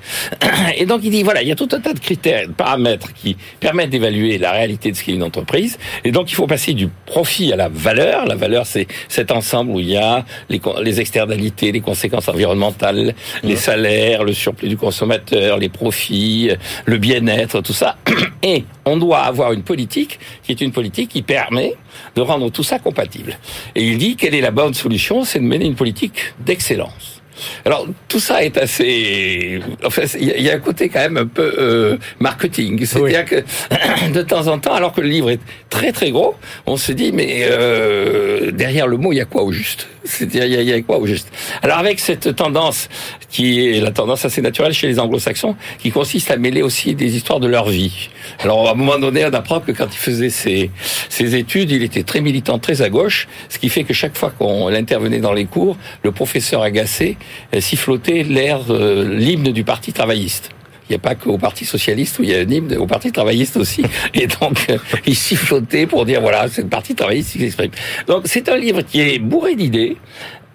Et 0.78 0.86
donc, 0.86 1.00
il 1.04 1.10
dit, 1.10 1.22
voilà, 1.22 1.42
il 1.42 1.48
y 1.48 1.52
a 1.52 1.54
tout 1.54 1.68
un 1.72 1.80
tas 1.80 1.92
de 1.92 1.98
critères, 2.00 2.48
de 2.48 2.52
paramètres 2.52 3.12
qui 3.12 3.36
permettent 3.60 3.90
d'évaluer 3.90 4.38
la 4.38 4.52
réalité 4.52 4.90
de 4.90 4.96
ce 4.96 5.04
qu'est 5.04 5.12
une 5.12 5.22
entreprise. 5.22 5.78
Et 6.04 6.12
donc, 6.12 6.32
il 6.32 6.34
faut 6.34 6.46
passer 6.46 6.72
du 6.72 6.88
profit 7.04 7.52
à 7.52 7.56
la 7.56 7.68
valeur. 7.68 8.24
La 8.24 8.36
valeur, 8.36 8.64
c'est 8.64 8.86
cet 9.08 9.30
ensemble 9.32 9.72
où 9.72 9.80
il 9.80 9.90
y 9.90 9.98
a 9.98 10.24
les, 10.48 11.00
externalités, 11.00 11.72
les 11.72 11.80
conséquences 11.82 12.28
environnementales, 12.28 13.14
les 13.42 13.56
salaires, 13.56 14.24
le 14.24 14.32
surplus 14.32 14.68
du 14.68 14.76
consommateur, 14.78 15.58
les 15.58 15.68
profits, 15.90 16.50
le 16.86 16.98
bien-être, 16.98 17.60
tout 17.62 17.72
ça. 17.72 17.96
Et 18.44 18.64
on 18.84 18.96
doit 18.96 19.18
avoir 19.22 19.52
une 19.52 19.62
politique 19.64 20.20
qui 20.44 20.52
est 20.52 20.60
une 20.60 20.70
politique 20.70 21.10
qui 21.10 21.22
permet 21.22 21.74
de 22.14 22.20
rendre 22.20 22.48
tout 22.50 22.62
ça 22.62 22.78
compatible. 22.78 23.36
Et 23.74 23.82
il 23.82 23.98
dit 23.98 24.14
quelle 24.14 24.36
est 24.36 24.40
la 24.40 24.52
bonne 24.52 24.72
solution 24.74 25.24
C'est 25.24 25.40
de 25.40 25.44
mener 25.44 25.66
une 25.66 25.74
politique 25.74 26.32
d'excellence. 26.46 27.20
Alors 27.64 27.86
tout 28.06 28.20
ça 28.20 28.44
est 28.44 28.56
assez. 28.58 29.60
Enfin, 29.84 30.02
il 30.20 30.28
y 30.28 30.30
a- 30.32 30.36
il 30.36 30.44
y 30.44 30.50
a 30.50 30.54
un 30.54 30.58
côté 30.58 30.90
quand 30.90 31.00
même 31.00 31.16
un 31.16 31.26
peu 31.26 31.54
euh, 31.58 31.96
marketing. 32.20 32.84
C'est-à-dire 32.86 33.24
que 33.24 33.42
de 34.12 34.22
temps 34.22 34.46
en 34.46 34.58
temps, 34.58 34.74
alors 34.74 34.92
que 34.92 35.00
le 35.00 35.08
livre 35.08 35.30
est 35.30 35.40
très 35.70 35.90
très 35.90 36.10
gros, 36.12 36.34
on 36.66 36.76
se 36.76 36.92
dit 36.92 37.10
mais 37.12 37.46
euh, 37.50 38.50
derrière 38.52 38.86
le 38.86 38.96
mot 38.98 39.12
il 39.12 39.16
y 39.16 39.20
a 39.22 39.24
quoi 39.24 39.42
au 39.42 39.50
juste? 39.52 39.88
C'est-à-dire 40.04 40.44
il 40.62 40.68
y 40.68 40.72
a- 40.72 40.80
quoi 40.82 40.98
au 40.98 41.06
juste? 41.06 41.28
Alors 41.62 41.78
avec 41.78 42.00
cette 42.00 42.34
tendance 42.36 42.88
qui 43.28 43.66
est 43.68 43.80
la 43.80 43.90
tendance 43.90 44.24
assez 44.24 44.40
naturelle 44.42 44.72
chez 44.72 44.86
les 44.86 44.98
Anglo-Saxons, 44.98 45.56
qui 45.78 45.90
consiste 45.90 46.30
à 46.30 46.36
mêler 46.36 46.62
aussi 46.62 46.94
des 46.94 47.16
histoires 47.16 47.40
de 47.40 47.46
leur 47.46 47.68
vie. 47.68 48.08
Alors 48.40 48.68
à 48.68 48.72
un 48.72 48.74
moment 48.74 48.98
donné, 48.98 49.24
on 49.26 49.32
apprend 49.34 49.60
que 49.60 49.72
quand 49.72 49.86
il 49.92 49.98
faisait 49.98 50.30
ses, 50.30 50.70
ses 51.08 51.34
études, 51.36 51.70
il 51.70 51.82
était 51.82 52.02
très 52.02 52.20
militant, 52.20 52.58
très 52.58 52.82
à 52.82 52.88
gauche, 52.88 53.28
ce 53.48 53.58
qui 53.58 53.68
fait 53.68 53.84
que 53.84 53.94
chaque 53.94 54.16
fois 54.16 54.30
qu'on 54.30 54.68
intervenait 54.68 55.18
dans 55.20 55.32
les 55.32 55.44
cours, 55.44 55.76
le 56.02 56.12
professeur 56.12 56.62
agacé 56.62 57.16
euh, 57.54 57.60
sifflotait 57.60 58.22
l'air, 58.22 58.60
euh, 58.70 59.16
l'hymne 59.16 59.52
du 59.52 59.64
Parti 59.64 59.92
travailliste. 59.92 60.50
Il 60.90 60.94
n'y 60.94 60.96
a 60.96 61.08
pas 61.08 61.14
qu'au 61.14 61.38
Parti 61.38 61.64
socialiste 61.64 62.18
où 62.18 62.24
il 62.24 62.30
y 62.30 62.34
a 62.34 62.38
un 62.38 62.50
hymne, 62.50 62.76
au 62.76 62.86
Parti 62.86 63.12
travailliste 63.12 63.56
aussi. 63.56 63.84
Et 64.14 64.26
donc, 64.26 64.66
euh, 64.70 64.78
il 65.06 65.14
sifflotait 65.14 65.86
pour 65.86 66.04
dire, 66.04 66.20
voilà, 66.20 66.48
c'est 66.48 66.62
le 66.62 66.68
Parti 66.68 66.96
travailliste 66.96 67.30
qui 67.30 67.38
s'exprime. 67.38 67.70
Donc, 68.08 68.22
c'est 68.24 68.48
un 68.48 68.56
livre 68.56 68.82
qui 68.82 69.00
est 69.00 69.20
bourré 69.20 69.54
d'idées. 69.54 69.96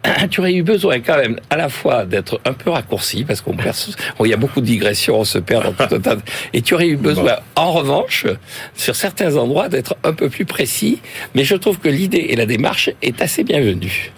Tu 0.30 0.42
aurais 0.42 0.54
eu 0.54 0.62
besoin 0.62 1.00
quand 1.00 1.16
même 1.16 1.40
à 1.50 1.56
la 1.56 1.70
fois 1.70 2.06
d'être 2.06 2.42
un 2.44 2.52
peu 2.52 2.70
raccourci 2.70 3.24
parce 3.24 3.40
qu'on 3.40 3.56
perd, 3.56 3.76
il 4.20 4.28
y 4.28 4.34
a 4.34 4.38
beaucoup 4.38 4.60
de 4.60 4.66
digressions, 4.66 5.22
on 5.22 5.24
se 5.24 5.40
perd 5.40 5.64
dans 5.64 5.72
tout 5.88 5.96
un 5.96 6.00
tas. 6.00 6.18
Et 6.52 6.62
tu 6.62 6.74
aurais 6.74 6.90
eu 6.90 6.98
besoin, 6.98 7.38
en 7.56 7.72
revanche, 7.72 8.28
sur 8.76 8.94
certains 8.94 9.38
endroits, 9.38 9.70
d'être 9.70 9.96
un 10.04 10.12
peu 10.12 10.30
plus 10.30 10.46
précis. 10.46 11.00
Mais 11.34 11.46
je 11.46 11.56
trouve 11.56 11.80
que 11.80 11.90
l'idée 11.90 12.28
et 12.30 12.36
la 12.36 12.46
démarche 12.46 12.90
est 13.02 13.22
assez 13.22 13.46
bienvenue. 13.46 14.12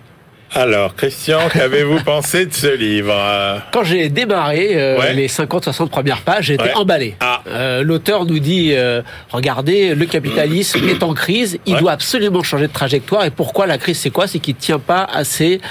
Alors, 0.60 0.96
Christian, 0.96 1.38
qu'avez-vous 1.54 2.00
pensé 2.04 2.48
de 2.48 2.54
ce 2.54 2.66
livre 2.76 3.14
Euh, 3.16 3.60
Quand 3.72 3.84
j'ai 3.84 4.10
démarré 4.10 4.72
euh, 4.74 4.98
Ouais. 5.00 5.14
les 5.14 5.28
50-60 5.28 5.88
premières 5.90 6.22
pages, 6.22 6.46
j'étais 6.46 6.64
Ouais. 6.64 6.74
emballé. 6.74 7.16
Ah. 7.20 7.42
Euh, 7.48 7.84
L'auteur 7.84 8.26
nous 8.26 8.40
dit, 8.40 8.72
euh, 8.74 9.04
regardez, 9.30 9.94
le 9.94 10.06
capitalisme 10.08 10.80
est 10.90 11.04
en 11.04 11.14
crise, 11.14 11.60
il 11.68 11.76
Ouais. 11.76 11.80
doit 11.82 11.92
absolument 11.92 12.42
changer 12.42 12.66
de 12.68 12.74
trajectoire. 12.74 13.24
Et 13.26 13.30
pourquoi 13.30 13.68
la 13.68 13.78
crise, 13.78 14.00
c'est 14.00 14.10
quoi? 14.10 14.26
C'est 14.26 14.40
qu'il 14.40 14.56
ne 14.56 14.60
tient 14.60 14.80
pas 14.80 15.04
assez 15.04 15.62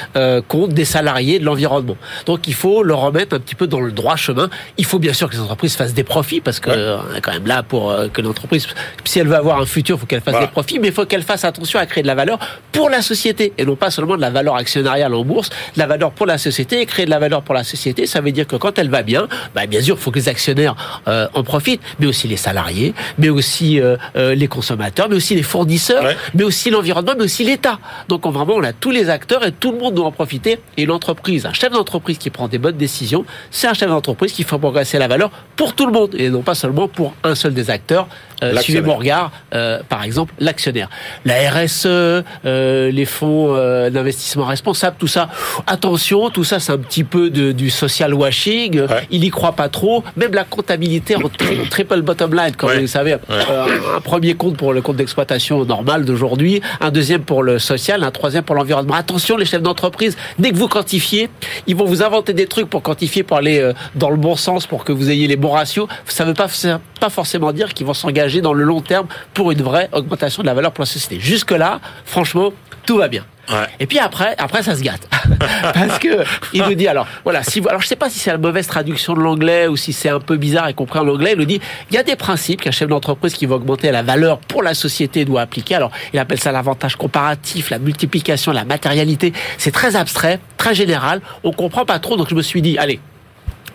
compte 0.47 0.71
des 0.73 0.85
salariés, 0.85 1.41
de 1.41 1.45
l'environnement. 1.45 1.97
Donc 2.27 2.47
il 2.47 2.55
faut 2.55 2.85
le 2.85 2.95
remettre 2.95 3.35
un 3.35 3.41
petit 3.41 3.57
peu 3.57 3.67
dans 3.67 3.81
le 3.81 3.91
droit 3.91 4.15
chemin. 4.15 4.49
Il 4.79 4.85
faut 4.85 5.01
bien 5.01 5.13
sûr 5.13 5.29
que 5.29 5.35
les 5.35 5.41
entreprises 5.41 5.75
fassent 5.75 5.95
des 5.95 6.05
profits, 6.05 6.41
parce 6.41 6.61
que 6.61 6.71
Ouais. 6.71 6.77
euh, 6.79 6.99
on 7.11 7.17
est 7.17 7.21
quand 7.21 7.33
même 7.33 7.47
là 7.49 7.65
pour 7.65 7.93
que 8.13 8.23
l'entreprise, 8.23 8.69
si 9.05 9.19
elle 9.19 9.27
veut 9.27 9.35
avoir 9.35 9.59
un 9.61 9.67
futur, 9.67 9.97
il 9.97 10.01
faut 10.01 10.07
qu'elle 10.07 10.21
fasse 10.21 10.31
Voilà. 10.33 10.47
des 10.47 10.53
profits, 10.53 10.79
mais 10.79 10.89
il 10.89 10.95
faut 10.95 11.07
qu'elle 11.07 11.23
fasse 11.25 11.45
attention 11.45 11.81
à 11.81 11.87
créer 11.87 12.03
de 12.03 12.07
la 12.07 12.15
valeur 12.15 12.39
pour 12.71 12.89
la 12.89 13.03
société, 13.03 13.53
et 13.59 13.65
non 13.65 13.75
pas 13.75 13.91
seulement 13.91 14.15
de 14.17 14.21
la 14.21 14.31
valeur 14.31 14.55
actionnariale 14.77 15.15
en 15.15 15.25
bourse, 15.25 15.49
de 15.49 15.79
la 15.79 15.87
valeur 15.87 16.13
pour 16.13 16.27
la 16.27 16.37
société, 16.39 16.81
et 16.81 16.87
créer 16.87 17.07
de 17.07 17.11
la 17.11 17.19
valeur 17.19 17.43
pour 17.43 17.55
la 17.55 17.65
société, 17.65 18.07
ça 18.07 18.21
veut 18.21 18.33
dire 18.33 18.47
que 18.47 18.57
quand 18.57 18.79
elle 18.79 18.91
va 18.91 19.03
bien, 19.03 19.27
bah, 19.55 19.67
bien 19.67 19.81
sûr, 19.81 19.97
il 19.99 20.01
faut 20.03 20.11
que 20.11 20.19
les 20.19 20.29
actionnaires 20.29 20.75
euh, 21.09 21.29
en 21.35 21.43
profitent, 21.43 21.81
mais 21.99 22.07
aussi 22.07 22.29
les 22.29 22.37
salariés, 22.37 22.93
mais 23.19 23.31
aussi 23.31 23.81
euh, 23.81 23.97
euh, 24.17 24.35
les 24.35 24.49
consommateurs, 24.49 25.09
mais 25.09 25.17
aussi 25.17 25.35
les 25.35 25.43
fournisseurs, 25.43 26.05
Ouais. 26.05 26.17
mais 26.35 26.45
aussi 26.45 26.69
l'environnement, 26.71 27.13
mais 27.17 27.25
aussi 27.25 27.43
l'État. 27.45 27.79
Donc 28.09 28.27
on, 28.27 28.31
vraiment, 28.31 28.55
on 28.55 28.63
a 28.63 28.73
tous 28.75 28.91
les 28.91 29.09
acteurs 29.09 29.45
et 29.47 29.53
tout 29.53 29.73
le 29.73 29.79
monde 29.79 29.95
doit 29.95 30.05
en 30.07 30.13
profiter. 30.13 30.59
Et 30.77 30.85
l'entreprise, 30.85 31.47
un 31.47 31.53
chef 31.55 31.73
d'entreprise 31.73 32.19
qui 32.19 32.29
prend 32.31 32.49
des 32.49 32.59
bonnes 32.59 32.77
décisions, 32.77 33.25
c'est 33.51 33.67
un 33.67 33.75
chef 33.75 33.89
d'entreprise 33.89 34.33
qui 34.33 34.43
fait 34.45 34.59
progresser 34.59 34.99
la 34.99 35.09
valeur 35.09 35.31
pour 35.57 35.75
tout 35.75 35.87
le 35.87 35.93
monde, 35.93 36.15
et 36.19 36.29
non 36.29 36.43
pas 36.43 36.55
seulement 36.55 36.87
pour 36.89 37.15
un 37.25 37.35
seul 37.35 37.55
des 37.55 37.71
acteurs. 37.71 38.09
Euh, 38.43 38.57
suivez 38.61 38.81
mon 38.83 38.97
regard, 38.97 39.31
euh, 39.55 39.81
par 39.89 40.03
exemple, 40.05 40.35
l'actionnaire. 40.39 40.89
La 41.25 41.35
RSE, 41.51 41.87
euh, 41.87 42.23
les 42.91 43.05
fonds 43.07 43.55
euh, 43.55 43.89
d'investissement 43.91 44.45
responsable, 44.45 44.97
tout 44.99 45.07
ça. 45.07 45.29
Attention, 45.67 46.31
tout 46.31 46.45
ça, 46.45 46.61
c'est 46.61 46.73
un 46.73 46.79
petit 46.79 47.05
peu 47.05 47.31
de, 47.31 47.53
du 47.53 47.71
social 47.71 48.13
washing. 48.15 48.81
Ouais. 48.81 49.07
Il 49.11 49.25
y 49.25 49.31
croit 49.31 49.53
pas 49.53 49.69
trop. 49.69 50.05
Même 50.17 50.35
la 50.35 50.45
comptabilité 50.45 51.17
en 51.17 51.29
tri- 51.29 51.59
triple 51.71 52.03
bottom 52.03 52.35
line, 52.35 52.55
comme 52.57 52.69
Ouais. 52.69 52.75
vous 52.77 52.81
le 52.83 52.87
savez. 52.87 53.17
Euh, 53.31 53.97
un 53.97 54.01
premier 54.01 54.35
compte 54.35 54.57
pour 54.57 54.73
le 54.73 54.83
compte 54.83 54.97
d'exploitation 54.97 55.65
normal 55.65 56.05
d'aujourd'hui, 56.05 56.61
un 56.81 56.91
deuxième 56.91 57.23
pour 57.23 57.43
le 57.43 57.59
social, 57.59 58.03
un 58.05 58.11
troisième 58.11 58.43
pour 58.45 58.55
l'environnement. 58.55 58.95
Attention, 58.95 59.37
les 59.37 59.45
chefs 59.47 59.63
d'entreprise, 59.63 60.17
dès 60.39 60.51
que 60.51 60.57
vous 60.57 60.69
quantifiez, 60.69 61.31
ils 61.67 61.77
vont 61.77 61.85
vous 61.87 62.03
inventer 62.03 62.33
des 62.35 62.47
trucs 62.47 62.69
pour 62.69 62.83
quantifier, 62.83 63.23
pour 63.23 63.37
aller 63.39 63.61
euh, 63.61 63.73
dans 63.95 64.11
le 64.11 64.17
bon 64.17 64.37
sens, 64.37 64.67
pour 64.67 64.85
que 64.85 64.93
vous 64.93 65.11
ayez 65.11 65.27
les 65.27 65.37
bons 65.37 65.53
ratios. 65.53 65.89
Ça 66.07 66.25
ne 66.25 66.31
veut 66.31 66.35
pas, 66.35 66.49
pas 67.01 67.09
forcément 67.11 67.53
dire 67.53 67.73
qu'ils 67.73 67.87
vont 67.87 67.95
s'engager 67.95 68.26
dans 68.41 68.53
le 68.53 68.65
long 68.65 68.81
terme 68.81 69.07
pour 69.35 69.51
une 69.51 69.63
vraie 69.63 69.89
augmentation 69.93 70.43
de 70.43 70.47
la 70.47 70.55
valeur 70.55 70.73
pour 70.73 70.83
la 70.83 70.87
société. 70.87 71.21
Jusque-là, 71.21 71.81
franchement, 72.05 72.53
tout 72.85 72.99
va 72.99 73.09
bien. 73.09 73.25
Ouais. 73.49 73.67
Et 73.79 73.87
puis 73.87 73.99
après, 73.99 74.35
après 74.39 74.63
ça 74.65 74.75
se 74.75 74.83
gâte, 74.83 75.09
parce 75.75 76.01
que 76.01 76.25
il 76.53 76.65
nous 76.65 76.75
dit 76.75 76.89
alors 76.89 77.07
voilà 77.23 77.45
si 77.45 77.61
vous, 77.61 77.69
alors 77.69 77.81
je 77.81 77.87
sais 77.87 77.95
pas 77.95 78.11
si 78.11 78.19
c'est 78.19 78.33
la 78.33 78.39
mauvaise 78.39 78.67
traduction 78.67 79.15
de 79.15 79.21
l'anglais 79.21 79.69
ou 79.69 79.77
si 79.77 79.93
c'est 79.93 80.09
un 80.09 80.19
peu 80.19 80.37
bizarre 80.37 80.67
et 80.67 80.75
compris 80.75 80.99
en 80.99 81.07
anglais. 81.07 81.33
Il 81.35 81.39
nous 81.39 81.45
dit 81.45 81.61
il 81.91 81.95
y 81.95 81.99
a 81.99 82.03
des 82.03 82.17
principes 82.17 82.61
qu'un 82.61 82.73
chef 82.73 82.89
d'entreprise 82.89 83.35
qui 83.35 83.47
va 83.47 83.55
augmenter 83.55 83.93
la 83.93 84.03
valeur 84.03 84.39
pour 84.39 84.65
la 84.65 84.75
société 84.75 85.25
doit 85.25 85.43
appliquer. 85.43 85.77
Alors 85.77 85.93
il 86.13 86.19
appelle 86.19 86.41
ça 86.41 86.51
l'avantage 86.51 86.97
comparatif, 86.97 87.71
la 87.71 87.79
multiplication, 87.79 88.51
la 88.51 88.65
matérialité. 88.65 89.33
C'est 89.59 89.73
très 89.73 89.95
abstrait, 89.95 90.41
très 90.57 90.75
général. 90.75 91.21
On 91.45 91.53
comprend 91.53 91.85
pas 91.85 92.01
trop. 92.01 92.17
Donc 92.17 92.29
je 92.29 92.35
me 92.35 92.43
suis 92.43 92.63
dit 92.63 92.79
allez, 92.79 92.99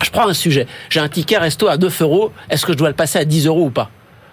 je 0.04 0.10
prends 0.10 0.28
un 0.28 0.34
sujet. 0.34 0.68
J'ai 0.90 1.00
un 1.00 1.08
ticket 1.08 1.38
resto 1.38 1.70
à 1.70 1.78
9 1.78 2.02
euros. 2.02 2.34
Est-ce 2.50 2.66
que 2.66 2.74
je 2.74 2.78
dois 2.78 2.90
le 2.90 2.96
passer 2.96 3.20
à 3.20 3.26
10 3.26 3.48
euros 3.48 3.68
ou 3.68 3.70
pas? 3.70 3.90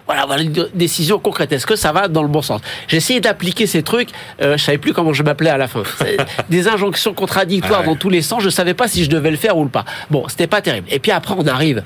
Voilà, 0.09 0.25
voilà 0.25 0.41
une 0.41 0.67
décision 0.73 1.19
concrète. 1.19 1.51
Est-ce 1.51 1.67
que 1.67 1.75
ça 1.75 1.91
va 1.91 2.07
dans 2.07 2.23
le 2.23 2.27
bon 2.29 2.41
sens? 2.41 2.61
J'ai 2.87 2.97
essayé 2.97 3.19
d'appliquer 3.19 3.67
ces 3.67 3.83
trucs. 3.83 4.09
Euh, 4.41 4.57
je 4.57 4.63
savais 4.63 4.79
plus 4.79 4.91
comment 4.91 5.13
je 5.13 5.21
m'appelais 5.21 5.51
à 5.51 5.57
la 5.57 5.67
fin. 5.67 5.83
Des 6.49 6.67
injonctions 6.67 7.13
contradictoires 7.13 7.81
Ouais. 7.81 7.85
dans 7.85 7.95
tous 7.95 8.09
les 8.09 8.23
sens. 8.23 8.41
Je 8.41 8.49
savais 8.49 8.73
pas 8.73 8.87
si 8.87 9.03
je 9.03 9.09
devais 9.11 9.29
le 9.29 9.37
faire 9.37 9.55
ou 9.55 9.67
pas. 9.67 9.85
Bon, 10.09 10.27
c'était 10.27 10.47
pas 10.47 10.61
terrible. 10.61 10.87
Et 10.89 10.97
puis 10.97 11.11
après, 11.11 11.35
on 11.37 11.45
arrive 11.45 11.83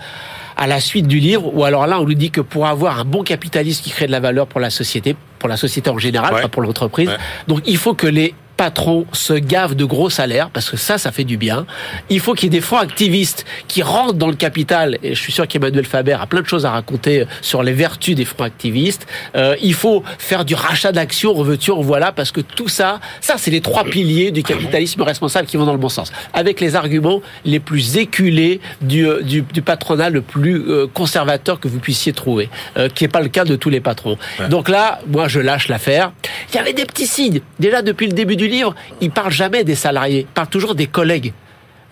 à 0.55 0.67
la 0.67 0.79
suite 0.79 1.05
du 1.07 1.19
livre 1.19 1.53
où 1.53 1.65
alors 1.65 1.85
là, 1.85 1.99
on 1.99 2.05
nous 2.05 2.13
dit 2.13 2.31
que 2.31 2.39
pour 2.39 2.65
avoir 2.67 2.99
un 2.99 3.03
bon 3.05 3.23
capitaliste 3.23 3.83
qui 3.83 3.89
crée 3.89 4.07
de 4.07 4.11
la 4.13 4.21
valeur 4.21 4.47
pour 4.47 4.61
la 4.61 4.69
société, 4.69 5.17
pour 5.39 5.49
la 5.49 5.57
société 5.57 5.89
en 5.89 5.97
général, 5.97 6.33
Ouais. 6.33 6.41
pas 6.43 6.47
pour 6.47 6.61
l'entreprise, 6.61 7.09
Ouais. 7.09 7.17
donc 7.49 7.59
il 7.65 7.75
faut 7.75 7.93
que 7.93 8.07
les 8.07 8.33
patrons 8.63 9.05
se 9.11 9.33
gavent 9.33 9.75
de 9.75 9.83
gros 9.83 10.09
salaires 10.09 10.49
parce 10.49 10.69
que 10.69 10.77
ça, 10.77 10.97
ça 10.97 11.11
fait 11.11 11.25
du 11.25 11.35
bien. 11.35 11.65
Il 12.09 12.21
faut 12.21 12.33
qu'il 12.33 12.45
y 12.45 12.47
ait 12.47 12.59
des 12.59 12.65
fonds 12.65 12.77
activistes 12.77 13.43
qui 13.67 13.81
rentrent 13.83 14.13
dans 14.13 14.29
le 14.29 14.35
capital 14.35 14.97
et 15.03 15.15
je 15.15 15.19
suis 15.19 15.33
sûr 15.33 15.45
qu'Emmanuel 15.49 15.83
Faber 15.83 16.13
a 16.13 16.27
plein 16.27 16.41
de 16.41 16.47
choses 16.47 16.65
à 16.65 16.71
raconter 16.71 17.25
sur 17.41 17.61
les 17.61 17.73
vertus 17.73 18.15
des 18.15 18.23
fonds 18.23 18.45
activistes. 18.45 19.05
Euh, 19.35 19.57
il 19.61 19.73
faut 19.73 20.01
faire 20.17 20.45
du 20.45 20.55
rachat 20.55 20.93
d'actions, 20.93 21.33
revêture, 21.33 21.81
voilà, 21.81 22.13
parce 22.13 22.31
que 22.31 22.39
tout 22.39 22.69
ça, 22.69 23.01
ça 23.19 23.35
c'est 23.37 23.51
les 23.51 23.59
trois 23.59 23.83
piliers 23.83 24.31
du 24.31 24.43
capitalisme 24.43 25.01
responsable 25.01 25.45
qui 25.45 25.57
vont 25.57 25.65
dans 25.65 25.73
le 25.73 25.77
bon 25.77 25.89
sens. 25.89 26.13
Avec 26.33 26.61
les 26.61 26.77
arguments 26.77 27.21
les 27.43 27.59
plus 27.59 27.97
éculés 27.97 28.61
du, 28.79 29.05
euh, 29.05 29.21
du, 29.23 29.41
du 29.41 29.61
patronat 29.61 30.09
le 30.09 30.21
plus 30.21 30.69
euh, 30.69 30.87
conservateur 30.87 31.59
que 31.59 31.67
vous 31.67 31.79
puissiez 31.79 32.13
trouver, 32.13 32.47
euh, 32.77 32.87
qui 32.87 33.03
n'est 33.03 33.09
pas 33.09 33.21
le 33.21 33.27
cas 33.27 33.43
de 33.43 33.57
tous 33.57 33.69
les 33.69 33.81
patrons. 33.81 34.17
Donc 34.49 34.69
là, 34.69 35.01
moi 35.07 35.27
je 35.27 35.41
lâche 35.41 35.67
l'affaire. 35.67 36.13
Il 36.53 36.55
y 36.55 36.59
avait 36.59 36.71
des 36.71 36.85
petits 36.85 37.07
signes. 37.07 37.41
Déjà 37.59 37.81
depuis 37.81 38.07
le 38.07 38.13
début 38.13 38.37
du 38.37 38.47
livre, 38.47 38.52
il 39.01 39.11
parle 39.11 39.31
jamais 39.31 39.63
des 39.63 39.75
salariés, 39.75 40.21
il 40.21 40.25
parle 40.25 40.47
toujours 40.47 40.75
des 40.75 40.87
collègues. 40.87 41.33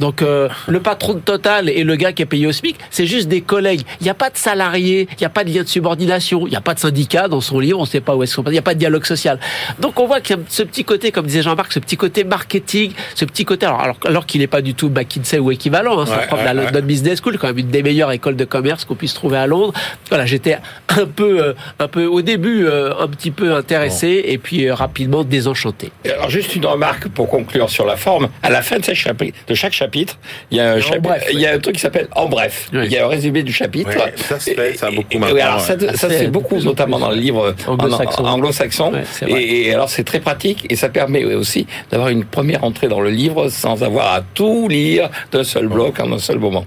Donc 0.01 0.23
euh, 0.23 0.49
le 0.67 0.79
patron 0.79 1.13
de 1.13 1.19
Total 1.19 1.69
et 1.69 1.83
le 1.83 1.95
gars 1.95 2.11
qui 2.11 2.23
est 2.23 2.25
payé 2.25 2.47
au 2.47 2.51
SMIC, 2.51 2.75
c'est 2.89 3.05
juste 3.05 3.27
des 3.27 3.41
collègues. 3.41 3.81
Il 3.99 4.03
n'y 4.05 4.09
a 4.09 4.15
pas 4.15 4.31
de 4.31 4.37
salariés, 4.37 5.07
il 5.11 5.19
n'y 5.19 5.25
a 5.27 5.29
pas 5.29 5.43
de 5.43 5.53
lien 5.53 5.61
de 5.61 5.67
subordination, 5.67 6.47
il 6.47 6.49
n'y 6.49 6.55
a 6.55 6.61
pas 6.61 6.73
de 6.73 6.79
syndicat 6.79 7.27
dans 7.27 7.39
son 7.39 7.59
livre, 7.59 7.77
on 7.77 7.83
ne 7.83 7.87
sait 7.87 8.01
pas 8.01 8.15
où 8.15 8.23
est-ce 8.23 8.35
qu'on 8.35 8.43
il 8.45 8.53
n'y 8.53 8.57
a 8.57 8.63
pas 8.63 8.73
de 8.73 8.79
dialogue 8.79 9.05
social. 9.05 9.39
Donc 9.79 9.99
on 9.99 10.07
voit 10.07 10.19
qu'il 10.19 10.35
y 10.35 10.39
a 10.39 10.41
ce 10.49 10.63
petit 10.63 10.83
côté, 10.83 11.11
comme 11.11 11.27
disait 11.27 11.43
Jean-Marc, 11.43 11.71
ce 11.73 11.79
petit 11.79 11.97
côté 11.97 12.23
marketing, 12.23 12.93
ce 13.13 13.25
petit 13.25 13.45
côté, 13.45 13.67
alors, 13.67 13.79
alors, 13.81 13.97
alors 14.05 14.25
qu'il 14.25 14.41
n'est 14.41 14.47
pas 14.47 14.63
du 14.63 14.73
tout 14.73 14.89
McKinsey 14.89 15.37
ou 15.37 15.51
équivalent, 15.51 15.99
hein, 15.99 16.05
c'est 16.07 16.33
Ouais, 16.33 16.41
de 16.41 16.45
la 16.45 16.55
ouais. 16.55 16.65
London 16.71 16.85
Business 16.87 17.19
School, 17.21 17.37
quand 17.37 17.47
même 17.47 17.59
une 17.59 17.69
des 17.69 17.83
meilleures 17.83 18.11
écoles 18.11 18.35
de 18.35 18.45
commerce 18.45 18.85
qu'on 18.85 18.95
puisse 18.95 19.13
trouver 19.13 19.37
à 19.37 19.45
Londres. 19.45 19.73
Voilà, 20.09 20.25
j'étais 20.25 20.57
un 20.89 21.05
peu, 21.05 21.43
euh, 21.43 21.53
un 21.77 21.87
peu 21.87 22.05
au 22.05 22.23
début 22.23 22.65
euh, 22.65 22.93
un 22.99 23.07
petit 23.07 23.29
peu 23.29 23.53
intéressé 23.53 24.23
et 24.25 24.39
puis 24.39 24.71
rapidement 24.71 25.23
désenchanté. 25.23 25.91
Alors 26.11 26.31
juste 26.31 26.55
une 26.55 26.65
remarque 26.65 27.07
pour 27.09 27.29
conclure 27.29 27.69
sur 27.69 27.85
la 27.85 27.97
forme. 27.97 28.29
À 28.41 28.49
la 28.49 28.63
fin 28.63 28.79
de 28.79 28.83
chaque 28.83 28.95
chapitre, 28.95 29.37
de 29.47 29.53
chaque 29.53 29.73
chapitre 29.73 29.90
chapitre, 29.91 30.17
il 30.51 30.57
y 30.57 30.59
a 30.61 30.71
un, 30.71 30.77
En 30.77 30.81
chapitre- 30.81 31.01
bref, 31.01 31.27
il 31.33 31.39
y 31.39 31.45
a 31.45 31.53
un 31.53 31.59
truc 31.59 31.75
qui 31.75 31.81
s'appelle 31.81 32.07
en 32.15 32.27
bref. 32.29 32.69
Oui. 32.73 32.85
Il 32.85 32.91
y 32.91 32.97
a 32.97 33.05
un 33.05 33.09
résumé 33.09 33.43
du 33.43 33.51
chapitre. 33.51 33.89
Ouais, 33.89 34.13
ça 34.15 34.39
se 34.39 34.51
fait, 34.51 34.77
ça 34.77 34.89
beaucoup 34.89 35.17
maintenant, 35.19 35.41
alors 35.45 35.59
ça, 35.59 35.75
ouais. 35.75 35.97
ça 35.97 36.09
C'est 36.09 36.27
beaucoup, 36.27 36.57
notamment 36.59 36.97
plus, 36.97 37.03
dans 37.03 37.09
le 37.11 37.15
livre 37.17 37.55
Anglo-saxon. 37.67 38.93
Ouais, 38.93 39.43
et 39.43 39.73
alors 39.73 39.89
c'est 39.89 40.03
très 40.05 40.19
pratique 40.21 40.65
et 40.69 40.75
ça 40.77 40.87
permet 40.89 41.25
aussi 41.25 41.67
d'avoir 41.89 42.09
une 42.09 42.23
première 42.23 42.63
entrée 42.63 42.87
dans 42.87 43.01
le 43.01 43.09
livre 43.09 43.49
sans 43.49 43.83
avoir 43.83 44.13
à 44.13 44.21
tout 44.21 44.67
lire 44.69 45.09
d'un 45.31 45.43
seul 45.43 45.67
bloc 45.67 45.99
en 45.99 46.11
un 46.13 46.19
seul 46.19 46.39
moment. 46.39 46.65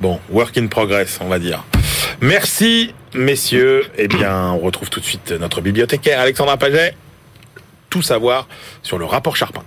Bon, 0.00 0.18
work 0.30 0.56
in 0.56 0.66
progress, 0.68 1.18
on 1.22 1.28
va 1.28 1.38
dire. 1.38 1.64
Merci, 2.20 2.94
messieurs. 3.14 3.84
Eh 3.98 4.08
bien, 4.08 4.52
on 4.52 4.58
retrouve 4.58 4.88
tout 4.90 5.00
de 5.00 5.04
suite 5.04 5.32
notre 5.38 5.60
bibliothécaire 5.60 6.20
Alexandra 6.20 6.56
Paget. 6.56 6.94
Tout 7.90 8.02
savoir 8.02 8.48
sur 8.82 8.96
le 8.98 9.04
rapport 9.04 9.36
Charpin. 9.36 9.62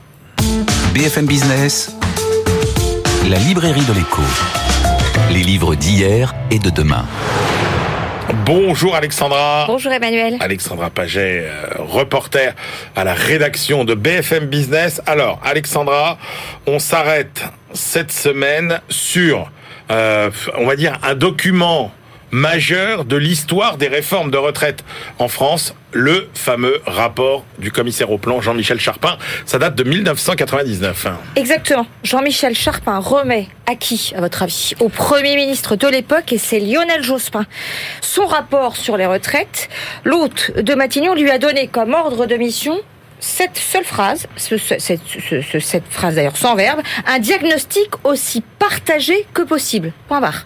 BFM 0.94 1.26
Business, 1.26 1.96
la 3.30 3.38
librairie 3.38 3.86
de 3.86 3.94
l'écho. 3.94 4.22
Les 5.32 5.42
livres 5.42 5.74
d'hier 5.74 6.36
et 6.52 6.60
de 6.60 6.70
demain. 6.70 7.06
Bonjour 8.46 8.96
Alexandra. 8.96 9.66
Bonjour 9.68 9.92
Emmanuel. 9.92 10.38
Alexandra 10.40 10.92
Paget, 10.92 11.48
euh, 11.48 11.68
reporter 11.80 12.54
à 12.96 13.04
la 13.04 13.16
rédaction 13.16 13.84
de 13.84 13.96
BFM 13.96 14.46
Business. 14.46 15.02
Alors, 15.08 15.40
Alexandra, 15.44 16.20
on 16.68 16.78
s'arrête 16.78 17.44
cette 17.74 18.12
semaine 18.12 18.80
sur, 18.90 19.50
euh, 19.90 20.30
on 20.58 20.68
va 20.68 20.76
dire, 20.76 21.00
un 21.02 21.16
document 21.16 21.92
majeur 22.36 23.06
de 23.06 23.16
l'histoire 23.16 23.78
des 23.78 23.88
réformes 23.88 24.30
de 24.30 24.38
retraite 24.38 24.84
en 25.20 25.30
France, 25.30 25.74
le 25.94 26.28
fameux 26.34 26.82
rapport 26.86 27.46
du 27.60 27.72
commissaire 27.72 28.12
au 28.12 28.18
plan 28.18 28.42
Jean-Michel 28.42 28.78
Charpin. 28.80 29.18
Ça 29.46 29.58
date 29.58 29.76
de 29.76 29.84
1999. 29.86 31.06
hein. 31.06 31.18
Exactement. 31.38 31.88
Jean-Michel 32.04 32.54
Charpin 32.54 33.00
remet 33.00 33.48
à 33.68 33.76
qui, 33.76 34.12
à 34.18 34.20
votre 34.20 34.44
avis 34.44 34.74
Au 34.82 34.90
Premier 34.90 35.38
ministre 35.38 35.78
de 35.78 35.88
l'époque, 35.88 36.34
et 36.34 36.38
c'est 36.38 36.60
Lionel 36.60 37.02
Jospin. 37.04 37.46
Son 38.02 38.26
rapport 38.26 38.76
sur 38.76 38.98
les 38.98 39.06
retraites, 39.06 39.70
l'hôte 40.04 40.52
de 40.58 40.76
Matignon 40.76 41.16
lui 41.16 41.32
a 41.32 41.38
donné 41.38 41.68
comme 41.68 41.94
ordre 41.94 42.26
de 42.26 42.36
mission 42.36 42.78
cette 43.22 43.58
seule 43.58 43.86
phrase, 43.86 44.28
ce- 44.36 44.58
ce- 44.58 44.78
cette, 44.78 45.00
ce- 45.08 45.42
ce- 45.42 45.60
cette 45.60 45.86
phrase 45.90 46.16
d'ailleurs 46.16 46.36
sans 46.36 46.56
verbe, 46.56 46.82
un 47.08 47.18
diagnostic 47.20 47.88
aussi 48.04 48.44
partagé 48.60 49.26
que 49.34 49.42
possible. 49.42 49.94
Point 50.10 50.20
barre. 50.20 50.46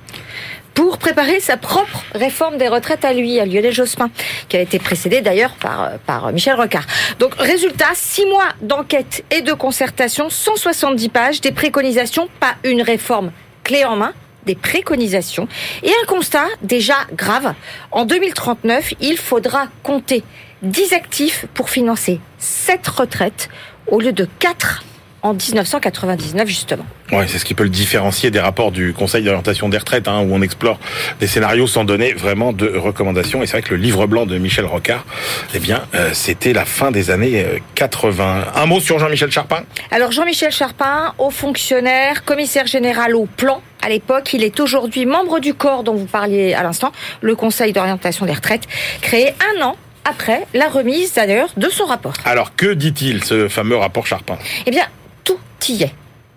Pour 0.80 0.98
préparer 0.98 1.42
sa 1.42 1.58
propre 1.58 2.06
réforme 2.16 2.56
des 2.56 2.70
retraites 2.70 3.04
à 3.04 3.12
lui, 3.12 3.38
à 3.38 3.46
Lionel 3.46 3.74
Jospin, 3.74 4.10
qui 4.48 4.56
a 4.56 4.62
été 4.62 4.80
précédé 4.80 5.20
d'ailleurs 5.20 5.52
par, 5.56 5.84
euh, 5.84 5.88
par 6.06 6.32
Michel 6.32 6.56
Rocard. 6.56 6.86
Donc, 7.20 7.34
résultat, 7.36 7.90
six 7.96 8.26
mois 8.26 8.48
d'enquête 8.62 9.26
et 9.30 9.42
de 9.42 9.52
concertation, 9.52 10.30
170 10.30 11.10
pages, 11.10 11.42
des 11.42 11.52
préconisations, 11.52 12.30
pas 12.40 12.56
une 12.64 12.82
réforme 12.82 13.34
clé 13.66 13.84
en 13.84 13.98
main, 13.98 14.14
des 14.46 14.56
préconisations 14.56 15.50
et 15.84 15.92
un 16.02 16.06
constat 16.06 16.46
déjà 16.62 16.96
grave. 17.12 17.56
En 17.92 18.06
2039, 18.06 18.94
il 19.02 19.18
faudra 19.18 19.68
compter 19.84 20.24
10 20.62 20.94
actifs 20.94 21.46
pour 21.56 21.70
financer 21.70 22.22
7 22.38 22.88
retraites 22.88 23.50
au 23.88 24.00
lieu 24.00 24.14
de 24.14 24.30
4 24.40 24.86
en 25.22 25.34
1999 25.34 26.48
justement. 26.48 26.86
Ouais, 27.12 27.28
c'est 27.28 27.40
ce 27.40 27.46
qui 27.46 27.54
peut 27.54 27.64
le 27.64 27.70
différencier 27.70 28.32
des 28.32 28.40
rapports 28.40 28.72
du 28.72 28.94
Conseil 28.94 29.24
d'orientation 29.24 29.70
des 29.70 29.78
retraites, 29.78 30.08
hein, 30.08 30.22
où 30.22 30.34
on 30.34 30.42
explore 30.42 30.80
des 31.20 31.28
scénarios 31.28 31.68
sans 31.68 31.84
donner 31.84 32.14
vraiment 32.14 32.54
de 32.54 32.68
recommandations. 32.68 33.42
Et 33.42 33.48
c'est 33.48 33.54
vrai 33.54 33.62
que 33.62 33.74
le 33.74 33.82
livre 33.82 34.06
blanc 34.08 34.26
de 34.26 34.38
Michel 34.38 34.66
Rocard, 34.66 35.06
eh 35.54 35.60
bien, 35.60 35.84
euh, 35.96 36.12
c'était 36.14 36.54
la 36.54 36.66
fin 36.66 36.92
des 36.92 37.10
années 37.10 37.44
euh, 37.44 37.60
80. 37.76 38.46
Un 38.56 38.66
mot 38.66 38.80
sur 38.80 39.00
Jean-Michel 39.00 39.32
Charpin? 39.32 39.64
Alors 39.92 40.12
Jean-Michel 40.12 40.52
Charpin, 40.52 41.14
haut 41.18 41.32
fonctionnaire, 41.32 42.24
commissaire 42.26 42.68
général 42.68 43.16
au 43.16 43.26
plan 43.26 43.62
à 43.82 43.90
l'époque, 43.90 44.34
il 44.34 44.44
est 44.44 44.60
aujourd'hui 44.60 45.06
membre 45.06 45.40
du 45.40 45.54
corps 45.54 45.84
dont 45.84 45.96
vous 45.96 46.06
parliez 46.06 46.54
à 46.54 46.64
l'instant, 46.64 46.92
le 47.22 47.36
Conseil 47.36 47.72
d'orientation 47.72 48.26
des 48.26 48.34
retraites, 48.34 48.68
créé 49.02 49.34
un 49.58 49.62
an 49.62 49.78
après 50.06 50.46
la 50.54 50.68
remise 50.68 51.14
d'ailleurs 51.14 51.50
de 51.56 51.70
son 51.70 51.86
rapport. 51.86 52.14
Alors, 52.26 52.56
que 52.56 52.74
dit-il, 52.74 53.24
ce 53.24 53.48
fameux 53.48 53.78
rapport 53.78 54.08
Charpin? 54.08 54.38
Eh 54.66 54.72
bien, 54.72 54.86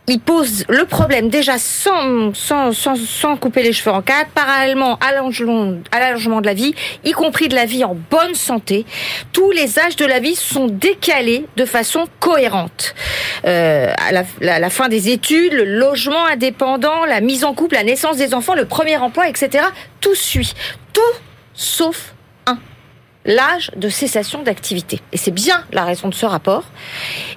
Il 0.08 0.18
pose 0.18 0.64
le 0.68 0.84
problème 0.84 1.28
déjà 1.28 1.58
sans, 1.58 2.34
sans, 2.34 2.72
sans, 2.72 2.96
sans 2.96 3.36
couper 3.36 3.62
les 3.62 3.72
cheveux 3.72 3.94
en 3.94 4.02
quatre, 4.02 4.30
parallèlement 4.30 4.98
à 4.98 5.12
l'allongement 5.12 6.40
de 6.40 6.46
la 6.46 6.54
vie, 6.54 6.74
y 7.04 7.12
compris 7.12 7.46
de 7.46 7.54
la 7.54 7.66
vie 7.66 7.84
en 7.84 7.96
bonne 8.10 8.34
santé. 8.34 8.84
Tous 9.32 9.52
les 9.52 9.78
âges 9.78 9.94
de 9.94 10.04
la 10.04 10.18
vie 10.18 10.34
sont 10.34 10.66
décalés 10.66 11.46
de 11.56 11.64
façon 11.64 12.06
cohérente. 12.18 12.96
Euh, 13.46 13.92
à 13.96 14.10
la, 14.40 14.70
fin 14.70 14.88
des 14.88 15.08
études, 15.08 15.52
le 15.52 15.64
logement 15.64 16.26
indépendant, 16.26 17.04
la 17.04 17.20
mise 17.20 17.44
en 17.44 17.54
couple, 17.54 17.76
la 17.76 17.84
naissance 17.84 18.16
des 18.16 18.34
enfants, 18.34 18.54
le 18.54 18.64
premier 18.64 18.96
emploi, 18.96 19.28
etc. 19.28 19.64
Tout 20.00 20.16
suit. 20.16 20.52
Tout 20.92 21.00
sauf 21.54 22.12
l'âge 23.24 23.70
de 23.76 23.88
cessation 23.88 24.42
d'activité. 24.42 25.00
Et 25.12 25.16
c'est 25.16 25.30
bien 25.30 25.64
la 25.72 25.84
raison 25.84 26.08
de 26.08 26.14
ce 26.14 26.26
rapport. 26.26 26.64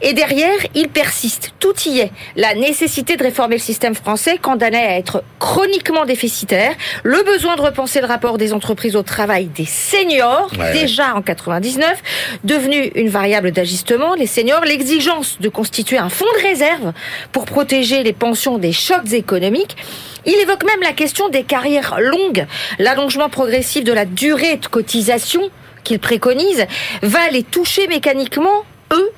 Et 0.01 0.13
derrière, 0.13 0.57
il 0.73 0.89
persiste. 0.89 1.53
Tout 1.59 1.73
y 1.86 1.99
est. 1.99 2.11
La 2.36 2.55
nécessité 2.55 3.17
de 3.17 3.23
réformer 3.23 3.55
le 3.55 3.61
système 3.61 3.95
français, 3.95 4.38
condamné 4.38 4.77
à 4.77 4.97
être 4.97 5.23
chroniquement 5.39 6.05
déficitaire, 6.05 6.73
le 7.03 7.21
besoin 7.23 7.55
de 7.55 7.61
repenser 7.61 8.01
le 8.01 8.07
rapport 8.07 8.38
des 8.38 8.53
entreprises 8.53 8.95
au 8.95 9.03
travail 9.03 9.45
des 9.47 9.65
seniors, 9.65 10.49
Ouais. 10.59 10.73
déjà 10.73 11.15
en 11.15 11.21
99, 11.21 12.01
devenu 12.43 12.91
une 12.95 13.09
variable 13.09 13.51
d'ajustement, 13.51 14.13
les 14.15 14.27
seniors, 14.27 14.61
l'exigence 14.65 15.38
de 15.39 15.49
constituer 15.49 15.97
un 15.97 16.09
fonds 16.09 16.25
de 16.38 16.47
réserve 16.47 16.93
pour 17.31 17.45
protéger 17.45 18.03
les 18.03 18.13
pensions 18.13 18.57
des 18.57 18.71
chocs 18.71 19.13
économiques, 19.13 19.75
il 20.25 20.33
évoque 20.36 20.63
même 20.65 20.81
la 20.81 20.93
question 20.93 21.29
des 21.29 21.43
carrières 21.43 21.97
longues. 21.99 22.47
L'allongement 22.79 23.29
progressif 23.29 23.83
de 23.83 23.93
la 23.93 24.05
durée 24.05 24.57
de 24.57 24.65
cotisation 24.67 25.49
qu'il 25.86 25.99
préconise 25.99 26.65
va 27.01 27.29
les 27.29 27.43
toucher 27.43 27.88
mécaniquement, 27.88 28.65
eux, 28.91 29.11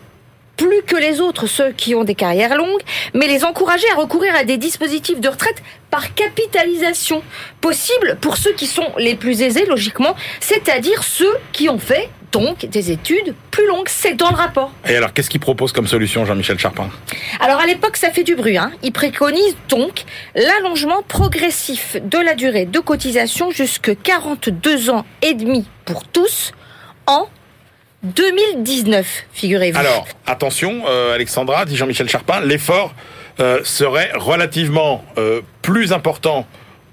plus 0.57 0.81
que 0.81 0.95
les 0.95 1.21
autres, 1.21 1.47
ceux 1.47 1.71
qui 1.71 1.95
ont 1.95 2.03
des 2.03 2.15
carrières 2.15 2.55
longues, 2.55 2.81
mais 3.13 3.27
les 3.27 3.45
encourager 3.45 3.85
à 3.93 3.95
recourir 3.95 4.35
à 4.35 4.43
des 4.43 4.57
dispositifs 4.57 5.19
de 5.19 5.29
retraite 5.29 5.61
par 5.89 6.13
capitalisation, 6.15 7.23
possible 7.61 8.17
pour 8.19 8.37
ceux 8.37 8.53
qui 8.53 8.65
sont 8.65 8.91
les 8.97 9.15
plus 9.15 9.41
aisés, 9.41 9.65
logiquement, 9.65 10.15
c'est-à-dire 10.39 11.03
ceux 11.03 11.35
qui 11.53 11.69
ont 11.69 11.79
fait 11.79 12.09
donc 12.31 12.65
des 12.65 12.91
études 12.91 13.35
plus 13.51 13.67
longues. 13.67 13.87
C'est 13.87 14.15
dans 14.15 14.29
le 14.29 14.35
rapport. 14.35 14.71
Et 14.87 14.95
alors, 14.95 15.13
qu'est-ce 15.13 15.29
qu'il 15.29 15.39
propose 15.39 15.71
comme 15.71 15.87
solution, 15.87 16.25
Jean-Michel 16.25 16.59
Charpin? 16.59 16.89
Alors 17.39 17.59
à 17.59 17.65
l'époque, 17.65 17.95
ça 17.95 18.11
fait 18.11 18.23
du 18.23 18.35
bruit. 18.35 18.57
Hein. 18.57 18.71
Il 18.83 18.91
préconise 18.91 19.55
donc 19.69 20.03
l'allongement 20.35 21.03
progressif 21.07 21.97
de 22.03 22.17
la 22.17 22.33
durée 22.33 22.65
de 22.65 22.79
cotisation 22.79 23.51
jusque 23.51 23.95
42 24.01 24.89
ans 24.89 25.05
et 25.21 25.35
demi 25.35 25.65
pour 25.85 26.03
tous 26.03 26.51
en 27.07 27.27
2019, 28.03 29.25
figurez-vous. 29.33 29.79
Alors, 29.79 30.07
attention, 30.25 30.83
euh, 30.87 31.15
Alexandra, 31.15 31.65
dit 31.65 31.75
Jean-Michel 31.75 32.07
Charpin, 32.07 32.41
l'effort 32.41 32.93
euh, 33.39 33.61
serait 33.63 34.11
relativement 34.13 35.03
euh, 35.17 35.41
plus 35.61 35.93
important 35.93 36.45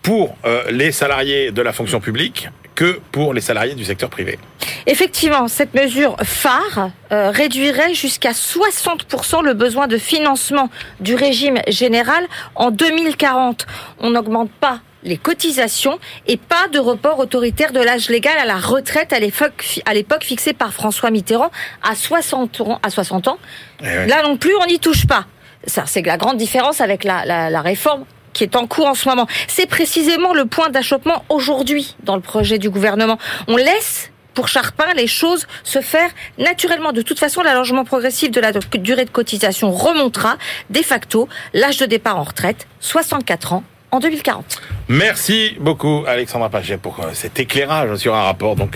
pour 0.02 0.36
les 0.70 0.92
salariés 0.92 1.50
de 1.50 1.62
la 1.62 1.72
fonction 1.72 1.98
publique 1.98 2.50
que 2.74 3.00
pour 3.10 3.32
les 3.32 3.40
salariés 3.40 3.74
du 3.74 3.86
secteur 3.86 4.10
privé. 4.10 4.38
Effectivement, 4.86 5.48
cette 5.48 5.72
mesure 5.72 6.14
phare 6.22 6.90
réduirait 7.10 7.94
jusqu'à 7.94 8.32
60% 8.32 9.42
le 9.42 9.54
besoin 9.54 9.86
de 9.86 9.96
financement 9.96 10.68
du 11.00 11.14
régime 11.14 11.58
général 11.68 12.26
en 12.54 12.70
2040. 12.70 13.66
On 14.00 14.10
n'augmente 14.10 14.50
pas 14.60 14.80
les 15.04 15.16
cotisations 15.16 15.98
et 16.26 16.36
pas 16.36 16.68
de 16.72 16.78
report 16.78 17.18
autoritaire 17.18 17.72
de 17.72 17.80
l'âge 17.80 18.08
légal 18.08 18.36
à 18.38 18.44
la 18.44 18.56
retraite 18.56 19.12
à 19.12 19.20
l'époque 19.20 20.24
fixée 20.24 20.52
par 20.52 20.72
François 20.72 21.10
Mitterrand 21.10 21.50
à 21.82 21.94
60 21.94 22.60
ans. 22.62 22.80
À 22.82 22.90
60 22.90 23.28
ans. 23.28 23.38
Eh 23.80 23.84
ouais. 23.84 24.06
Là 24.06 24.22
non 24.22 24.36
plus, 24.36 24.54
on 24.62 24.66
n'y 24.66 24.78
touche 24.78 25.06
pas. 25.06 25.26
Ça, 25.66 25.84
c'est 25.86 26.02
la 26.02 26.16
grande 26.16 26.36
différence 26.36 26.80
avec 26.80 27.04
la, 27.04 27.24
la, 27.24 27.50
la 27.50 27.60
réforme 27.60 28.04
qui 28.32 28.42
est 28.42 28.56
en 28.56 28.66
cours 28.66 28.86
en 28.86 28.94
ce 28.94 29.08
moment. 29.08 29.26
C'est 29.46 29.66
précisément 29.66 30.34
le 30.34 30.46
point 30.46 30.68
d'achoppement 30.68 31.24
aujourd'hui 31.28 31.94
dans 32.02 32.16
le 32.16 32.22
projet 32.22 32.58
du 32.58 32.68
gouvernement. 32.68 33.18
On 33.46 33.56
laisse 33.56 34.10
pour 34.34 34.48
Charpin 34.48 34.92
les 34.96 35.06
choses 35.06 35.46
se 35.62 35.80
faire 35.80 36.10
naturellement. 36.38 36.92
De 36.92 37.02
toute 37.02 37.18
façon, 37.18 37.42
l'allongement 37.42 37.84
progressif 37.84 38.30
de 38.30 38.40
la 38.40 38.52
durée 38.52 39.04
de 39.04 39.10
cotisation 39.10 39.70
remontera 39.70 40.36
de 40.70 40.82
facto 40.82 41.28
l'âge 41.52 41.78
de 41.78 41.86
départ 41.86 42.18
en 42.18 42.24
retraite, 42.24 42.66
64 42.80 43.52
ans 43.52 43.64
en 43.94 44.00
2040. 44.00 44.60
Merci 44.88 45.56
beaucoup 45.60 46.04
Alexandra 46.06 46.48
Paget 46.48 46.78
pour 46.78 46.98
euh, 47.00 47.10
cet 47.12 47.38
éclairage 47.38 47.96
sur 47.96 48.14
un 48.14 48.22
rapport 48.22 48.56
donc 48.56 48.74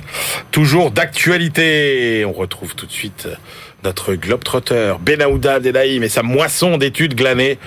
toujours 0.53 0.91
d'actualité. 0.93 2.25
On 2.25 2.33
retrouve 2.33 2.77
tout 2.77 2.87
de 2.87 2.93
suite 2.93 3.27
euh, 3.27 3.35
notre 3.83 4.15
globe-trotteur 4.15 5.01
Benahouda 5.01 5.59
Delaïm 5.59 6.05
et 6.05 6.09
sa 6.09 6.23
moisson 6.23 6.79
d'études 6.79 7.15
glanées 7.15 7.59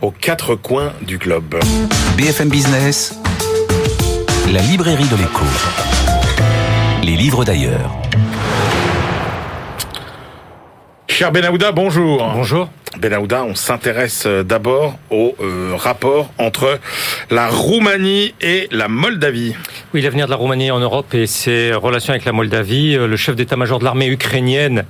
aux 0.00 0.10
quatre 0.10 0.54
coins 0.54 0.92
du 1.02 1.18
globe. 1.18 1.56
BFM 2.16 2.48
Business, 2.48 3.18
la 4.52 4.60
librairie 4.62 5.08
de 5.08 5.16
l'écho. 5.16 5.44
Les 7.02 7.16
livres 7.16 7.44
d'ailleurs. 7.44 7.90
Cher 11.08 11.30
Benahouda, 11.32 11.70
bonjour. 11.70 12.32
Bonjour. 12.34 12.68
Benahouda, 12.98 13.44
on 13.44 13.54
s'intéresse 13.54 14.24
euh, 14.26 14.44
d'abord 14.44 14.98
au 15.10 15.34
euh, 15.40 15.72
rapport 15.76 16.30
entre 16.38 16.78
la 17.30 17.48
Roumanie 17.48 18.34
et 18.40 18.68
la 18.70 18.86
Moldavie. 18.88 19.54
Oui, 19.92 20.00
l'avenir 20.00 20.26
de 20.26 20.30
la 20.30 20.36
Roumanie 20.36 20.70
en 20.70 20.78
Europe 20.78 21.12
et 21.12 21.26
ses 21.26 21.72
relations 21.72 22.12
avec 22.12 22.24
la 22.24 22.32
Moldavie. 22.32 22.96
Euh, 22.96 23.08
le 23.08 23.16
chef 23.16 23.34
d'état-major 23.34 23.80
de 23.80 23.84
l'armée 23.84 24.06
ukrainienne 24.06 24.84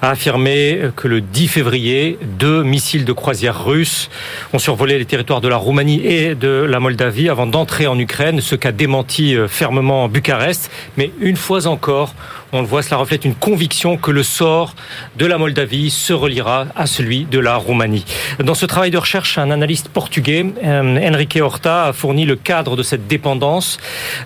a 0.00 0.10
affirmé 0.10 0.80
que 0.96 1.06
le 1.06 1.20
10 1.20 1.48
février, 1.48 2.18
deux 2.22 2.62
missiles 2.62 3.04
de 3.04 3.12
croisière 3.12 3.64
russes 3.64 4.08
ont 4.54 4.58
survolé 4.58 4.98
les 4.98 5.04
territoires 5.04 5.40
de 5.40 5.48
la 5.48 5.56
Roumanie 5.56 6.00
et 6.04 6.34
de 6.34 6.66
la 6.68 6.80
Moldavie 6.80 7.28
avant 7.28 7.46
d'entrer 7.46 7.86
en 7.86 7.98
Ukraine, 7.98 8.40
ce 8.40 8.54
qu'a 8.54 8.72
démenti 8.72 9.36
fermement 9.48 10.08
Bucarest. 10.08 10.70
Mais 10.96 11.10
une 11.20 11.36
fois 11.36 11.66
encore, 11.66 12.14
on 12.52 12.62
le 12.62 12.66
voit, 12.66 12.82
cela 12.82 12.96
reflète 12.96 13.24
une 13.24 13.34
conviction 13.34 13.96
que 13.96 14.10
le 14.10 14.22
sort 14.22 14.74
de 15.16 15.26
la 15.26 15.38
Moldavie 15.38 15.90
se 15.90 16.12
reliera 16.12 16.66
à 16.74 16.86
celui 16.86 17.24
de 17.24 17.38
la 17.38 17.49
Roumanie. 17.56 18.04
Dans 18.42 18.54
ce 18.54 18.66
travail 18.66 18.90
de 18.90 18.98
recherche, 18.98 19.38
un 19.38 19.50
analyste 19.50 19.88
portugais, 19.88 20.46
euh, 20.64 21.08
Enrique 21.08 21.38
Horta, 21.40 21.86
a 21.86 21.92
fourni 21.92 22.24
le 22.24 22.36
cadre 22.36 22.76
de 22.76 22.82
cette 22.82 23.06
dépendance, 23.06 23.78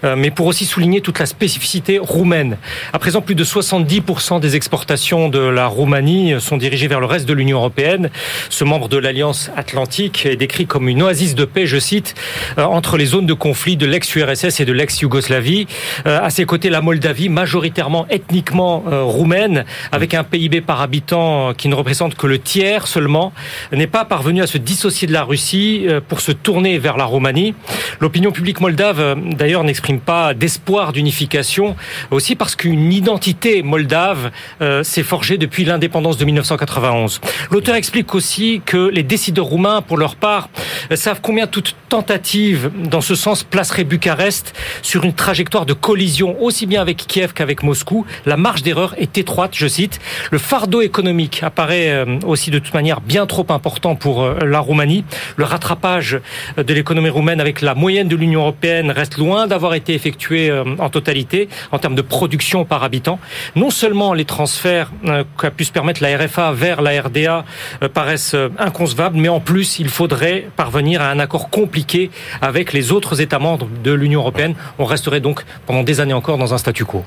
euh, 0.05 0.17
mais 0.17 0.31
pour 0.31 0.47
aussi 0.47 0.65
souligner 0.65 1.01
toute 1.01 1.19
la 1.19 1.27
spécificité 1.27 1.99
roumaine. 1.99 2.57
À 2.93 2.99
présent, 2.99 3.21
plus 3.21 3.35
de 3.35 3.45
70% 3.45 4.41
des 4.41 4.57
exportations 4.57 5.29
de 5.29 5.39
la 5.39 5.67
Roumanie 5.67 6.35
sont 6.41 6.57
dirigées 6.57 6.89
vers 6.89 7.01
le 7.01 7.07
reste 7.07 7.27
de 7.27 7.33
l'Union 7.33 7.59
européenne. 7.59 8.11
Ce 8.51 8.65
membre 8.65 8.89
de 8.89 8.99
l'Alliance 8.99 9.51
Atlantique 9.57 10.27
est 10.27 10.37
décrit 10.37 10.67
comme 10.67 10.89
une 10.89 11.03
oasis 11.03 11.35
de 11.35 11.45
paix, 11.45 11.67
je 11.67 11.79
cite, 11.79 12.15
euh, 12.59 12.65
entre 12.65 12.97
les 12.97 13.07
zones 13.07 13.27
de 13.27 13.35
conflit 13.35 13.77
de 13.77 13.87
l'ex-URSS 13.87 14.61
et 14.61 14.65
de 14.65 14.73
l'ex-Yougoslavie. 14.73 15.67
À 16.05 16.31
ses 16.31 16.45
côtés, 16.45 16.71
la 16.71 16.81
Moldavie, 16.81 17.29
majoritairement 17.29 18.07
ethniquement 18.11 18.83
roumaine, 18.87 19.65
avec 19.93 20.15
un 20.15 20.25
PIB 20.25 20.61
par 20.61 20.81
habitant 20.81 21.55
qui 21.55 21.69
ne 21.69 21.75
représente 21.75 22.15
que 22.15 22.27
le 22.27 22.39
tiers 22.39 22.87
seulement, 22.87 23.14
n'est 23.73 23.87
pas 23.87 24.05
parvenue 24.05 24.43
à 24.43 24.47
se 24.47 24.59
dissocier 24.59 25.07
de 25.09 25.13
la 25.13 25.25
Russie 25.25 25.85
euh, 25.87 26.01
pour 26.07 26.21
se 26.21 26.33
tourner 26.33 26.79
vers 26.79 26.97
la 26.97 27.05
Roumanie. 27.05 27.55
L'opinion 28.01 28.33
publique 28.33 28.61
moldave, 28.61 29.17
d'ailleurs, 29.37 29.65
n'exprime 29.65 30.01
pas 30.01 30.35
d'espoir 30.35 30.93
d'unification, 30.93 31.77
aussi 32.11 32.37
parce 32.37 32.57
qu'une 32.57 32.93
identité 32.93 33.63
moldave 33.63 34.31
s'est 34.83 35.03
forgée 35.03 35.39
depuis 35.39 35.65
l'indépendance 35.65 36.17
de 36.17 36.25
1991. 36.25 37.21
L'auteur 37.51 37.77
explique 37.77 38.15
aussi 38.15 38.63
que 38.65 38.89
les 38.89 39.03
décideurs 39.03 39.47
roumains, 39.47 39.83
pour 39.83 39.97
leur 39.97 40.17
part, 40.17 40.49
savent 40.95 41.21
combien 41.23 41.47
toute 41.47 41.77
tentative 41.89 42.71
dans 42.77 43.01
ce 43.01 43.15
sens 43.15 43.45
placerait 43.45 43.85
Bucarest 43.85 44.55
sur 44.83 45.05
une 45.05 45.13
trajectoire 45.13 45.67
de 45.67 45.73
collision 45.73 46.43
aussi 46.43 46.67
bien 46.67 46.81
avec 46.81 46.97
Kiev 46.97 47.33
qu'avec 47.33 47.63
Moscou, 47.63 48.05
la 48.27 48.37
marge 48.37 48.63
d'erreur 48.63 48.95
est 48.99 49.17
étroite, 49.19 49.53
je 49.55 49.67
cite. 49.67 50.01
Le 50.31 50.39
fardeau 50.39 50.83
économique 50.83 51.43
apparaît 51.43 51.91
euh, 51.91 52.19
aussi 52.27 52.51
de 52.51 52.59
toute 52.59 52.75
manière 52.75 53.01
bien 53.07 53.27
trop 53.27 53.47
important 53.51 53.95
pour 53.95 54.23
euh, 54.23 54.39
la 54.45 54.61
Roumanie. 54.61 55.05
Le 55.37 55.45
rattrapage 55.45 56.21
de 56.57 56.75
l'économie 56.75 57.09
roumaine 57.09 57.41
avec 57.41 57.61
la 57.61 57.75
moyenne 57.75 58.09
de 58.09 58.17
l'Union 58.17 58.41
européenne 58.41 58.91
reste 58.91 59.19
loin 59.19 59.47
d'avoir 59.47 59.75
été 59.75 59.95
effectué 59.95 60.51
euh, 60.51 60.65
en 60.79 60.89
totalité 60.91 61.49
en 61.73 61.79
termes 61.79 61.95
de 61.95 62.03
production 62.03 62.65
par 62.65 62.83
habitant. 62.83 63.19
Non 63.57 63.71
seulement 63.71 64.15
les 64.15 64.25
transferts 64.25 64.91
qu'a 65.39 65.51
pu 65.51 65.65
se 65.65 65.73
permettre 65.73 66.03
la 66.03 66.17
RFA 66.17 66.53
vers 66.53 66.83
la 66.83 67.03
RDA 67.03 67.45
paraissent 67.93 68.37
inconcevables, 68.59 69.17
mais 69.17 69.29
en 69.29 69.41
plus 69.41 69.79
il 69.79 69.89
faudrait 69.89 70.49
parvenir 70.57 71.03
à 71.03 71.11
un 71.11 71.19
accord 71.19 71.51
compliqué 71.51 72.11
avec 72.41 72.73
les 72.73 72.93
autres 72.93 73.21
États 73.21 73.39
membres 73.39 73.69
de 73.83 73.93
l'Union 73.93 74.21
européenne. 74.21 74.55
On 74.79 74.85
resterait 74.85 75.21
donc 75.21 75.45
pendant 75.67 75.83
des 75.83 76.01
années 76.01 76.13
encore 76.13 76.39
dans 76.39 76.55
un 76.55 76.59
statu 76.59 76.85
quo. 76.85 77.05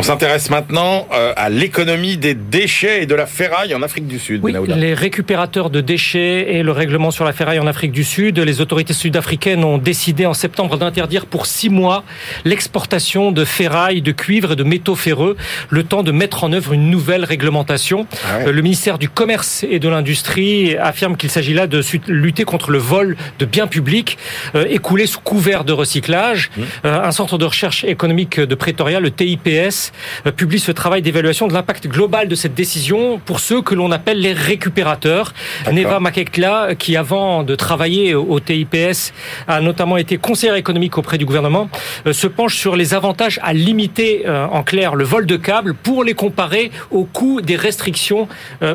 On 0.00 0.02
s'intéresse 0.02 0.48
maintenant 0.48 1.06
euh, 1.12 1.34
à 1.36 1.50
l'économie 1.50 2.16
des 2.16 2.32
déchets 2.32 3.02
et 3.02 3.06
de 3.06 3.14
la 3.14 3.26
ferraille 3.26 3.74
en 3.74 3.82
Afrique 3.82 4.06
du 4.06 4.18
Sud. 4.18 4.40
Oui, 4.42 4.54
les 4.66 4.94
récupérateurs 4.94 5.68
de 5.68 5.82
déchets 5.82 6.54
et 6.54 6.62
le 6.62 6.72
règlement 6.72 7.10
sur 7.10 7.26
la 7.26 7.34
ferraille 7.34 7.58
en 7.58 7.66
Afrique 7.66 7.92
du 7.92 8.02
Sud. 8.02 8.38
Les 8.38 8.62
autorités 8.62 8.94
sud-africaines 8.94 9.62
ont 9.62 9.76
décidé 9.76 10.24
en 10.24 10.32
septembre 10.32 10.78
d'interdire 10.78 11.26
pour 11.26 11.44
six 11.44 11.68
mois 11.68 12.02
l'exportation 12.46 13.30
de 13.30 13.44
ferraille, 13.44 14.00
de 14.00 14.12
cuivre 14.12 14.52
et 14.52 14.56
de 14.56 14.64
métaux 14.64 14.94
ferreux, 14.94 15.36
le 15.68 15.84
temps 15.84 16.02
de 16.02 16.12
mettre 16.12 16.44
en 16.44 16.52
œuvre 16.54 16.72
une 16.72 16.88
nouvelle 16.88 17.26
réglementation. 17.26 18.06
Ah 18.24 18.50
le 18.50 18.62
ministère 18.62 18.96
du 18.96 19.10
Commerce 19.10 19.66
et 19.68 19.80
de 19.80 19.88
l'Industrie 19.90 20.78
affirme 20.78 21.18
qu'il 21.18 21.28
s'agit 21.28 21.52
là 21.52 21.66
de 21.66 21.82
lutter 22.06 22.44
contre 22.44 22.70
le 22.70 22.78
vol 22.78 23.18
de 23.38 23.44
biens 23.44 23.66
publics 23.66 24.16
euh, 24.54 24.64
écoulés 24.70 25.06
sous 25.06 25.20
couvert 25.20 25.64
de 25.64 25.74
recyclage. 25.74 26.50
Mmh. 26.56 26.62
Euh, 26.86 27.02
un 27.02 27.12
centre 27.12 27.36
de 27.36 27.44
recherche 27.44 27.84
économique 27.84 28.40
de 28.40 28.54
Pretoria, 28.54 28.98
le 28.98 29.10
TIPS, 29.10 29.89
euh, 30.26 30.32
publie 30.32 30.58
ce 30.58 30.72
travail 30.72 31.02
d'évaluation 31.02 31.48
de 31.48 31.52
l'impact 31.52 31.88
global 31.88 32.28
de 32.28 32.34
cette 32.34 32.54
décision 32.54 33.18
pour 33.24 33.40
ceux 33.40 33.62
que 33.62 33.74
l'on 33.74 33.90
appelle 33.92 34.20
les 34.20 34.32
récupérateurs. 34.32 35.34
Neva 35.72 36.00
Makekla, 36.00 36.74
qui 36.74 36.96
avant 36.96 37.42
de 37.42 37.54
travailler 37.54 38.14
au 38.14 38.40
TIPS 38.40 39.12
a 39.48 39.60
notamment 39.60 39.96
été 39.96 40.18
conseillère 40.18 40.56
économique 40.56 40.98
auprès 40.98 41.18
du 41.18 41.26
gouvernement, 41.26 41.68
euh, 42.06 42.12
se 42.12 42.26
penche 42.26 42.56
sur 42.56 42.76
les 42.76 42.94
avantages 42.94 43.40
à 43.42 43.52
limiter 43.52 44.24
euh, 44.26 44.46
en 44.46 44.62
clair 44.62 44.94
le 44.94 45.04
vol 45.04 45.26
de 45.26 45.36
câbles 45.36 45.74
pour 45.74 46.04
les 46.04 46.14
comparer 46.14 46.70
au 46.90 47.04
coût 47.04 47.40
des 47.40 47.56
restrictions 47.56 48.28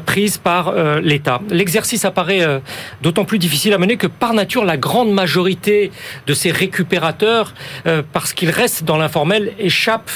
prises 0.05 0.38
par 0.38 0.74
l'État. 1.01 1.41
L'exercice 1.49 2.05
apparaît 2.05 2.61
d'autant 3.01 3.26
plus 3.26 3.39
difficile 3.39 3.74
à 3.74 3.78
mener 3.78 3.97
que 3.97 4.07
par 4.07 4.34
nature 4.34 4.66
la 4.66 4.78
grande 4.78 5.11
majorité 5.11 5.91
de 6.28 6.34
ces 6.34 6.51
récupérateurs, 6.51 7.53
parce 8.13 8.34
qu'ils 8.34 8.49
restent 8.49 8.84
dans 8.84 8.97
l'informel, 8.97 9.53
échappent 9.59 10.11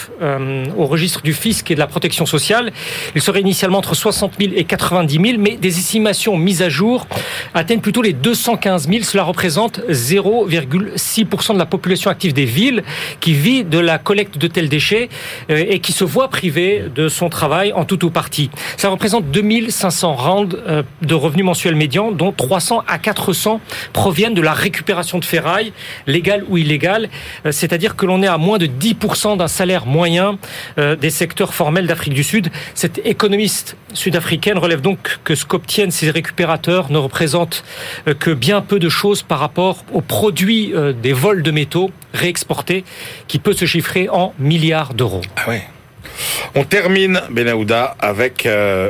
au 0.78 0.86
registre 0.90 1.22
du 1.22 1.34
fisc 1.34 1.70
et 1.72 1.76
de 1.76 1.80
la 1.80 1.88
protection 1.88 2.26
sociale. 2.26 2.72
Il 3.16 3.22
serait 3.22 3.42
initialement 3.42 3.78
entre 3.78 3.96
60 3.96 4.34
000 4.40 4.54
et 4.56 4.64
90 4.64 5.14
000, 5.14 5.26
mais 5.40 5.56
des 5.56 5.78
estimations 5.78 6.38
mises 6.38 6.62
à 6.62 6.70
jour 6.70 7.08
atteignent 7.54 7.80
plutôt 7.80 8.02
les 8.02 8.14
215 8.14 8.90
000. 8.90 9.04
Cela 9.04 9.24
représente 9.24 9.80
0,6% 9.90 11.54
de 11.54 11.58
la 11.58 11.66
population 11.66 12.10
active 12.12 12.34
des 12.34 12.46
villes 12.46 12.84
qui 13.20 13.34
vit 13.34 13.64
de 13.64 13.80
la 13.80 13.98
collecte 13.98 14.38
de 14.38 14.48
tels 14.48 14.70
déchets 14.70 15.10
euh, 15.50 15.64
et 15.68 15.80
qui 15.80 15.92
se 15.92 16.04
voit 16.04 16.30
privée 16.30 16.86
de 16.94 17.08
son 17.08 17.30
travail 17.30 17.72
en 17.74 17.86
tout 17.86 18.04
ou 18.06 18.10
partie. 18.10 18.50
Ça 18.78 18.90
représente 18.90 19.30
2500 19.32 20.14
rands 20.14 20.46
euh, 20.54 20.84
de 21.02 21.14
revenus 21.14 21.46
mensuels 21.46 21.76
médians, 21.76 22.12
dont 22.12 22.32
300 22.32 22.84
à 22.88 22.98
400 22.98 23.62
proviennent 23.94 24.34
de 24.34 24.42
la 24.42 24.54
récupération 24.54 25.20
de 25.20 25.26
ferraille, 25.26 25.74
légale 26.08 26.44
ou 26.48 26.58
illégale. 26.58 27.10
Euh, 27.46 27.52
c'est-à-dire 27.52 27.96
que 27.96 28.06
l'on 28.06 28.22
est 28.24 28.28
à 28.28 28.38
moins 28.38 28.58
de 28.58 28.66
10% 28.66 29.38
d'un 29.38 29.48
salaire 29.48 29.86
moyen 29.86 30.38
des 30.78 31.10
secteurs 31.10 31.54
formels 31.54 31.88
d'Afrique 31.88 32.14
du 32.14 32.24
Sud. 32.24 32.50
Cette 32.74 33.02
économiste 33.06 33.76
sud-africaine 33.94 34.58
relève 34.58 34.82
donc 34.82 35.20
que 35.24 35.36
ce 35.36 35.46
qu'obtiennent 35.46 35.92
ces 35.92 36.12
récupérateurs 36.12 36.92
ne 36.92 36.98
représente 36.98 37.64
euh, 38.08 38.14
que 38.14 38.32
bien 38.32 38.62
peu 38.62 38.80
de 38.80 38.90
choses 38.90 39.24
par 39.24 39.40
rapport 39.40 39.84
aux 39.94 40.02
produits 40.02 40.74
euh, 40.74 40.94
des 40.94 41.14
vols 41.14 41.44
de 41.44 41.52
métaux 41.52 41.92
réexportés 42.14 42.84
qui 43.28 43.40
peut 43.40 43.54
se 43.54 43.66
chiffrer 43.66 44.10
en 44.10 44.34
milliards 44.40 44.94
d'euros. 44.94 45.22
Ah. 45.36 45.52
On 46.56 46.64
termine, 46.64 47.22
Benahouda, 47.30 47.96
avec 48.00 48.48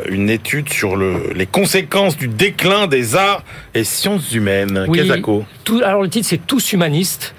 une 0.09 0.29
étude 0.29 0.69
sur 0.69 0.95
le, 0.95 1.33
les 1.35 1.45
conséquences 1.45 2.17
du 2.17 2.27
déclin 2.27 2.87
des 2.87 3.15
arts 3.15 3.43
et 3.73 3.83
sciences 3.83 4.31
humaines. 4.31 4.85
Oui, 4.87 5.01
tout, 5.63 5.81
alors 5.83 6.01
le 6.01 6.09
titre, 6.09 6.27
c'est 6.27 6.47
Tous 6.47 6.71
humanistes. 6.71 7.35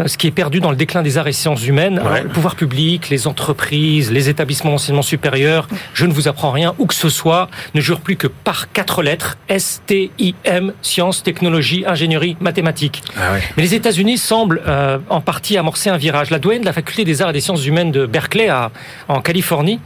Euh, 0.00 0.06
ce 0.06 0.16
qui 0.16 0.26
est 0.26 0.32
perdu 0.32 0.60
dans 0.60 0.70
le 0.70 0.76
déclin 0.76 1.02
des 1.02 1.18
arts 1.18 1.28
et 1.28 1.32
sciences 1.32 1.66
humaines. 1.66 2.00
le 2.22 2.28
pouvoir 2.28 2.56
public, 2.56 3.10
les 3.10 3.26
entreprises, 3.26 4.10
les 4.10 4.28
établissements 4.28 4.70
d'enseignement 4.70 5.02
supérieur, 5.02 5.68
je 5.94 6.06
ne 6.06 6.12
vous 6.12 6.28
apprends 6.28 6.50
rien, 6.50 6.74
où 6.78 6.86
que 6.86 6.94
ce 6.94 7.08
soit, 7.08 7.48
ne 7.74 7.80
jure 7.80 8.00
plus 8.00 8.16
que 8.16 8.26
par 8.26 8.72
quatre 8.72 9.02
lettres, 9.02 9.36
S-T-I-M, 9.48 10.72
sciences, 10.82 11.22
technologie, 11.22 11.84
ingénierie, 11.86 12.36
mathématiques. 12.40 13.02
Ah 13.16 13.34
Mais 13.56 13.62
les 13.62 13.74
États-Unis 13.74 14.18
semblent 14.18 14.62
euh, 14.66 14.98
en 15.08 15.20
partie 15.20 15.56
amorcer 15.56 15.90
un 15.90 15.96
virage. 15.96 16.30
La 16.30 16.38
doyenne 16.38 16.62
de 16.62 16.66
la 16.66 16.72
faculté 16.72 17.04
des 17.04 17.22
arts 17.22 17.30
et 17.30 17.34
des 17.34 17.40
sciences 17.40 17.66
humaines 17.66 17.92
de 17.92 18.06
Berkeley, 18.06 18.48
à, 18.48 18.70
en 19.08 19.20
Californie, 19.20 19.80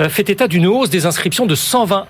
euh, 0.00 0.08
fait 0.08 0.28
état 0.28 0.48
d'une 0.48 0.66
hausse 0.66 0.90
des 0.90 1.06
inscriptions 1.06 1.46
de 1.46 1.54
120 1.54 2.06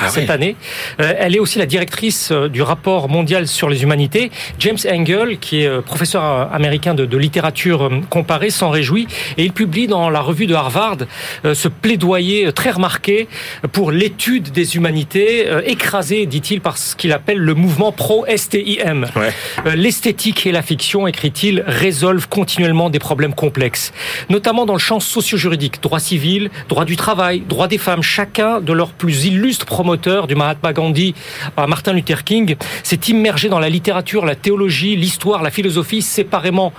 ah 0.00 0.08
cette 0.08 0.30
année. 0.30 0.56
Euh, 1.00 1.12
elle 1.18 1.36
est 1.36 1.38
aussi 1.38 1.58
la 1.58 1.66
directrice 1.66 2.30
euh, 2.32 2.48
du 2.48 2.62
rapport 2.62 3.08
mondial 3.08 3.46
sur 3.46 3.68
les 3.68 3.82
humanités. 3.82 4.30
James 4.58 4.78
Engel, 4.90 5.38
qui 5.38 5.62
est 5.62 5.66
euh, 5.66 5.80
professeur 5.80 6.22
américain 6.52 6.94
de, 6.94 7.04
de 7.04 7.16
littérature 7.16 7.90
comparée, 8.10 8.50
s'en 8.50 8.70
réjouit 8.70 9.06
et 9.36 9.44
il 9.44 9.52
publie 9.52 9.86
dans 9.86 10.10
la 10.10 10.20
revue 10.20 10.46
de 10.46 10.54
Harvard 10.54 10.98
ce 11.44 11.68
plaidoyer 11.68 12.52
très 12.52 12.70
remarqué 12.70 13.28
pour 13.72 13.90
l'étude 13.90 14.50
des 14.50 14.76
humanités, 14.76 15.46
écrasé, 15.66 16.26
dit-il, 16.26 16.60
par 16.60 16.78
ce 16.78 16.96
qu'il 16.96 17.12
appelle 17.12 17.38
le 17.38 17.54
mouvement 17.54 17.92
pro-STIM. 17.92 19.06
Ouais. 19.16 19.76
L'esthétique 19.76 20.46
et 20.46 20.52
la 20.52 20.62
fiction, 20.62 21.06
écrit-il, 21.06 21.62
résolvent 21.66 22.28
continuellement 22.28 22.90
des 22.90 22.98
problèmes 22.98 23.34
complexes, 23.34 23.92
notamment 24.28 24.66
dans 24.66 24.74
le 24.74 24.78
champ 24.78 25.00
socio-juridique, 25.00 25.82
droit 25.82 26.00
civil, 26.00 26.50
droit 26.68 26.84
du 26.84 26.96
travail, 26.96 27.40
droit 27.40 27.68
des 27.68 27.78
femmes, 27.78 28.02
chacun 28.02 28.60
de 28.60 28.72
leurs 28.72 28.92
plus 28.92 29.17
illustres 29.26 29.66
promoteurs 29.66 30.26
du 30.26 30.34
Mahatma 30.34 30.72
Gandhi 30.72 31.14
à 31.56 31.66
Martin 31.66 31.92
Luther 31.92 32.24
King 32.24 32.56
s'est 32.82 33.00
immergé 33.08 33.48
dans 33.48 33.58
la 33.58 33.68
littérature, 33.68 34.24
la 34.24 34.34
théologie, 34.34 34.96
l'histoire, 34.96 35.42
la 35.42 35.50
philosophie 35.50 36.02
séparément 36.02 36.72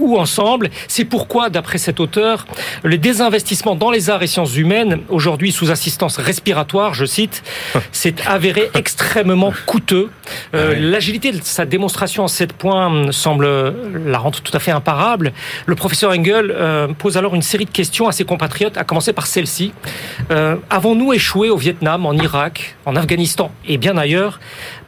ou 0.00 0.18
ensemble. 0.18 0.70
C'est 0.88 1.04
pourquoi, 1.04 1.50
d'après 1.50 1.78
cet 1.78 2.00
auteur, 2.00 2.46
le 2.82 2.98
désinvestissement 2.98 3.74
dans 3.74 3.90
les 3.90 4.10
arts 4.10 4.22
et 4.22 4.26
sciences 4.26 4.56
humaines, 4.56 5.00
aujourd'hui 5.08 5.52
sous 5.52 5.70
assistance 5.70 6.18
respiratoire, 6.18 6.94
je 6.94 7.04
cite, 7.04 7.42
s'est 7.92 8.14
avéré 8.26 8.70
extrêmement 8.74 9.52
coûteux. 9.66 10.10
Euh, 10.54 10.74
L'agilité 10.78 11.32
de 11.32 11.40
sa 11.42 11.64
démonstration 11.64 12.24
en 12.24 12.28
sept 12.28 12.52
points 12.52 13.12
semble 13.12 13.74
la 14.06 14.18
rendre 14.18 14.40
tout 14.40 14.56
à 14.56 14.60
fait 14.60 14.70
imparable. 14.70 15.32
Le 15.66 15.74
professeur 15.74 16.10
Engel 16.12 16.50
euh, 16.50 16.88
pose 16.88 17.16
alors 17.16 17.34
une 17.34 17.42
série 17.42 17.64
de 17.64 17.70
questions 17.70 18.08
à 18.08 18.12
ses 18.12 18.24
compatriotes, 18.24 18.76
à 18.76 18.84
commencer 18.84 19.12
par 19.12 19.26
celle-ci. 19.26 19.72
Euh, 20.30 20.56
Avons-nous 20.70 21.12
échoué 21.12 21.50
au 21.50 21.56
Vietnam, 21.56 22.06
en 22.06 22.14
Irak, 22.14 22.76
en 22.86 22.96
Afghanistan 22.96 23.50
et 23.66 23.78
bien 23.78 23.96
ailleurs? 23.96 24.40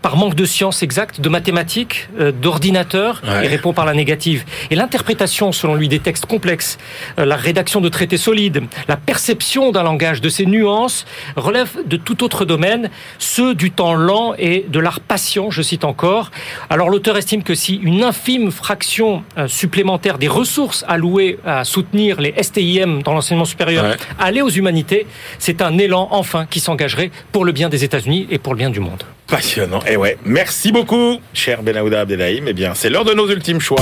Par 0.03 0.17
manque 0.17 0.35
de 0.35 0.45
sciences 0.45 0.83
exactes, 0.83 1.21
de 1.21 1.29
mathématiques, 1.29 2.09
euh, 2.19 2.33
d'ordinateurs, 2.33 3.23
Ouais. 3.25 3.47
répond 3.47 3.73
par 3.73 3.87
la 3.87 3.95
négative. 3.95 4.45
Et 4.71 4.75
l'interprétation, 4.75 5.53
selon 5.53 5.75
lui, 5.75 5.89
des 5.89 6.01
textes 6.01 6.27
complexes, 6.27 6.77
euh, 7.19 7.25
la 7.25 7.37
rédaction 7.37 7.81
de 7.81 7.89
traités 7.89 8.17
solides, 8.17 8.63
la 8.89 8.97
perception 8.97 9.71
d'un 9.71 9.83
langage, 9.85 10.21
de 10.21 10.29
ses 10.29 10.45
nuances, 10.47 11.07
relève 11.37 11.71
de 11.87 11.97
tout 11.97 12.25
autre 12.25 12.45
domaine, 12.45 12.91
ceux 13.19 13.55
du 13.55 13.71
temps 13.71 13.95
lent 13.95 14.35
et 14.39 14.67
de 14.69 14.79
l'art 14.81 15.01
patient, 15.01 15.51
je 15.51 15.63
cite 15.63 15.85
encore. 15.85 16.31
Alors 16.69 16.91
l'auteur 16.91 17.17
estime 17.17 17.43
que 17.43 17.55
si 17.55 17.77
une 17.77 18.03
infime 18.03 18.51
fraction 18.51 19.23
euh, 19.39 19.47
supplémentaire 19.49 20.19
des 20.19 20.29
ressources 20.29 20.85
allouées 20.89 21.39
à 21.47 21.65
soutenir 21.65 22.21
les 22.21 22.35
STIM 22.43 23.01
dans 23.05 23.15
l'enseignement 23.15 23.45
supérieur 23.45 23.85
Ouais. 23.85 23.97
allait 24.19 24.43
aux 24.43 24.49
humanités, 24.51 25.07
c'est 25.39 25.63
un 25.63 25.79
élan 25.79 26.09
enfin 26.11 26.47
qui 26.51 26.61
s'engagerait 26.61 27.11
pour 27.31 27.45
le 27.45 27.53
bien 27.53 27.69
des 27.69 27.85
États-Unis 27.85 28.27
et 28.31 28.39
pour 28.39 28.53
le 28.55 28.59
bien 28.59 28.71
du 28.71 28.81
monde. 28.81 29.03
Passionnant. 29.33 29.81
Et 29.87 29.97
ouais, 29.97 30.19
merci 30.27 30.73
beaucoup, 30.73 31.17
cher 31.33 31.63
Benahouda 31.63 32.03
Abdelhaim. 32.03 32.45
Eh 32.49 32.53
bien, 32.53 32.75
c'est 32.75 32.91
l'heure 32.91 33.07
de 33.07 33.15
nos 33.15 33.31
ultimes 33.31 33.61
choix. 33.61 33.81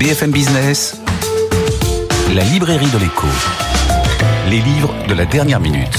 BFM 0.00 0.32
Business, 0.32 1.00
la 2.34 2.42
librairie 2.42 2.90
de 2.90 2.98
l'écho. 2.98 3.28
Les 4.50 4.58
livres 4.58 4.92
de 5.06 5.14
la 5.14 5.24
dernière 5.24 5.60
minute. 5.60 5.96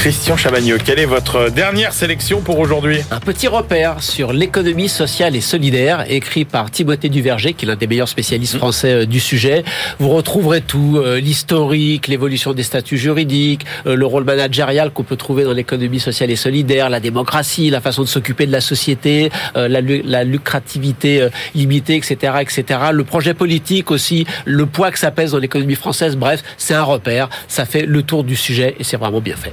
Christian 0.00 0.38
Chavagneux, 0.38 0.78
quelle 0.82 0.98
est 0.98 1.04
votre 1.04 1.50
dernière 1.50 1.92
sélection 1.92 2.40
pour 2.40 2.58
aujourd'hui? 2.58 3.00
Un 3.10 3.20
petit 3.20 3.48
repère 3.48 4.02
sur 4.02 4.32
l'économie 4.32 4.88
sociale 4.88 5.36
et 5.36 5.42
solidaire, 5.42 6.06
écrit 6.08 6.46
par 6.46 6.70
Timothée 6.70 7.10
Duverger, 7.10 7.52
qui 7.52 7.66
est 7.66 7.68
l'un 7.68 7.76
des 7.76 7.86
meilleurs 7.86 8.08
spécialistes 8.08 8.56
français 8.56 9.02
euh, 9.02 9.04
du 9.04 9.20
sujet. 9.20 9.62
Vous 9.98 10.08
retrouverez 10.08 10.62
tout, 10.62 10.96
euh, 10.96 11.20
l'historique, 11.20 12.08
l'évolution 12.08 12.54
des 12.54 12.62
statuts 12.62 12.96
juridiques, 12.96 13.66
euh, 13.86 13.94
le 13.94 14.06
rôle 14.06 14.24
managérial 14.24 14.90
qu'on 14.90 15.02
peut 15.02 15.16
trouver 15.16 15.44
dans 15.44 15.52
l'économie 15.52 16.00
sociale 16.00 16.30
et 16.30 16.36
solidaire, 16.36 16.88
la 16.88 17.00
démocratie, 17.00 17.68
la 17.68 17.82
façon 17.82 18.00
de 18.00 18.08
s'occuper 18.08 18.46
de 18.46 18.52
la 18.52 18.62
société, 18.62 19.28
la, 19.54 19.82
la 19.82 20.24
lucrativité 20.24 21.28
limitée, 21.54 21.96
etc., 21.96 22.36
etc. 22.40 22.80
Le 22.92 23.04
projet 23.04 23.34
politique 23.34 23.90
aussi, 23.90 24.26
le 24.46 24.64
poids 24.64 24.92
que 24.92 24.98
ça 24.98 25.10
pèse 25.10 25.32
dans 25.32 25.38
l'économie 25.38 25.74
française. 25.74 26.16
Bref, 26.16 26.42
c'est 26.56 26.72
un 26.72 26.84
repère. 26.84 27.28
Ça 27.48 27.66
fait 27.66 27.84
le 27.84 28.02
tour 28.02 28.24
du 28.24 28.34
sujet 28.34 28.76
et 28.78 28.84
c'est 28.84 28.96
vraiment 28.96 29.20
bien 29.20 29.36
fait. 29.36 29.52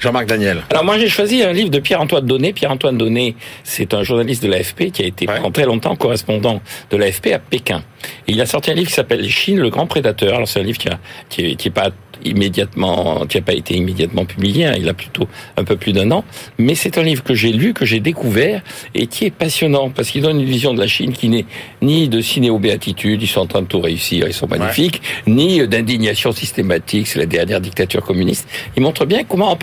Jean-Marc 0.00 0.26
Daniel. 0.26 0.62
Alors 0.70 0.84
moi 0.84 0.98
j'ai 0.98 1.08
choisi 1.08 1.42
un 1.42 1.52
livre 1.52 1.70
de 1.70 1.78
Pierre-Antoine 1.78 2.26
Donné. 2.26 2.52
Pierre-Antoine 2.52 2.96
Donné, 2.98 3.36
c'est 3.64 3.92
un 3.94 4.02
journaliste 4.02 4.42
de 4.42 4.48
l'AFP 4.48 4.90
qui 4.90 5.02
a 5.02 5.06
été 5.06 5.28
Ouais. 5.28 5.36
pendant 5.36 5.50
très 5.50 5.64
longtemps 5.66 5.94
correspondant 5.96 6.60
de 6.90 6.96
l'AFP 6.96 7.28
à 7.34 7.38
Pékin. 7.38 7.82
Et 8.26 8.32
il 8.32 8.40
a 8.40 8.46
sorti 8.46 8.70
un 8.70 8.74
livre 8.74 8.88
qui 8.88 8.94
s'appelle 8.94 9.28
Chine, 9.28 9.58
le 9.60 9.68
grand 9.68 9.86
prédateur. 9.86 10.34
Alors 10.36 10.48
c'est 10.48 10.60
un 10.60 10.64
livre 10.64 10.78
qui 10.78 10.88
a, 10.88 10.98
qui 11.28 11.44
est, 11.44 11.54
qui 11.56 11.68
est 11.68 11.70
pas 11.70 11.90
immédiatement, 12.22 13.24
qui 13.26 13.38
a 13.38 13.42
pas 13.42 13.54
été 13.54 13.74
immédiatement 13.74 14.24
publié. 14.26 14.66
hein. 14.66 14.74
il 14.78 14.88
a 14.88 14.94
plutôt 14.94 15.26
un 15.56 15.64
peu 15.64 15.76
plus 15.76 15.92
d'un 15.92 16.10
an. 16.10 16.24
Mais 16.58 16.74
c'est 16.74 16.98
un 16.98 17.02
livre 17.02 17.22
que 17.22 17.34
j'ai 17.34 17.52
lu, 17.52 17.72
que 17.74 17.84
j'ai 17.84 18.00
découvert 18.00 18.62
et 18.94 19.06
qui 19.06 19.26
est 19.26 19.30
passionnant 19.30 19.90
parce 19.90 20.10
qu'il 20.10 20.22
donne 20.22 20.38
une 20.40 20.46
vision 20.46 20.74
de 20.74 20.80
la 20.80 20.86
Chine 20.86 21.12
qui 21.12 21.28
n'est 21.28 21.46
ni 21.82 22.08
de 22.08 22.20
cinéo-béatitude, 22.20 23.22
ils 23.22 23.26
sont 23.26 23.40
en 23.40 23.46
train 23.46 23.62
de 23.62 23.66
tout 23.66 23.80
réussir, 23.80 24.26
ils 24.26 24.32
sont 24.34 24.46
magnifiques, 24.48 25.00
ni 25.26 25.66
d'indignation 25.66 26.32
systématique, 26.32 27.06
c'est 27.06 27.18
la 27.18 27.26
dernière 27.26 27.60
dictature 27.60 28.02
communiste. 28.02 28.48
Il 28.76 28.82
montre 28.82 29.04
bien 29.06 29.24
comment, 29.24 29.50
en 29.50 29.56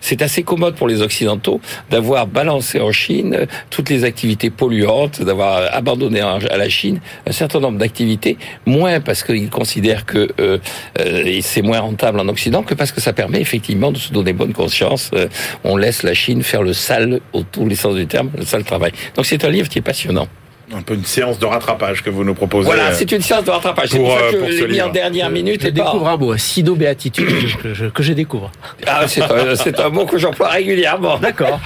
c'est 0.00 0.22
assez 0.22 0.42
commode 0.42 0.74
pour 0.74 0.88
les 0.88 1.02
Occidentaux 1.02 1.60
d'avoir 1.90 2.26
balancé 2.26 2.80
en 2.80 2.92
Chine 2.92 3.34
euh, 3.34 3.46
toutes 3.70 3.90
les 3.90 4.04
activités 4.04 4.50
polluantes, 4.50 5.22
d'avoir 5.22 5.74
abandonné 5.74 6.22
en- 6.22 6.38
à 6.38 6.56
la 6.56 6.68
Chine 6.68 7.00
un 7.26 7.32
certain 7.32 7.60
nombre 7.60 7.78
d'activités, 7.78 8.36
moins 8.66 9.00
parce 9.00 9.22
qu'ils 9.22 9.50
considèrent 9.50 10.04
que 10.06 10.28
euh, 10.40 10.58
euh, 11.00 11.38
c'est 11.42 11.62
moins 11.62 11.80
rentable 11.80 12.20
en 12.20 12.28
Occident 12.28 12.62
que 12.62 12.74
parce 12.74 12.92
que 12.92 13.00
ça 13.00 13.12
permet 13.12 13.40
effectivement 13.40 13.92
de 13.92 13.98
se 13.98 14.12
donner 14.12 14.32
bonne 14.32 14.52
conscience. 14.52 15.10
Euh, 15.14 15.28
on 15.64 15.76
laisse 15.76 16.02
la 16.02 16.14
Chine 16.14 16.42
faire 16.42 16.62
le 16.62 16.72
sale, 16.72 17.20
au 17.32 17.42
tous 17.42 17.66
les 17.68 17.76
sens 17.76 17.94
du 17.94 18.06
terme, 18.06 18.30
le 18.36 18.44
sale 18.44 18.64
travail. 18.64 18.92
Donc 19.16 19.26
c'est 19.26 19.44
un 19.44 19.50
livre 19.50 19.68
qui 19.68 19.78
est 19.78 19.82
passionnant. 19.82 20.28
Un 20.74 20.82
peu 20.82 20.94
une 20.94 21.04
séance 21.04 21.38
de 21.38 21.46
rattrapage 21.46 22.02
que 22.02 22.10
vous 22.10 22.24
nous 22.24 22.34
proposez. 22.34 22.66
Voilà, 22.66 22.88
euh, 22.88 22.94
c'est 22.94 23.10
une 23.12 23.22
séance 23.22 23.44
de 23.44 23.50
rattrapage. 23.50 23.88
C'est 23.90 23.98
pour, 23.98 24.08
pour 24.08 24.18
ça 24.18 24.24
euh, 24.24 24.32
que 24.32 24.36
pour 24.36 24.48
je 24.48 24.56
ce 24.58 24.64
l'ai 24.64 24.72
mis 24.72 24.82
en 24.82 24.90
dernière 24.90 25.30
minute 25.30 25.62
Je 25.62 25.68
et 25.68 25.72
pas... 25.72 25.84
découvre 25.84 26.08
un 26.08 26.16
mot, 26.16 26.36
sido-béatitude, 26.36 27.56
que, 27.62 27.74
je, 27.74 27.86
que 27.86 28.02
je 28.02 28.12
découvre. 28.12 28.52
Ah, 28.86 29.08
c'est 29.08 29.22
un, 29.22 29.56
c'est 29.56 29.80
un 29.80 29.88
mot 29.88 30.04
que 30.04 30.18
j'emploie 30.18 30.48
régulièrement. 30.48 31.18
D'accord. 31.18 31.60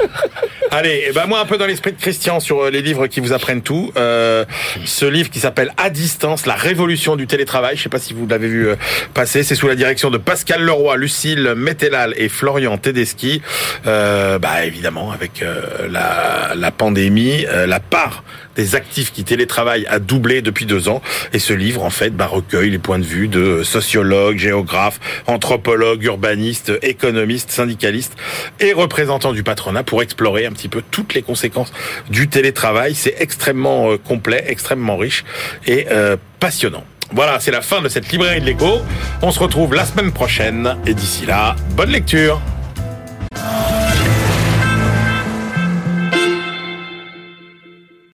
Allez, 0.70 1.04
eh 1.08 1.12
ben 1.12 1.26
moi 1.26 1.40
un 1.40 1.44
peu 1.44 1.58
dans 1.58 1.66
l'esprit 1.66 1.92
de 1.92 2.00
Christian 2.00 2.40
sur 2.40 2.62
euh, 2.62 2.70
les 2.70 2.80
livres 2.80 3.06
qui 3.06 3.20
vous 3.20 3.32
apprennent 3.34 3.60
tout. 3.60 3.92
Euh, 3.96 4.46
ce 4.86 5.04
livre 5.04 5.28
qui 5.28 5.38
s'appelle 5.38 5.70
À 5.76 5.90
distance, 5.90 6.46
la 6.46 6.54
révolution 6.54 7.16
du 7.16 7.26
télétravail. 7.26 7.76
Je 7.76 7.82
sais 7.82 7.88
pas 7.90 7.98
si 7.98 8.14
vous 8.14 8.26
l'avez 8.26 8.48
vu 8.48 8.68
euh, 8.68 8.76
passer. 9.12 9.42
C'est 9.42 9.54
sous 9.54 9.68
la 9.68 9.74
direction 9.74 10.08
de 10.10 10.16
Pascal 10.16 10.62
Leroy, 10.62 10.96
Lucille 10.96 11.52
Métellal 11.56 12.14
et 12.16 12.30
Florian 12.30 12.78
Tedeschi. 12.78 13.42
Euh, 13.86 14.38
bah 14.38 14.64
évidemment 14.64 15.10
avec 15.12 15.42
euh, 15.42 15.88
la, 15.90 16.54
la 16.56 16.70
pandémie, 16.70 17.44
euh, 17.48 17.66
la 17.66 17.80
part 17.80 18.24
des 18.56 18.74
actifs 18.74 19.12
qui 19.12 19.24
télétravaillent 19.24 19.86
a 19.86 19.98
doublé 19.98 20.42
depuis 20.42 20.66
deux 20.66 20.88
ans. 20.88 21.02
Et 21.32 21.38
ce 21.38 21.52
livre, 21.52 21.82
en 21.82 21.90
fait, 21.90 22.10
bah, 22.10 22.26
recueille 22.26 22.70
les 22.70 22.78
points 22.78 22.98
de 22.98 23.04
vue 23.04 23.28
de 23.28 23.62
sociologues, 23.62 24.38
géographes, 24.38 25.00
anthropologues, 25.26 26.02
urbanistes, 26.04 26.72
économistes, 26.82 27.50
syndicalistes 27.50 28.16
et 28.60 28.72
représentants 28.72 29.32
du 29.32 29.42
patronat 29.42 29.82
pour 29.82 30.02
explorer 30.02 30.46
un 30.46 30.52
petit 30.52 30.68
peu 30.68 30.82
toutes 30.90 31.14
les 31.14 31.22
conséquences 31.22 31.72
du 32.10 32.28
télétravail. 32.28 32.94
C'est 32.94 33.16
extrêmement 33.18 33.92
euh, 33.92 33.98
complet, 33.98 34.44
extrêmement 34.46 34.96
riche 34.96 35.24
et 35.66 35.86
euh, 35.90 36.16
passionnant. 36.40 36.84
Voilà, 37.12 37.40
c'est 37.40 37.50
la 37.50 37.60
fin 37.60 37.82
de 37.82 37.88
cette 37.88 38.10
librairie 38.10 38.40
de 38.40 38.46
l'écho. 38.46 38.80
On 39.20 39.30
se 39.30 39.38
retrouve 39.38 39.74
la 39.74 39.84
semaine 39.84 40.12
prochaine 40.12 40.76
et 40.86 40.94
d'ici 40.94 41.26
là, 41.26 41.56
bonne 41.76 41.90
lecture. 41.90 42.40